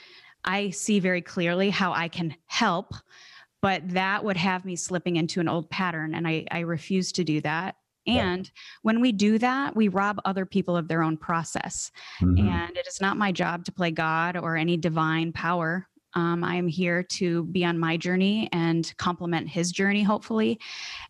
I 0.46 0.70
see 0.70 1.00
very 1.00 1.22
clearly 1.22 1.70
how 1.70 1.92
I 1.92 2.08
can 2.08 2.34
help, 2.46 2.94
but 3.60 3.82
that 3.90 4.24
would 4.24 4.36
have 4.36 4.64
me 4.64 4.76
slipping 4.76 5.16
into 5.16 5.40
an 5.40 5.48
old 5.48 5.68
pattern. 5.70 6.14
And 6.14 6.26
I, 6.26 6.46
I 6.50 6.60
refuse 6.60 7.12
to 7.12 7.24
do 7.24 7.40
that. 7.40 7.76
And 8.06 8.48
when 8.82 9.00
we 9.00 9.10
do 9.10 9.36
that, 9.38 9.74
we 9.74 9.88
rob 9.88 10.20
other 10.24 10.46
people 10.46 10.76
of 10.76 10.86
their 10.86 11.02
own 11.02 11.16
process 11.16 11.90
Mhm. 12.20 12.38
and 12.38 12.76
it 12.76 12.86
is 12.86 13.00
not 13.00 13.16
my 13.16 13.32
job 13.32 13.64
to 13.64 13.72
play 13.72 13.90
God 13.90 14.36
or 14.36 14.56
any 14.56 14.76
divine 14.76 15.32
power. 15.32 15.88
Um, 16.16 16.42
I 16.42 16.56
am 16.56 16.66
here 16.66 17.02
to 17.02 17.44
be 17.44 17.64
on 17.64 17.78
my 17.78 17.96
journey 17.96 18.48
and 18.52 18.92
complement 18.96 19.48
his 19.48 19.70
journey, 19.70 20.02
hopefully, 20.02 20.58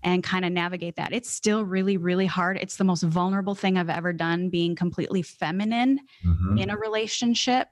and 0.03 0.23
kind 0.23 0.45
of 0.45 0.53
navigate 0.53 0.97
that. 0.97 1.13
It's 1.13 1.31
still 1.31 1.65
really, 1.65 1.97
really 1.97 2.27
hard. 2.27 2.59
It's 2.61 2.77
the 2.77 2.85
most 2.85 3.05
vulnerable 3.05 3.55
thing 3.55 3.79
I've 3.79 3.89
ever 3.89 4.13
done, 4.13 4.51
being 4.51 4.75
completely 4.75 5.23
feminine 5.23 6.01
mm-hmm. 6.27 6.59
in 6.59 6.71
a 6.71 6.77
relationship. 6.77 7.69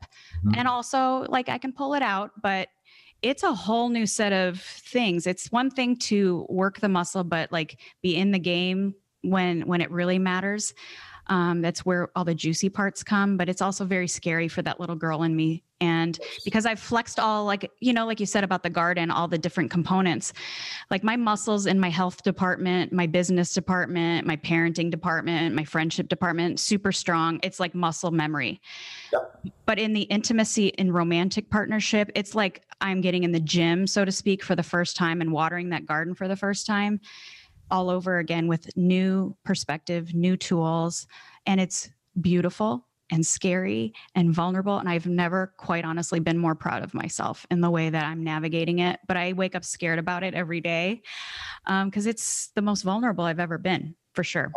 Mm-hmm. 0.47 0.55
And 0.57 0.68
also, 0.68 1.27
like, 1.29 1.49
I 1.49 1.59
can 1.59 1.73
pull 1.73 1.94
it 1.94 2.03
out, 2.03 2.31
but 2.40 2.68
it's 3.20 3.42
a 3.42 3.53
whole 3.53 3.88
new 3.88 4.07
set 4.07 4.33
of 4.33 4.61
things. 4.61 5.27
It's 5.27 5.51
one 5.51 5.70
thing 5.70 5.97
to 5.97 6.47
work 6.49 6.79
the 6.79 6.88
muscle, 6.88 7.25
but 7.25 7.51
like 7.51 7.81
be 8.03 8.16
in 8.16 8.31
the 8.31 8.38
game 8.38 8.94
when 9.23 9.62
when 9.62 9.81
it 9.81 9.90
really 9.90 10.18
matters. 10.18 10.75
Um, 11.28 11.62
that's 11.62 11.87
where 11.87 12.10
all 12.14 12.24
the 12.24 12.34
juicy 12.34 12.68
parts 12.68 13.02
come, 13.02 13.37
but 13.37 13.48
it's 13.48 13.62
also 13.62 13.84
very 13.84 14.08
scary 14.08 14.48
for 14.48 14.62
that 14.62 14.80
little 14.80 14.96
girl 14.96 15.22
in 15.22 15.34
me. 15.34 15.62
And 15.80 16.18
because 16.44 16.66
I've 16.66 16.78
flexed 16.78 17.18
all, 17.18 17.44
like, 17.44 17.70
you 17.80 17.92
know, 17.92 18.06
like 18.06 18.20
you 18.20 18.26
said 18.26 18.44
about 18.44 18.62
the 18.62 18.70
garden, 18.70 19.10
all 19.10 19.28
the 19.28 19.37
different 19.37 19.70
components, 19.70 20.32
like 20.90 21.02
my 21.02 21.16
muscles 21.16 21.66
in 21.66 21.78
my 21.80 21.90
health 21.90 22.22
department, 22.22 22.92
my 22.92 23.06
business 23.06 23.52
department, 23.52 24.26
my 24.26 24.37
parenting 24.37 24.90
department, 24.90 25.54
my 25.54 25.64
friendship 25.64 26.08
department, 26.08 26.60
super 26.60 26.92
strong. 26.92 27.40
It's 27.42 27.60
like 27.60 27.74
muscle 27.74 28.12
memory. 28.12 28.60
Yep. 29.12 29.46
But 29.66 29.78
in 29.78 29.92
the 29.92 30.02
intimacy 30.02 30.68
in 30.68 30.92
romantic 30.92 31.50
partnership, 31.50 32.10
it's 32.14 32.34
like 32.34 32.62
I'm 32.80 33.00
getting 33.00 33.24
in 33.24 33.32
the 33.32 33.40
gym, 33.40 33.87
so 33.87 34.04
to 34.04 34.12
speak, 34.12 34.42
for 34.42 34.54
the 34.54 34.62
first 34.62 34.96
time 34.96 35.20
and 35.20 35.32
watering 35.32 35.70
that 35.70 35.87
garden 35.87 36.14
for 36.14 36.28
the 36.28 36.37
first 36.37 36.66
time 36.66 37.00
all 37.70 37.90
over 37.90 38.18
again 38.18 38.46
with 38.46 38.77
new 38.77 39.37
perspective, 39.44 40.14
new 40.14 40.37
tools. 40.37 41.07
And 41.46 41.61
it's 41.61 41.88
beautiful 42.20 42.87
and 43.11 43.24
scary 43.24 43.92
and 44.14 44.33
vulnerable. 44.33 44.79
And 44.79 44.88
I've 44.88 45.07
never 45.07 45.53
quite 45.57 45.85
honestly 45.85 46.20
been 46.20 46.38
more 46.38 46.55
proud 46.55 46.83
of 46.83 46.94
myself 46.94 47.46
in 47.50 47.61
the 47.61 47.70
way 47.70 47.90
that 47.90 48.05
I'm 48.05 48.24
navigating 48.24 48.79
it. 48.79 49.00
But 49.07 49.16
I 49.16 49.33
wake 49.33 49.55
up 49.55 49.64
scared 49.64 49.98
about 49.98 50.22
it 50.22 50.35
every 50.35 50.61
day 50.61 51.03
because 51.64 52.07
um, 52.07 52.11
it's 52.11 52.48
the 52.55 52.62
most 52.62 52.83
vulnerable 52.83 53.24
I've 53.24 53.40
ever 53.40 53.59
been, 53.59 53.94
for 54.12 54.24
sure. 54.24 54.53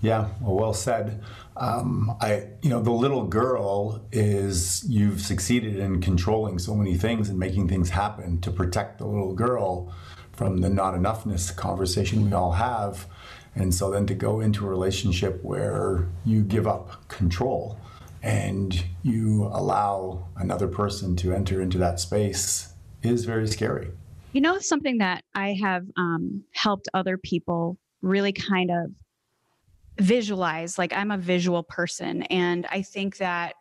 Yeah, 0.00 0.30
well, 0.40 0.56
well 0.56 0.74
said. 0.74 1.22
Um, 1.56 2.16
I, 2.20 2.48
you 2.60 2.70
know, 2.70 2.82
the 2.82 2.90
little 2.90 3.24
girl 3.24 4.04
is 4.10 4.84
you've 4.88 5.20
succeeded 5.20 5.76
in 5.76 6.00
controlling 6.00 6.58
so 6.58 6.74
many 6.74 6.96
things 6.96 7.28
and 7.28 7.38
making 7.38 7.68
things 7.68 7.90
happen 7.90 8.40
to 8.40 8.50
protect 8.50 8.98
the 8.98 9.06
little 9.06 9.34
girl 9.34 9.94
from 10.32 10.58
the 10.58 10.68
not 10.68 10.94
enoughness 10.94 11.54
conversation 11.54 12.24
we 12.24 12.32
all 12.32 12.52
have. 12.52 13.06
And 13.54 13.74
so 13.74 13.90
then 13.90 14.06
to 14.06 14.14
go 14.14 14.40
into 14.40 14.66
a 14.66 14.68
relationship 14.68 15.42
where 15.42 16.08
you 16.24 16.42
give 16.42 16.66
up 16.66 17.06
control 17.08 17.78
and 18.22 18.84
you 19.02 19.44
allow 19.52 20.26
another 20.36 20.68
person 20.68 21.16
to 21.16 21.34
enter 21.34 21.60
into 21.60 21.76
that 21.78 22.00
space 22.00 22.72
is 23.02 23.24
very 23.24 23.46
scary. 23.46 23.90
You 24.32 24.40
know, 24.40 24.58
something 24.58 24.98
that 24.98 25.24
I 25.34 25.54
have 25.60 25.84
um, 25.96 26.44
helped 26.54 26.88
other 26.94 27.18
people 27.18 27.76
really 28.00 28.32
kind 28.32 28.70
of 28.70 28.90
visualize, 29.98 30.78
like 30.78 30.92
I'm 30.94 31.10
a 31.10 31.18
visual 31.18 31.62
person. 31.62 32.22
And 32.24 32.66
I 32.70 32.82
think 32.82 33.18
that 33.18 33.54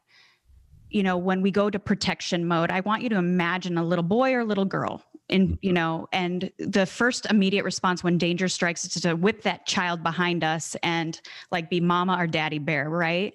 you 0.91 1.03
know 1.03 1.17
when 1.17 1.41
we 1.41 1.51
go 1.51 1.69
to 1.69 1.79
protection 1.79 2.45
mode 2.45 2.69
i 2.69 2.81
want 2.81 3.01
you 3.01 3.07
to 3.07 3.15
imagine 3.15 3.77
a 3.77 3.84
little 3.84 4.03
boy 4.03 4.34
or 4.34 4.43
little 4.43 4.65
girl 4.65 5.01
and 5.32 5.50
mm-hmm. 5.50 5.56
you 5.62 5.74
know 5.74 6.08
and 6.12 6.52
the 6.60 6.86
first 6.86 7.26
immediate 7.30 7.63
response 7.63 8.04
when 8.04 8.17
danger 8.17 8.48
strikes 8.48 8.86
is 8.86 9.02
to 9.02 9.13
whip 9.15 9.41
that 9.44 9.65
child 9.65 10.04
behind 10.04 10.44
us 10.44 10.76
and 10.84 11.22
like 11.52 11.70
be 11.70 11.80
mama 11.80 12.15
or 12.17 12.28
daddy 12.28 12.60
bear 12.60 12.89
right? 12.89 13.34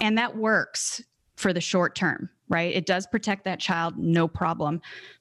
And 0.00 0.18
that 0.18 0.36
works 0.36 1.02
for 1.36 1.52
the 1.52 1.60
short 1.60 1.94
term 1.94 2.30
right 2.50 2.74
it 2.74 2.84
does 2.86 3.06
protect 3.06 3.44
that 3.44 3.58
child 3.58 3.96
no 3.96 4.28
problem 4.28 4.80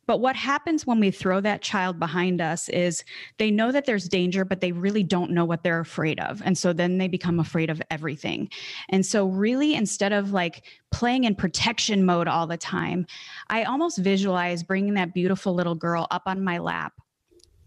but 0.09 0.21
what 0.21 0.35
happens 0.35 0.87
when 0.87 0.99
we 0.99 1.11
throw 1.11 1.39
that 1.41 1.61
child 1.61 1.99
behind 1.99 2.41
us 2.41 2.67
is 2.69 3.03
they 3.37 3.51
know 3.51 3.71
that 3.71 3.85
there's 3.85 4.09
danger, 4.09 4.43
but 4.43 4.59
they 4.59 4.71
really 4.71 5.03
don't 5.03 5.29
know 5.29 5.45
what 5.45 5.61
they're 5.61 5.81
afraid 5.81 6.19
of. 6.19 6.41
And 6.43 6.57
so 6.57 6.73
then 6.73 6.97
they 6.97 7.07
become 7.07 7.39
afraid 7.39 7.69
of 7.69 7.79
everything. 7.91 8.49
And 8.89 9.05
so, 9.05 9.27
really, 9.27 9.75
instead 9.75 10.11
of 10.11 10.33
like 10.33 10.65
playing 10.89 11.25
in 11.25 11.35
protection 11.35 12.07
mode 12.07 12.27
all 12.27 12.47
the 12.47 12.57
time, 12.57 13.05
I 13.51 13.65
almost 13.65 13.99
visualize 13.99 14.63
bringing 14.63 14.95
that 14.95 15.13
beautiful 15.13 15.53
little 15.53 15.75
girl 15.75 16.07
up 16.09 16.23
on 16.25 16.43
my 16.43 16.57
lap 16.57 16.93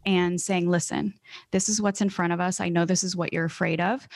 and 0.05 0.40
saying, 0.40 0.68
listen, 0.68 1.14
this 1.53 1.68
is 1.68 1.81
what's 1.81 2.01
in 2.01 2.11
front 2.11 2.33
of 2.33 2.40
us. 2.40 2.59
I 2.59 2.70
know 2.70 2.85
this 2.85 3.05
is 3.05 3.14
what 3.14 3.33
you're 3.33 3.44
afraid 3.44 3.81
of. 3.81 4.09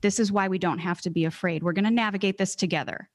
This 0.00 0.18
is 0.18 0.32
why 0.32 0.48
we 0.48 0.58
don't 0.58 0.78
have 0.78 1.02
to 1.02 1.10
be 1.10 1.26
afraid. 1.26 1.62
We're 1.62 1.74
going 1.74 1.84
to 1.84 1.90
navigate 1.90 2.38
this 2.38 2.54
together. 2.54 3.10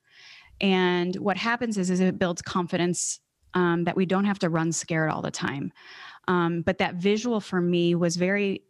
And 0.62 1.15
what 1.15 1.38
happens 1.38 1.78
is, 1.78 1.89
is 1.89 2.00
it 2.00 2.17
builds 2.17 2.41
confidence 2.41 3.19
um, 3.54 3.84
that 3.84 3.97
we 3.97 4.06
don't 4.06 4.26
have 4.26 4.39
to 4.39 4.50
run 4.50 4.71
scared 4.71 5.10
all 5.10 5.21
the 5.21 5.32
time. 5.32 5.74
Um, 6.28 6.62
but 6.62 6.78
that 6.78 6.95
visual 6.95 7.41
for 7.41 7.60
me 7.60 7.95
was 7.95 8.15
very 8.15 8.63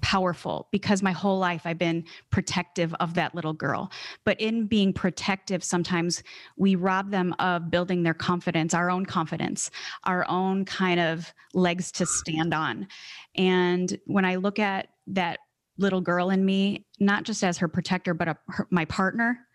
powerful 0.00 0.68
because 0.70 1.02
my 1.02 1.10
whole 1.10 1.38
life 1.38 1.62
I've 1.64 1.78
been 1.78 2.04
protective 2.30 2.94
of 3.00 3.14
that 3.14 3.34
little 3.34 3.52
girl. 3.52 3.90
But 4.24 4.40
in 4.40 4.66
being 4.66 4.92
protective, 4.92 5.64
sometimes 5.64 6.22
we 6.56 6.76
rob 6.76 7.10
them 7.10 7.34
of 7.40 7.70
building 7.72 8.04
their 8.04 8.14
confidence, 8.14 8.72
our 8.72 8.88
own 8.88 9.04
confidence, 9.04 9.70
our 10.04 10.24
own 10.28 10.64
kind 10.64 11.00
of 11.00 11.34
legs 11.54 11.90
to 11.92 12.06
stand 12.06 12.54
on. 12.54 12.86
And 13.34 13.98
when 14.06 14.24
I 14.24 14.36
look 14.36 14.60
at 14.60 14.90
that 15.08 15.40
little 15.76 16.00
girl 16.00 16.30
in 16.30 16.44
me, 16.44 16.86
not 17.00 17.24
just 17.24 17.42
as 17.42 17.58
her 17.58 17.68
protector, 17.68 18.14
but 18.14 18.28
a, 18.28 18.36
her, 18.48 18.68
my 18.70 18.84
partner, 18.84 19.45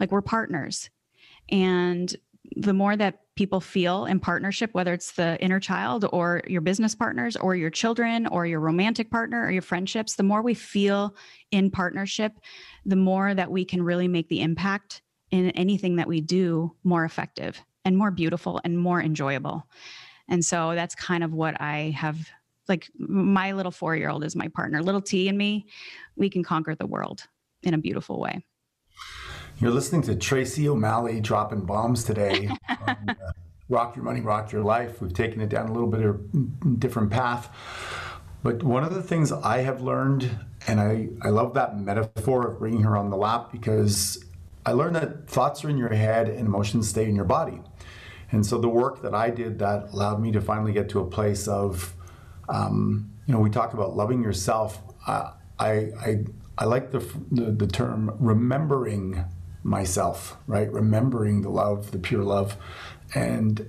like 0.00 0.10
we're 0.10 0.22
partners. 0.22 0.90
And 1.50 2.14
the 2.56 2.72
more 2.72 2.96
that 2.96 3.20
people 3.36 3.60
feel 3.60 4.04
in 4.04 4.20
partnership, 4.20 4.70
whether 4.74 4.92
it's 4.92 5.12
the 5.12 5.42
inner 5.42 5.58
child 5.58 6.04
or 6.12 6.42
your 6.46 6.60
business 6.60 6.94
partners 6.94 7.36
or 7.36 7.56
your 7.56 7.70
children 7.70 8.26
or 8.28 8.46
your 8.46 8.60
romantic 8.60 9.10
partner 9.10 9.44
or 9.44 9.50
your 9.50 9.62
friendships, 9.62 10.14
the 10.14 10.22
more 10.22 10.42
we 10.42 10.54
feel 10.54 11.16
in 11.50 11.70
partnership, 11.70 12.32
the 12.84 12.96
more 12.96 13.34
that 13.34 13.50
we 13.50 13.64
can 13.64 13.82
really 13.82 14.08
make 14.08 14.28
the 14.28 14.40
impact 14.40 15.02
in 15.30 15.50
anything 15.50 15.96
that 15.96 16.06
we 16.06 16.20
do 16.20 16.76
more 16.84 17.04
effective 17.04 17.60
and 17.84 17.96
more 17.96 18.10
beautiful 18.10 18.60
and 18.62 18.78
more 18.78 19.00
enjoyable. 19.00 19.66
And 20.28 20.44
so 20.44 20.74
that's 20.74 20.94
kind 20.94 21.24
of 21.24 21.32
what 21.32 21.60
I 21.60 21.94
have 21.96 22.28
like 22.68 22.90
my 22.98 23.52
little 23.52 23.72
four 23.72 23.94
year 23.94 24.08
old 24.08 24.24
is 24.24 24.34
my 24.34 24.48
partner. 24.48 24.82
Little 24.82 25.02
T 25.02 25.28
and 25.28 25.36
me, 25.36 25.66
we 26.16 26.30
can 26.30 26.42
conquer 26.42 26.74
the 26.74 26.86
world 26.86 27.26
in 27.62 27.74
a 27.74 27.78
beautiful 27.78 28.20
way. 28.20 28.44
You're 29.60 29.70
listening 29.70 30.02
to 30.02 30.16
Tracy 30.16 30.68
O'Malley 30.68 31.20
dropping 31.20 31.60
bombs 31.60 32.02
today. 32.02 32.50
on, 32.68 33.08
uh, 33.08 33.32
rock 33.68 33.94
your 33.94 34.04
money, 34.04 34.20
rock 34.20 34.50
your 34.50 34.64
life. 34.64 35.00
We've 35.00 35.14
taken 35.14 35.40
it 35.40 35.48
down 35.48 35.68
a 35.68 35.72
little 35.72 35.88
bit 35.88 36.04
of 36.04 36.16
a 36.16 36.68
different 36.78 37.12
path. 37.12 37.48
But 38.42 38.64
one 38.64 38.82
of 38.82 38.92
the 38.92 39.02
things 39.02 39.30
I 39.30 39.58
have 39.58 39.80
learned, 39.80 40.28
and 40.66 40.80
I, 40.80 41.08
I 41.22 41.28
love 41.28 41.54
that 41.54 41.78
metaphor 41.78 42.48
of 42.48 42.58
bringing 42.58 42.82
her 42.82 42.96
on 42.96 43.10
the 43.10 43.16
lap 43.16 43.52
because 43.52 44.24
I 44.66 44.72
learned 44.72 44.96
that 44.96 45.28
thoughts 45.28 45.64
are 45.64 45.70
in 45.70 45.78
your 45.78 45.94
head 45.94 46.28
and 46.28 46.46
emotions 46.48 46.88
stay 46.88 47.08
in 47.08 47.14
your 47.14 47.24
body. 47.24 47.60
And 48.32 48.44
so 48.44 48.58
the 48.58 48.68
work 48.68 49.02
that 49.02 49.14
I 49.14 49.30
did 49.30 49.60
that 49.60 49.92
allowed 49.92 50.20
me 50.20 50.32
to 50.32 50.40
finally 50.40 50.72
get 50.72 50.88
to 50.90 51.00
a 51.00 51.06
place 51.06 51.46
of, 51.46 51.94
um, 52.48 53.08
you 53.26 53.32
know, 53.32 53.40
we 53.40 53.50
talk 53.50 53.72
about 53.72 53.94
loving 53.94 54.20
yourself. 54.20 54.82
I, 55.06 55.30
I, 55.60 56.24
I 56.58 56.64
like 56.64 56.90
the, 56.90 56.98
the, 57.30 57.52
the 57.52 57.68
term 57.68 58.16
remembering 58.18 59.24
myself, 59.64 60.36
right? 60.46 60.70
Remembering 60.72 61.42
the 61.42 61.48
love, 61.48 61.90
the 61.90 61.98
pure 61.98 62.22
love, 62.22 62.56
and 63.14 63.66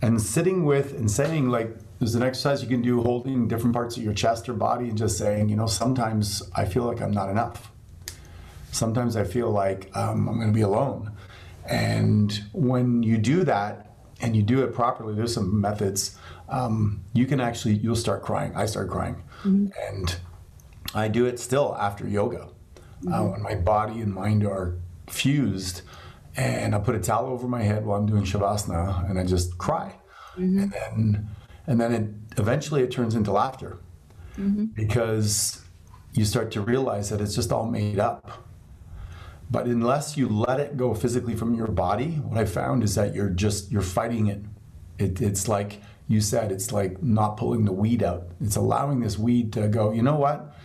and 0.00 0.20
sitting 0.20 0.64
with 0.64 0.92
and 0.94 1.08
saying 1.08 1.48
like 1.48 1.76
there's 2.00 2.16
an 2.16 2.22
exercise 2.24 2.60
you 2.60 2.68
can 2.68 2.82
do 2.82 3.00
holding 3.00 3.46
different 3.46 3.72
parts 3.72 3.96
of 3.96 4.02
your 4.02 4.12
chest 4.12 4.48
or 4.48 4.54
body 4.54 4.88
and 4.88 4.98
just 4.98 5.16
saying, 5.16 5.48
you 5.48 5.54
know, 5.54 5.68
sometimes 5.68 6.42
I 6.52 6.64
feel 6.64 6.82
like 6.82 7.00
I'm 7.00 7.12
not 7.12 7.28
enough. 7.28 7.70
Sometimes 8.72 9.14
I 9.16 9.22
feel 9.22 9.52
like 9.52 9.88
um, 9.96 10.28
I'm 10.28 10.34
going 10.34 10.48
to 10.48 10.52
be 10.52 10.62
alone. 10.62 11.12
And 11.64 12.42
when 12.52 13.04
you 13.04 13.18
do 13.18 13.44
that 13.44 13.94
and 14.20 14.34
you 14.34 14.42
do 14.42 14.64
it 14.64 14.74
properly, 14.74 15.14
there's 15.14 15.32
some 15.32 15.60
methods. 15.60 16.18
Um, 16.48 17.04
you 17.12 17.24
can 17.24 17.38
actually 17.38 17.74
you'll 17.74 17.94
start 17.94 18.22
crying. 18.22 18.52
I 18.56 18.66
start 18.66 18.90
crying, 18.90 19.22
mm-hmm. 19.44 19.68
and 19.88 20.16
I 20.94 21.06
do 21.06 21.26
it 21.26 21.38
still 21.38 21.76
after 21.78 22.08
yoga. 22.08 22.42
Uh, 22.42 22.48
mm-hmm. 23.04 23.12
Uh, 23.12 23.24
when 23.26 23.42
my 23.42 23.54
body 23.54 24.00
and 24.00 24.12
mind 24.12 24.44
are 24.44 24.74
fused 25.08 25.82
and 26.36 26.74
I 26.74 26.78
put 26.78 26.94
a 26.94 27.00
towel 27.00 27.26
over 27.26 27.46
my 27.46 27.62
head 27.62 27.84
while 27.84 27.98
I'm 27.98 28.06
doing 28.06 28.24
shavasana 28.24 29.08
and 29.08 29.18
I 29.18 29.24
just 29.24 29.58
cry. 29.58 29.94
Mm-hmm. 30.36 30.58
And 30.58 30.72
then 30.72 31.28
and 31.66 31.80
then 31.80 31.92
it 31.92 32.38
eventually 32.40 32.82
it 32.82 32.90
turns 32.90 33.14
into 33.14 33.32
laughter. 33.32 33.78
Mm-hmm. 34.38 34.66
Because 34.66 35.62
you 36.12 36.24
start 36.24 36.50
to 36.52 36.60
realize 36.60 37.10
that 37.10 37.20
it's 37.20 37.34
just 37.34 37.52
all 37.52 37.66
made 37.66 37.98
up. 37.98 38.46
But 39.50 39.66
unless 39.66 40.16
you 40.16 40.28
let 40.28 40.58
it 40.60 40.78
go 40.78 40.94
physically 40.94 41.36
from 41.36 41.54
your 41.54 41.66
body, 41.66 42.12
what 42.12 42.38
I 42.38 42.46
found 42.46 42.82
is 42.82 42.94
that 42.94 43.14
you're 43.14 43.28
just 43.28 43.70
you're 43.70 43.82
fighting 43.82 44.28
it. 44.28 44.42
it 44.98 45.20
it's 45.20 45.48
like 45.48 45.82
you 46.08 46.22
said, 46.22 46.50
it's 46.50 46.72
like 46.72 47.02
not 47.02 47.36
pulling 47.36 47.66
the 47.66 47.72
weed 47.72 48.02
out. 48.02 48.28
It's 48.40 48.56
allowing 48.56 49.00
this 49.00 49.18
weed 49.18 49.52
to 49.52 49.68
go, 49.68 49.92
you 49.92 50.02
know 50.02 50.16
what? 50.16 50.56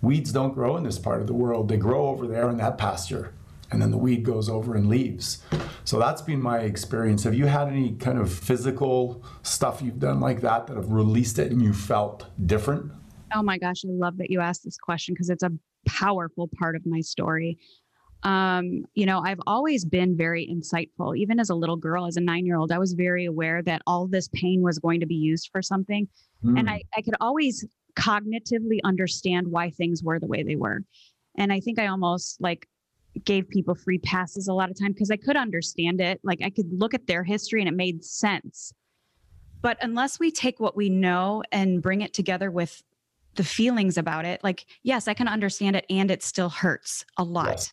Weeds 0.00 0.32
don't 0.32 0.52
grow 0.52 0.76
in 0.76 0.82
this 0.82 0.98
part 0.98 1.20
of 1.20 1.28
the 1.28 1.32
world. 1.32 1.68
They 1.68 1.76
grow 1.76 2.08
over 2.08 2.26
there 2.26 2.50
in 2.50 2.56
that 2.56 2.76
pasture 2.76 3.32
and 3.72 3.80
then 3.80 3.90
the 3.90 3.98
weed 3.98 4.22
goes 4.22 4.48
over 4.48 4.74
and 4.74 4.88
leaves. 4.88 5.42
So 5.84 5.98
that's 5.98 6.22
been 6.22 6.40
my 6.40 6.60
experience. 6.60 7.24
Have 7.24 7.34
you 7.34 7.46
had 7.46 7.68
any 7.68 7.92
kind 7.92 8.18
of 8.18 8.32
physical 8.32 9.24
stuff 9.42 9.82
you've 9.82 9.98
done 9.98 10.20
like 10.20 10.40
that 10.42 10.66
that 10.66 10.76
have 10.76 10.92
released 10.92 11.38
it 11.38 11.50
and 11.50 11.62
you 11.62 11.72
felt 11.72 12.26
different? 12.46 12.92
Oh 13.34 13.42
my 13.42 13.58
gosh, 13.58 13.84
I 13.84 13.88
love 13.90 14.18
that 14.18 14.30
you 14.30 14.40
asked 14.40 14.64
this 14.64 14.76
question 14.76 15.14
because 15.14 15.30
it's 15.30 15.42
a 15.42 15.52
powerful 15.86 16.48
part 16.58 16.76
of 16.76 16.84
my 16.86 17.00
story. 17.00 17.58
Um, 18.24 18.84
you 18.94 19.04
know, 19.04 19.20
I've 19.20 19.40
always 19.46 19.84
been 19.84 20.16
very 20.16 20.46
insightful. 20.46 21.16
Even 21.16 21.40
as 21.40 21.50
a 21.50 21.54
little 21.54 21.76
girl, 21.76 22.06
as 22.06 22.16
a 22.16 22.20
nine 22.20 22.46
year 22.46 22.56
old, 22.56 22.70
I 22.70 22.78
was 22.78 22.92
very 22.92 23.24
aware 23.24 23.62
that 23.62 23.82
all 23.86 24.06
this 24.06 24.28
pain 24.28 24.62
was 24.62 24.78
going 24.78 25.00
to 25.00 25.06
be 25.06 25.16
used 25.16 25.48
for 25.50 25.60
something. 25.60 26.06
Mm. 26.44 26.60
And 26.60 26.70
I, 26.70 26.82
I 26.96 27.02
could 27.02 27.14
always 27.20 27.66
cognitively 27.96 28.78
understand 28.84 29.48
why 29.48 29.70
things 29.70 30.02
were 30.02 30.20
the 30.20 30.26
way 30.26 30.42
they 30.42 30.56
were. 30.56 30.82
And 31.36 31.52
I 31.52 31.60
think 31.60 31.78
I 31.78 31.86
almost 31.86 32.40
like 32.40 32.66
gave 33.24 33.48
people 33.48 33.74
free 33.74 33.98
passes 33.98 34.48
a 34.48 34.54
lot 34.54 34.70
of 34.70 34.78
time 34.78 34.92
because 34.92 35.10
I 35.10 35.16
could 35.16 35.36
understand 35.36 36.00
it. 36.00 36.20
Like 36.22 36.40
I 36.42 36.50
could 36.50 36.72
look 36.72 36.94
at 36.94 37.06
their 37.06 37.24
history 37.24 37.60
and 37.60 37.68
it 37.68 37.74
made 37.74 38.04
sense. 38.04 38.72
But 39.60 39.78
unless 39.80 40.18
we 40.18 40.30
take 40.30 40.58
what 40.58 40.76
we 40.76 40.88
know 40.88 41.42
and 41.52 41.82
bring 41.82 42.00
it 42.00 42.12
together 42.12 42.50
with 42.50 42.82
the 43.36 43.44
feelings 43.44 43.96
about 43.96 44.24
it, 44.24 44.42
like, 44.42 44.66
yes, 44.82 45.08
I 45.08 45.14
can 45.14 45.28
understand 45.28 45.76
it 45.76 45.86
and 45.88 46.10
it 46.10 46.22
still 46.22 46.48
hurts 46.48 47.04
a 47.16 47.24
lot. 47.24 47.48
Yes. 47.48 47.72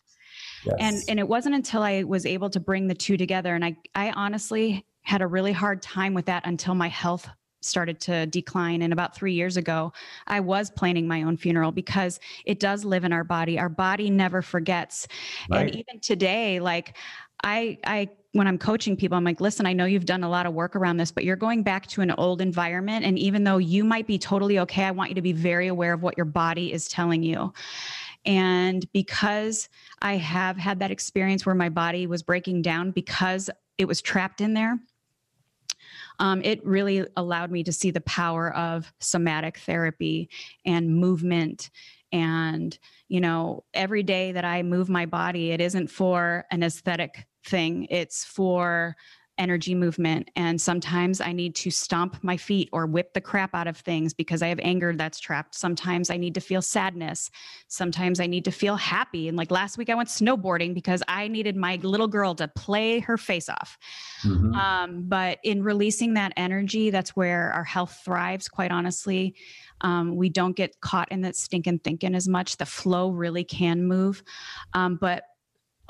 Yes. 0.64 0.76
And 0.78 1.02
and 1.08 1.18
it 1.18 1.26
wasn't 1.26 1.54
until 1.54 1.82
I 1.82 2.02
was 2.04 2.26
able 2.26 2.50
to 2.50 2.60
bring 2.60 2.86
the 2.86 2.94
two 2.94 3.16
together 3.16 3.54
and 3.54 3.64
I 3.64 3.76
I 3.94 4.10
honestly 4.10 4.86
had 5.02 5.22
a 5.22 5.26
really 5.26 5.52
hard 5.52 5.82
time 5.82 6.14
with 6.14 6.26
that 6.26 6.46
until 6.46 6.74
my 6.74 6.88
health 6.88 7.28
started 7.60 8.00
to 8.00 8.26
decline 8.26 8.82
and 8.82 8.92
about 8.92 9.14
3 9.14 9.32
years 9.32 9.56
ago 9.56 9.92
I 10.26 10.40
was 10.40 10.70
planning 10.70 11.06
my 11.06 11.22
own 11.22 11.36
funeral 11.36 11.72
because 11.72 12.20
it 12.44 12.60
does 12.60 12.84
live 12.84 13.04
in 13.04 13.12
our 13.12 13.24
body 13.24 13.58
our 13.58 13.68
body 13.68 14.10
never 14.10 14.42
forgets 14.42 15.06
right. 15.50 15.60
and 15.60 15.76
even 15.76 16.00
today 16.00 16.60
like 16.60 16.96
I 17.42 17.78
I 17.84 18.10
when 18.32 18.46
I'm 18.46 18.58
coaching 18.58 18.96
people, 18.96 19.18
I'm 19.18 19.24
like, 19.24 19.40
listen, 19.40 19.66
I 19.66 19.72
know 19.72 19.86
you've 19.86 20.04
done 20.04 20.22
a 20.22 20.28
lot 20.28 20.46
of 20.46 20.54
work 20.54 20.76
around 20.76 20.98
this, 20.98 21.10
but 21.10 21.24
you're 21.24 21.36
going 21.36 21.64
back 21.64 21.86
to 21.88 22.00
an 22.00 22.12
old 22.12 22.40
environment. 22.40 23.04
And 23.04 23.18
even 23.18 23.42
though 23.42 23.58
you 23.58 23.82
might 23.82 24.06
be 24.06 24.18
totally 24.18 24.60
okay, 24.60 24.84
I 24.84 24.92
want 24.92 25.10
you 25.10 25.16
to 25.16 25.22
be 25.22 25.32
very 25.32 25.66
aware 25.66 25.92
of 25.92 26.02
what 26.02 26.16
your 26.16 26.26
body 26.26 26.72
is 26.72 26.86
telling 26.86 27.24
you. 27.24 27.52
And 28.24 28.86
because 28.92 29.68
I 30.00 30.16
have 30.16 30.56
had 30.56 30.78
that 30.78 30.90
experience 30.90 31.44
where 31.44 31.54
my 31.54 31.70
body 31.70 32.06
was 32.06 32.22
breaking 32.22 32.62
down 32.62 32.92
because 32.92 33.50
it 33.78 33.86
was 33.86 34.00
trapped 34.00 34.40
in 34.40 34.54
there, 34.54 34.78
um, 36.20 36.40
it 36.44 36.64
really 36.64 37.04
allowed 37.16 37.50
me 37.50 37.64
to 37.64 37.72
see 37.72 37.90
the 37.90 38.00
power 38.02 38.54
of 38.54 38.92
somatic 39.00 39.58
therapy 39.58 40.30
and 40.64 40.94
movement. 40.94 41.70
And 42.12 42.78
you 43.08 43.20
know 43.20 43.64
every 43.74 44.02
day 44.02 44.32
that 44.32 44.44
i 44.44 44.62
move 44.62 44.88
my 44.88 45.06
body 45.06 45.50
it 45.50 45.60
isn't 45.60 45.88
for 45.88 46.44
an 46.50 46.62
aesthetic 46.62 47.26
thing. 47.44 47.86
It's 47.90 48.24
for 48.24 48.96
energy 49.40 49.74
movement. 49.74 50.30
And 50.36 50.60
sometimes 50.60 51.20
I 51.20 51.32
need 51.32 51.56
to 51.56 51.70
stomp 51.70 52.22
my 52.22 52.36
feet 52.36 52.68
or 52.72 52.86
whip 52.86 53.14
the 53.14 53.20
crap 53.20 53.54
out 53.54 53.66
of 53.66 53.76
things 53.76 54.14
because 54.14 54.42
I 54.42 54.48
have 54.48 54.60
anger 54.62 54.94
that's 54.94 55.18
trapped. 55.18 55.54
Sometimes 55.54 56.10
I 56.10 56.16
need 56.18 56.34
to 56.34 56.40
feel 56.40 56.62
sadness. 56.62 57.30
Sometimes 57.66 58.20
I 58.20 58.26
need 58.26 58.44
to 58.44 58.52
feel 58.52 58.76
happy. 58.76 59.26
And 59.28 59.36
like 59.36 59.50
last 59.50 59.78
week, 59.78 59.88
I 59.90 59.94
went 59.94 60.10
snowboarding 60.10 60.74
because 60.74 61.02
I 61.08 61.26
needed 61.26 61.56
my 61.56 61.76
little 61.82 62.08
girl 62.08 62.34
to 62.36 62.46
play 62.48 63.00
her 63.00 63.16
face 63.16 63.48
off. 63.48 63.78
Mm-hmm. 64.22 64.54
Um, 64.54 65.02
but 65.08 65.38
in 65.42 65.62
releasing 65.62 66.14
that 66.14 66.32
energy, 66.36 66.90
that's 66.90 67.16
where 67.16 67.50
our 67.52 67.64
health 67.64 68.02
thrives, 68.04 68.48
quite 68.48 68.70
honestly. 68.70 69.34
Um, 69.80 70.14
we 70.16 70.28
don't 70.28 70.54
get 70.54 70.78
caught 70.80 71.10
in 71.10 71.22
that 71.22 71.36
stinking 71.36 71.78
thinking 71.78 72.14
as 72.14 72.28
much. 72.28 72.58
The 72.58 72.66
flow 72.66 73.10
really 73.10 73.44
can 73.44 73.84
move. 73.84 74.22
Um, 74.74 74.96
but 74.96 75.24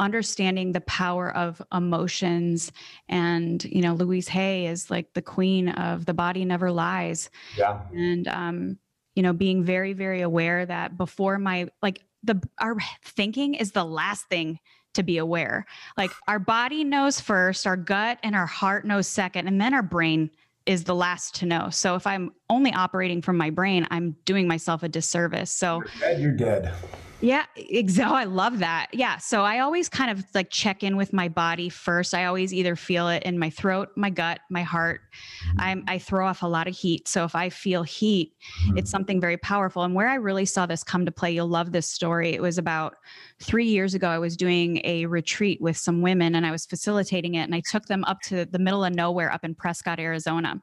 understanding 0.00 0.72
the 0.72 0.80
power 0.80 1.30
of 1.36 1.62
emotions. 1.72 2.72
And 3.08 3.62
you 3.64 3.82
know 3.82 3.94
louise 3.94 4.26
hay 4.26 4.66
is 4.66 4.90
like 4.90 5.12
the 5.12 5.22
queen 5.22 5.68
of 5.68 6.06
the 6.06 6.14
body 6.14 6.44
never 6.44 6.72
lies. 6.72 7.30
Yeah. 7.56 7.80
And 7.92 8.26
um 8.28 8.78
you 9.14 9.22
know 9.22 9.32
being 9.32 9.62
very 9.62 9.92
very 9.92 10.22
aware 10.22 10.66
that 10.66 10.96
before 10.96 11.38
my 11.38 11.68
like 11.82 12.02
the 12.24 12.42
our 12.58 12.76
thinking 13.04 13.54
is 13.54 13.72
the 13.72 13.84
last 13.84 14.26
thing 14.28 14.58
to 14.94 15.02
be 15.02 15.18
aware. 15.18 15.66
Like 15.96 16.10
our 16.26 16.40
body 16.40 16.82
knows 16.82 17.20
first 17.20 17.66
our 17.66 17.76
gut 17.76 18.18
and 18.22 18.34
our 18.34 18.46
heart 18.46 18.84
knows 18.84 19.06
second 19.06 19.46
and 19.46 19.60
then 19.60 19.74
our 19.74 19.82
brain 19.82 20.30
is 20.66 20.84
the 20.84 20.94
last 20.94 21.34
to 21.36 21.46
know. 21.46 21.68
So 21.70 21.94
if 21.94 22.06
i'm 22.06 22.32
only 22.48 22.72
operating 22.72 23.22
from 23.22 23.36
my 23.36 23.50
brain 23.50 23.86
i'm 23.90 24.16
doing 24.24 24.48
myself 24.48 24.82
a 24.82 24.88
disservice. 24.88 25.50
So 25.50 25.82
you're 25.82 26.00
dead, 26.00 26.20
you're 26.20 26.32
dead. 26.32 26.74
Yeah, 27.20 27.44
exactly. 27.56 28.12
Oh, 28.12 28.16
I 28.16 28.24
love 28.24 28.60
that. 28.60 28.88
Yeah. 28.92 29.18
So 29.18 29.42
I 29.42 29.58
always 29.58 29.88
kind 29.88 30.10
of 30.10 30.24
like 30.34 30.48
check 30.50 30.82
in 30.82 30.96
with 30.96 31.12
my 31.12 31.28
body 31.28 31.68
first. 31.68 32.14
I 32.14 32.24
always 32.24 32.54
either 32.54 32.76
feel 32.76 33.08
it 33.08 33.22
in 33.24 33.38
my 33.38 33.50
throat, 33.50 33.90
my 33.94 34.08
gut, 34.08 34.40
my 34.48 34.62
heart. 34.62 35.02
Mm-hmm. 35.48 35.60
I'm, 35.60 35.84
I 35.86 35.98
throw 35.98 36.26
off 36.26 36.42
a 36.42 36.46
lot 36.46 36.66
of 36.66 36.74
heat. 36.74 37.08
So 37.08 37.24
if 37.24 37.34
I 37.34 37.50
feel 37.50 37.82
heat, 37.82 38.32
mm-hmm. 38.62 38.78
it's 38.78 38.90
something 38.90 39.20
very 39.20 39.36
powerful. 39.36 39.82
And 39.82 39.94
where 39.94 40.08
I 40.08 40.14
really 40.14 40.46
saw 40.46 40.64
this 40.64 40.82
come 40.82 41.04
to 41.04 41.12
play, 41.12 41.32
you'll 41.32 41.48
love 41.48 41.72
this 41.72 41.88
story. 41.88 42.30
It 42.30 42.40
was 42.40 42.56
about 42.56 42.94
three 43.42 43.66
years 43.66 43.94
ago. 43.94 44.08
I 44.08 44.18
was 44.18 44.36
doing 44.36 44.80
a 44.84 45.04
retreat 45.06 45.60
with 45.60 45.76
some 45.76 46.00
women 46.00 46.34
and 46.34 46.46
I 46.46 46.50
was 46.50 46.64
facilitating 46.64 47.34
it. 47.34 47.42
And 47.42 47.54
I 47.54 47.60
took 47.70 47.84
them 47.86 48.02
up 48.04 48.20
to 48.22 48.46
the 48.46 48.58
middle 48.58 48.84
of 48.84 48.94
nowhere 48.94 49.30
up 49.30 49.44
in 49.44 49.54
Prescott, 49.54 50.00
Arizona. 50.00 50.62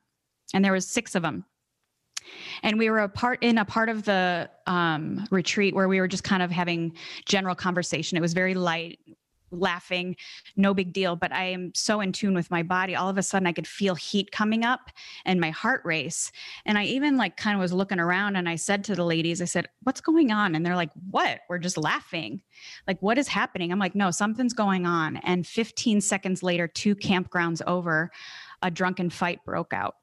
And 0.56 0.66
there 0.66 0.74
was 0.74 0.88
six 0.88 1.14
of 1.14 1.22
them 1.22 1.46
and 2.64 2.78
we 2.78 2.90
were 2.90 3.00
a 3.00 3.10
part 3.10 3.42
in 3.44 3.58
a 3.58 3.66
part 3.66 3.90
of 3.90 4.04
the 4.04 4.50
um, 4.66 5.28
retreat 5.32 5.76
where 5.76 5.88
we 5.88 6.00
were 6.00 6.08
just 6.08 6.24
kind 6.24 6.44
of 6.44 6.52
having 6.52 6.94
general 7.26 7.56
conversation. 7.56 8.18
It 8.18 8.22
was 8.22 8.34
very 8.34 8.54
light 8.54 9.00
laughing 9.52 10.16
no 10.56 10.74
big 10.74 10.94
deal. 10.94 11.16
But 11.16 11.32
i 11.32 11.46
am 11.46 11.72
so 11.74 12.02
in 12.02 12.12
tune 12.12 12.34
with 12.34 12.52
my 12.52 12.64
body. 12.64 12.96
All 12.96 13.10
of 13.10 13.18
a 13.18 13.24
sudden 13.24 13.48
i 13.48 13.54
could 13.54 13.68
feel 13.68 13.96
heat 13.96 14.32
coming 14.32 14.64
up 14.64 14.92
and 15.26 15.40
my 15.40 15.52
heart 15.52 15.82
race. 15.86 16.32
And 16.66 16.78
i 16.78 16.84
even 16.84 17.18
like 17.18 17.38
kind 17.38 17.56
of 17.56 17.62
was 17.62 17.74
looking 17.74 18.00
around 18.00 18.36
and 18.36 18.50
i 18.50 18.56
said 18.56 18.84
to 18.86 18.96
the 18.96 19.06
ladies 19.06 19.42
i 19.42 19.46
said 19.46 19.68
what's 19.84 20.02
going 20.02 20.32
on? 20.32 20.56
And 20.56 20.66
they're 20.66 20.76
like 20.76 20.92
what? 21.10 21.40
We're 21.50 21.60
just 21.60 21.78
laughing. 21.78 22.42
Like 22.88 23.02
what 23.02 23.18
is 23.18 23.28
happening? 23.28 23.72
I'm 23.72 23.80
like 23.80 23.96
no 23.96 24.12
something's 24.12 24.54
going 24.54 24.86
on. 24.86 25.18
And 25.18 25.46
15 25.46 26.02
seconds 26.02 26.44
later 26.44 26.68
two 26.68 26.96
campgrounds 26.96 27.62
over 27.66 28.12
a 28.62 28.72
drunken 28.72 29.10
fight 29.10 29.44
broke 29.46 29.74
out 29.74 29.96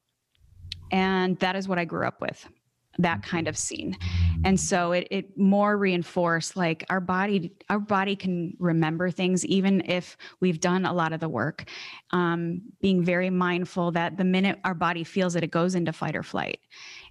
and 0.91 1.39
that 1.39 1.57
is 1.57 1.69
what 1.69 1.79
I 1.79 1.85
grew 1.85 2.07
up 2.07 2.21
with 2.21 2.47
that 2.99 3.23
kind 3.23 3.49
of 3.49 3.57
scene. 3.57 3.97
And 4.45 4.59
so 4.59 4.93
it, 4.93 5.09
it 5.11 5.37
more 5.39 5.77
reinforced 5.77 6.57
like 6.57 6.85
our 6.91 7.01
body 7.01 7.53
our 7.69 7.79
body 7.79 8.15
can 8.15 8.55
remember 8.59 9.11
things 9.11 9.45
even 9.47 9.83
if 9.87 10.17
we've 10.41 10.61
done 10.61 10.85
a 10.85 10.93
lot 10.93 11.13
of 11.13 11.21
the 11.21 11.29
work. 11.29 11.65
Um, 12.11 12.63
being 12.81 13.03
very 13.03 13.31
mindful 13.31 13.91
that 13.93 14.17
the 14.17 14.25
minute 14.25 14.61
our 14.65 14.75
body 14.75 15.05
feels 15.05 15.35
it 15.35 15.45
it 15.45 15.51
goes 15.51 15.75
into 15.75 15.93
fight 15.93 16.17
or 16.17 16.23
flight. 16.23 16.61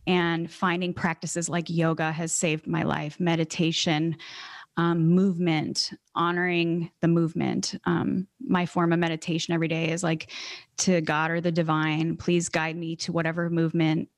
And 0.05 0.51
finding 0.51 0.93
practices 0.93 1.49
like 1.49 1.69
yoga 1.69 2.11
has 2.11 2.32
saved 2.32 2.67
my 2.67 2.84
life 2.84 3.19
meditation 3.19 4.17
um, 4.78 5.07
movement, 5.07 5.91
honoring 6.15 6.91
the 7.01 7.07
movement. 7.07 7.76
Um, 7.86 8.28
my 8.39 8.65
form 8.65 8.91
of 8.91 8.99
meditation 8.99 9.53
every 9.53 9.67
day 9.67 9.91
is 9.91 10.03
like 10.03 10.32
to 10.78 11.01
God 11.01 11.32
or 11.32 11.41
the 11.41 11.51
divine, 11.51 12.17
please 12.17 12.49
guide 12.49 12.76
me 12.76 12.95
to 12.97 13.11
whatever 13.11 13.49
movement 13.49 14.09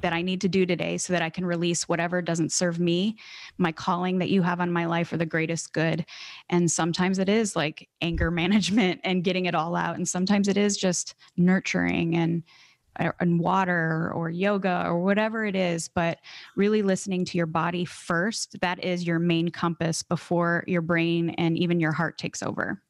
that 0.00 0.12
I 0.12 0.22
need 0.22 0.40
to 0.42 0.48
do 0.48 0.64
today 0.64 0.96
so 0.96 1.12
that 1.12 1.22
I 1.22 1.30
can 1.30 1.44
release 1.44 1.88
whatever 1.88 2.22
doesn't 2.22 2.52
serve 2.52 2.78
me, 2.78 3.16
my 3.58 3.72
calling 3.72 4.18
that 4.18 4.28
you 4.28 4.42
have 4.42 4.60
on 4.60 4.72
my 4.72 4.86
life 4.86 5.08
for 5.08 5.16
the 5.16 5.26
greatest 5.26 5.72
good. 5.72 6.06
And 6.48 6.70
sometimes 6.70 7.18
it 7.18 7.28
is 7.28 7.56
like 7.56 7.88
anger 8.00 8.30
management 8.38 9.00
and 9.04 9.24
getting 9.24 9.46
it 9.46 9.54
all 9.54 9.74
out. 9.74 9.96
And 9.96 10.08
sometimes 10.08 10.48
it 10.48 10.56
is 10.56 10.76
just 10.76 11.14
nurturing 11.36 12.16
and 12.16 12.42
and 12.98 13.40
water 13.40 14.12
or 14.14 14.30
yoga 14.30 14.84
or 14.86 15.02
whatever 15.02 15.44
it 15.44 15.56
is, 15.56 15.88
but 15.88 16.18
really 16.56 16.82
listening 16.82 17.24
to 17.26 17.36
your 17.36 17.46
body 17.46 17.84
first. 17.84 18.60
That 18.60 18.82
is 18.82 19.06
your 19.06 19.18
main 19.18 19.50
compass 19.50 20.02
before 20.02 20.64
your 20.66 20.82
brain 20.82 21.30
and 21.30 21.56
even 21.56 21.80
your 21.80 21.92
heart 21.92 22.18
takes 22.18 22.42
over. 22.42 22.82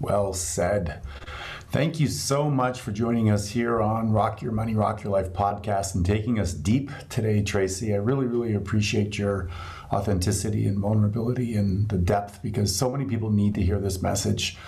Well 0.00 0.32
said. 0.32 1.00
Thank 1.70 2.00
you 2.00 2.08
so 2.08 2.50
much 2.50 2.80
for 2.80 2.90
joining 2.90 3.30
us 3.30 3.48
here 3.48 3.80
on 3.80 4.10
Rock 4.10 4.42
Your 4.42 4.50
Money, 4.50 4.74
Rock 4.74 5.04
Your 5.04 5.12
Life 5.12 5.32
podcast 5.32 5.94
and 5.94 6.04
taking 6.04 6.40
us 6.40 6.52
deep 6.52 6.90
today, 7.08 7.40
Tracy. 7.40 7.94
I 7.94 7.98
really, 7.98 8.26
really 8.26 8.54
appreciate 8.54 9.16
your 9.16 9.48
authenticity 9.92 10.66
and 10.66 10.80
vulnerability 10.80 11.54
and 11.54 11.88
the 11.88 11.98
depth 11.98 12.42
because 12.42 12.74
so 12.74 12.90
many 12.90 13.04
people 13.04 13.30
need 13.30 13.54
to 13.54 13.62
hear 13.62 13.78
this 13.78 14.02
message. 14.02 14.58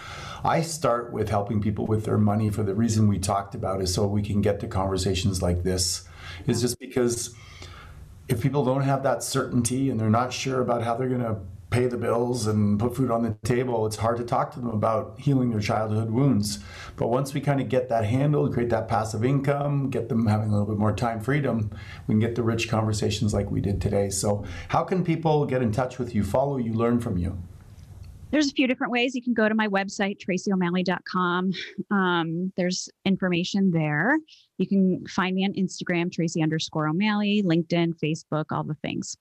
I 0.44 0.60
start 0.60 1.10
with 1.10 1.30
helping 1.30 1.62
people 1.62 1.86
with 1.86 2.04
their 2.04 2.18
money 2.18 2.50
for 2.50 2.62
the 2.62 2.74
reason 2.74 3.08
we 3.08 3.18
talked 3.18 3.54
about 3.54 3.80
is 3.80 3.94
so 3.94 4.06
we 4.06 4.20
can 4.20 4.42
get 4.42 4.60
to 4.60 4.68
conversations 4.68 5.40
like 5.40 5.62
this. 5.62 6.06
Is 6.46 6.60
just 6.60 6.78
because 6.78 7.34
if 8.28 8.42
people 8.42 8.62
don't 8.62 8.82
have 8.82 9.02
that 9.04 9.22
certainty 9.22 9.88
and 9.88 9.98
they're 9.98 10.10
not 10.10 10.34
sure 10.34 10.60
about 10.60 10.82
how 10.82 10.96
they're 10.96 11.08
going 11.08 11.22
to 11.22 11.38
pay 11.70 11.86
the 11.86 11.96
bills 11.96 12.46
and 12.46 12.78
put 12.78 12.94
food 12.94 13.10
on 13.10 13.22
the 13.22 13.34
table, 13.42 13.86
it's 13.86 13.96
hard 13.96 14.18
to 14.18 14.22
talk 14.22 14.52
to 14.52 14.60
them 14.60 14.68
about 14.68 15.18
healing 15.18 15.50
their 15.50 15.60
childhood 15.60 16.10
wounds. 16.10 16.58
But 16.96 17.08
once 17.08 17.32
we 17.32 17.40
kind 17.40 17.60
of 17.60 17.70
get 17.70 17.88
that 17.88 18.04
handled, 18.04 18.52
create 18.52 18.68
that 18.68 18.86
passive 18.86 19.24
income, 19.24 19.88
get 19.88 20.10
them 20.10 20.26
having 20.26 20.50
a 20.50 20.52
little 20.52 20.66
bit 20.66 20.78
more 20.78 20.92
time 20.92 21.20
freedom, 21.20 21.70
we 22.06 22.12
can 22.12 22.20
get 22.20 22.34
the 22.34 22.42
rich 22.42 22.68
conversations 22.68 23.32
like 23.32 23.50
we 23.50 23.62
did 23.62 23.80
today. 23.80 24.10
So, 24.10 24.44
how 24.68 24.84
can 24.84 25.04
people 25.04 25.46
get 25.46 25.62
in 25.62 25.72
touch 25.72 25.98
with 25.98 26.14
you, 26.14 26.22
follow 26.22 26.58
you, 26.58 26.74
learn 26.74 27.00
from 27.00 27.16
you? 27.16 27.38
There's 28.34 28.50
a 28.50 28.52
few 28.52 28.66
different 28.66 28.90
ways. 28.90 29.14
You 29.14 29.22
can 29.22 29.32
go 29.32 29.48
to 29.48 29.54
my 29.54 29.68
website, 29.68 30.18
tracyo'malley.com. 30.18 31.52
Um, 31.92 32.52
there's 32.56 32.88
information 33.04 33.70
there. 33.70 34.18
You 34.58 34.66
can 34.66 35.06
find 35.06 35.36
me 35.36 35.44
on 35.44 35.52
Instagram, 35.52 36.10
Tracy 36.10 36.42
underscore 36.42 36.88
O'Malley, 36.88 37.44
LinkedIn, 37.46 37.92
Facebook, 38.02 38.46
all 38.50 38.64
the 38.64 38.74
things. 38.82 39.16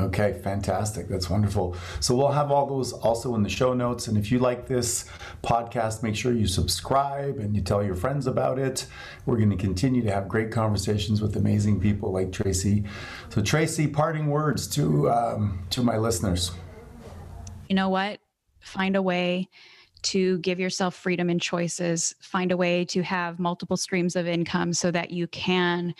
Okay, 0.00 0.40
fantastic. 0.42 1.06
That's 1.06 1.30
wonderful. 1.30 1.76
So 2.00 2.16
we'll 2.16 2.32
have 2.32 2.50
all 2.50 2.66
those 2.66 2.92
also 2.92 3.36
in 3.36 3.44
the 3.44 3.48
show 3.48 3.72
notes. 3.72 4.08
And 4.08 4.18
if 4.18 4.32
you 4.32 4.40
like 4.40 4.66
this 4.66 5.08
podcast, 5.44 6.02
make 6.02 6.16
sure 6.16 6.32
you 6.32 6.48
subscribe 6.48 7.38
and 7.38 7.54
you 7.54 7.62
tell 7.62 7.84
your 7.84 7.94
friends 7.94 8.26
about 8.26 8.58
it. 8.58 8.86
We're 9.26 9.36
going 9.36 9.50
to 9.50 9.56
continue 9.56 10.02
to 10.02 10.10
have 10.10 10.26
great 10.26 10.50
conversations 10.50 11.22
with 11.22 11.36
amazing 11.36 11.78
people 11.80 12.10
like 12.10 12.32
Tracy. 12.32 12.82
So 13.28 13.42
Tracy, 13.42 13.86
parting 13.86 14.26
words 14.26 14.66
to 14.74 15.08
um, 15.08 15.64
to 15.70 15.84
my 15.84 15.98
listeners. 15.98 16.50
You 17.68 17.76
know 17.76 17.88
what? 17.88 18.18
Find 18.64 18.96
a 18.96 19.02
way 19.02 19.48
to 20.02 20.38
give 20.38 20.60
yourself 20.60 20.94
freedom 20.94 21.30
and 21.30 21.40
choices. 21.40 22.14
Find 22.20 22.52
a 22.52 22.56
way 22.56 22.84
to 22.86 23.02
have 23.02 23.38
multiple 23.38 23.76
streams 23.76 24.16
of 24.16 24.26
income 24.26 24.72
so 24.72 24.90
that 24.90 25.10
you 25.10 25.26
can 25.28 25.94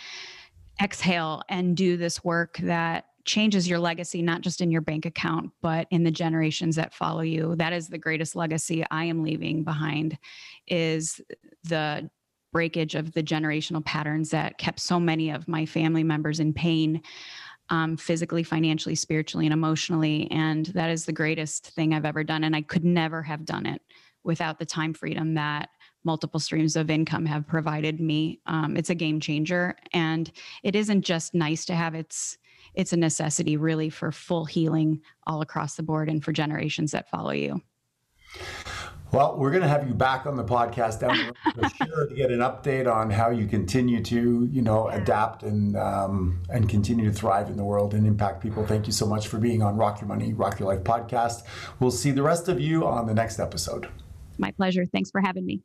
exhale 0.83 1.43
and 1.49 1.77
do 1.77 1.97
this 1.97 2.23
work 2.23 2.59
that 2.59 3.07
changes 3.25 3.67
your 3.67 3.79
legacy, 3.79 4.21
not 4.21 4.43
just 4.43 4.61
in 4.61 4.71
your 4.71 4.83
bank 4.83 5.07
account, 5.07 5.51
but 5.63 5.87
in 5.91 6.05
the 6.05 6.11
generations 6.11 6.77
that 6.77 6.93
follow 6.93 7.23
you. 7.23 7.57
That 7.57 7.73
is 7.73 7.89
the 7.89 7.99
greatest 7.99 8.37
legacy 8.37 8.85
I 8.91 9.05
am 9.05 9.23
leaving 9.23 9.65
behind 9.65 10.19
is 10.67 11.21
the 11.63 12.11
breakage 12.53 12.95
of 12.95 13.13
the 13.13 13.23
generational 13.23 13.85
patterns 13.85 14.31
that 14.31 14.59
kept 14.59 14.79
so 14.79 15.01
many 15.01 15.31
of 15.31 15.49
my 15.49 15.65
family 15.65 16.05
members 16.05 16.39
in 16.39 16.53
pain 16.53 17.03
um, 17.71 17.97
physically, 17.97 18.43
financially, 18.43 18.95
spiritually, 18.95 19.47
and 19.47 19.53
emotionally. 19.53 20.29
And 20.31 20.67
that 20.67 20.91
is 20.91 21.05
the 21.05 21.13
greatest 21.13 21.69
thing 21.71 21.95
I've 21.95 22.05
ever 22.05 22.25
done. 22.25 22.45
And 22.45 22.55
I 22.55 22.63
could 22.63 22.85
never 22.85 23.23
have 23.23 23.45
done 23.45 23.67
it 23.67 23.81
without 24.23 24.59
the 24.59 24.67
time 24.67 24.95
freedom 24.95 25.35
that 25.35 25.69
multiple 26.05 26.41
streams 26.41 26.77
of 26.77 26.91
income 26.91 27.25
have 27.27 27.47
provided 27.47 28.01
me. 28.01 28.41
Um, 28.47 28.77
it's 28.77 28.91
a 28.91 28.95
game 28.95 29.21
changer. 29.21 29.77
And 29.93 30.31
it 30.63 30.77
isn't 30.77 31.03
just 31.03 31.35
nice 31.35 31.65
to 31.67 31.75
have, 31.75 31.95
it's 31.95 32.37
it's 32.75 32.93
a 32.93 32.97
necessity 32.97 33.57
really 33.57 33.89
for 33.89 34.11
full 34.11 34.45
healing 34.45 35.01
all 35.27 35.43
across 35.43 35.77
the 35.77 35.83
board 35.83 36.09
and 36.09 36.25
for 36.25 36.33
generations 36.33 36.91
that 36.91 37.09
follow 37.09 37.31
you. 37.31 37.63
Well, 39.13 39.37
we're 39.37 39.51
going 39.51 39.63
to 39.63 39.69
have 39.69 39.87
you 39.87 39.95
back 39.95 40.27
on 40.27 40.37
the 40.37 40.45
podcast 40.45 41.01
down 41.01 41.17
the 41.17 41.25
road 41.25 41.71
for 41.71 41.87
sure 41.87 42.09
to 42.09 42.15
get 42.15 42.31
an 42.33 42.41
update 42.41 42.93
on 42.93 43.11
how 43.11 43.31
you 43.31 43.47
continue 43.47 44.03
to, 44.03 44.49
you 44.51 44.61
know, 44.61 44.89
adapt 44.89 45.45
and 45.45 45.77
um, 45.77 46.43
and 46.51 46.69
continue 46.69 47.05
to 47.05 47.13
thrive 47.13 47.49
in 47.49 47.57
the 47.57 47.65
world 47.65 47.95
and 47.95 48.07
impact 48.07 48.43
people. 48.43 48.67
Thank 48.67 48.87
you 48.87 48.93
so 48.93 49.07
much 49.07 49.29
for 49.29 49.39
being 49.39 49.63
on 49.63 49.77
Rock 49.77 50.01
Your 50.01 50.09
Money, 50.09 50.33
Rock 50.33 50.59
Your 50.59 50.69
Life 50.69 50.83
podcast. 50.83 51.45
We'll 51.79 51.93
see 51.93 52.11
the 52.11 52.23
rest 52.23 52.49
of 52.49 52.61
you 52.61 52.87
on 52.87 53.07
the 53.07 53.15
next 53.15 53.39
episode. 53.39 53.89
My 54.37 54.51
pleasure. 54.51 54.85
Thanks 54.85 55.11
for 55.11 55.21
having 55.21 55.47
me. 55.47 55.61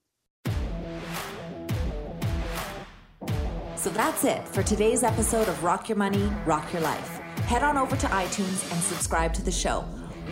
So 3.76 3.90
that's 3.90 4.26
it 4.26 4.46
for 4.50 4.62
today's 4.62 5.04
episode 5.04 5.48
of 5.48 5.64
Rock 5.64 5.88
Your 5.88 5.98
Money, 5.98 6.30
Rock 6.46 6.72
Your 6.74 6.82
Life. 6.82 7.18
Head 7.48 7.64
on 7.64 7.78
over 7.78 7.96
to 7.96 8.08
iTunes 8.08 8.70
and 8.72 8.82
subscribe 8.84 9.34
to 9.36 9.42
the 9.42 9.52
show. 9.52 9.86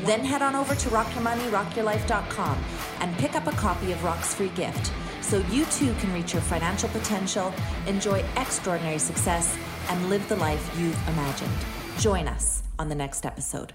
Then 0.05 0.23
head 0.23 0.41
on 0.41 0.55
over 0.55 0.75
to 0.75 0.89
rockyourmoneyrockyourlife.com 0.89 2.63
and 2.99 3.17
pick 3.17 3.35
up 3.35 3.47
a 3.47 3.51
copy 3.51 3.91
of 3.91 4.03
Rock's 4.03 4.33
free 4.33 4.49
gift 4.49 4.91
so 5.21 5.39
you 5.51 5.65
too 5.65 5.93
can 5.95 6.13
reach 6.13 6.33
your 6.33 6.41
financial 6.41 6.89
potential, 6.89 7.53
enjoy 7.85 8.23
extraordinary 8.37 8.99
success, 8.99 9.57
and 9.89 10.09
live 10.09 10.27
the 10.29 10.37
life 10.37 10.73
you've 10.79 11.07
imagined. 11.09 11.51
Join 11.99 12.27
us 12.27 12.63
on 12.79 12.87
the 12.87 12.95
next 12.95 13.25
episode. 13.25 13.73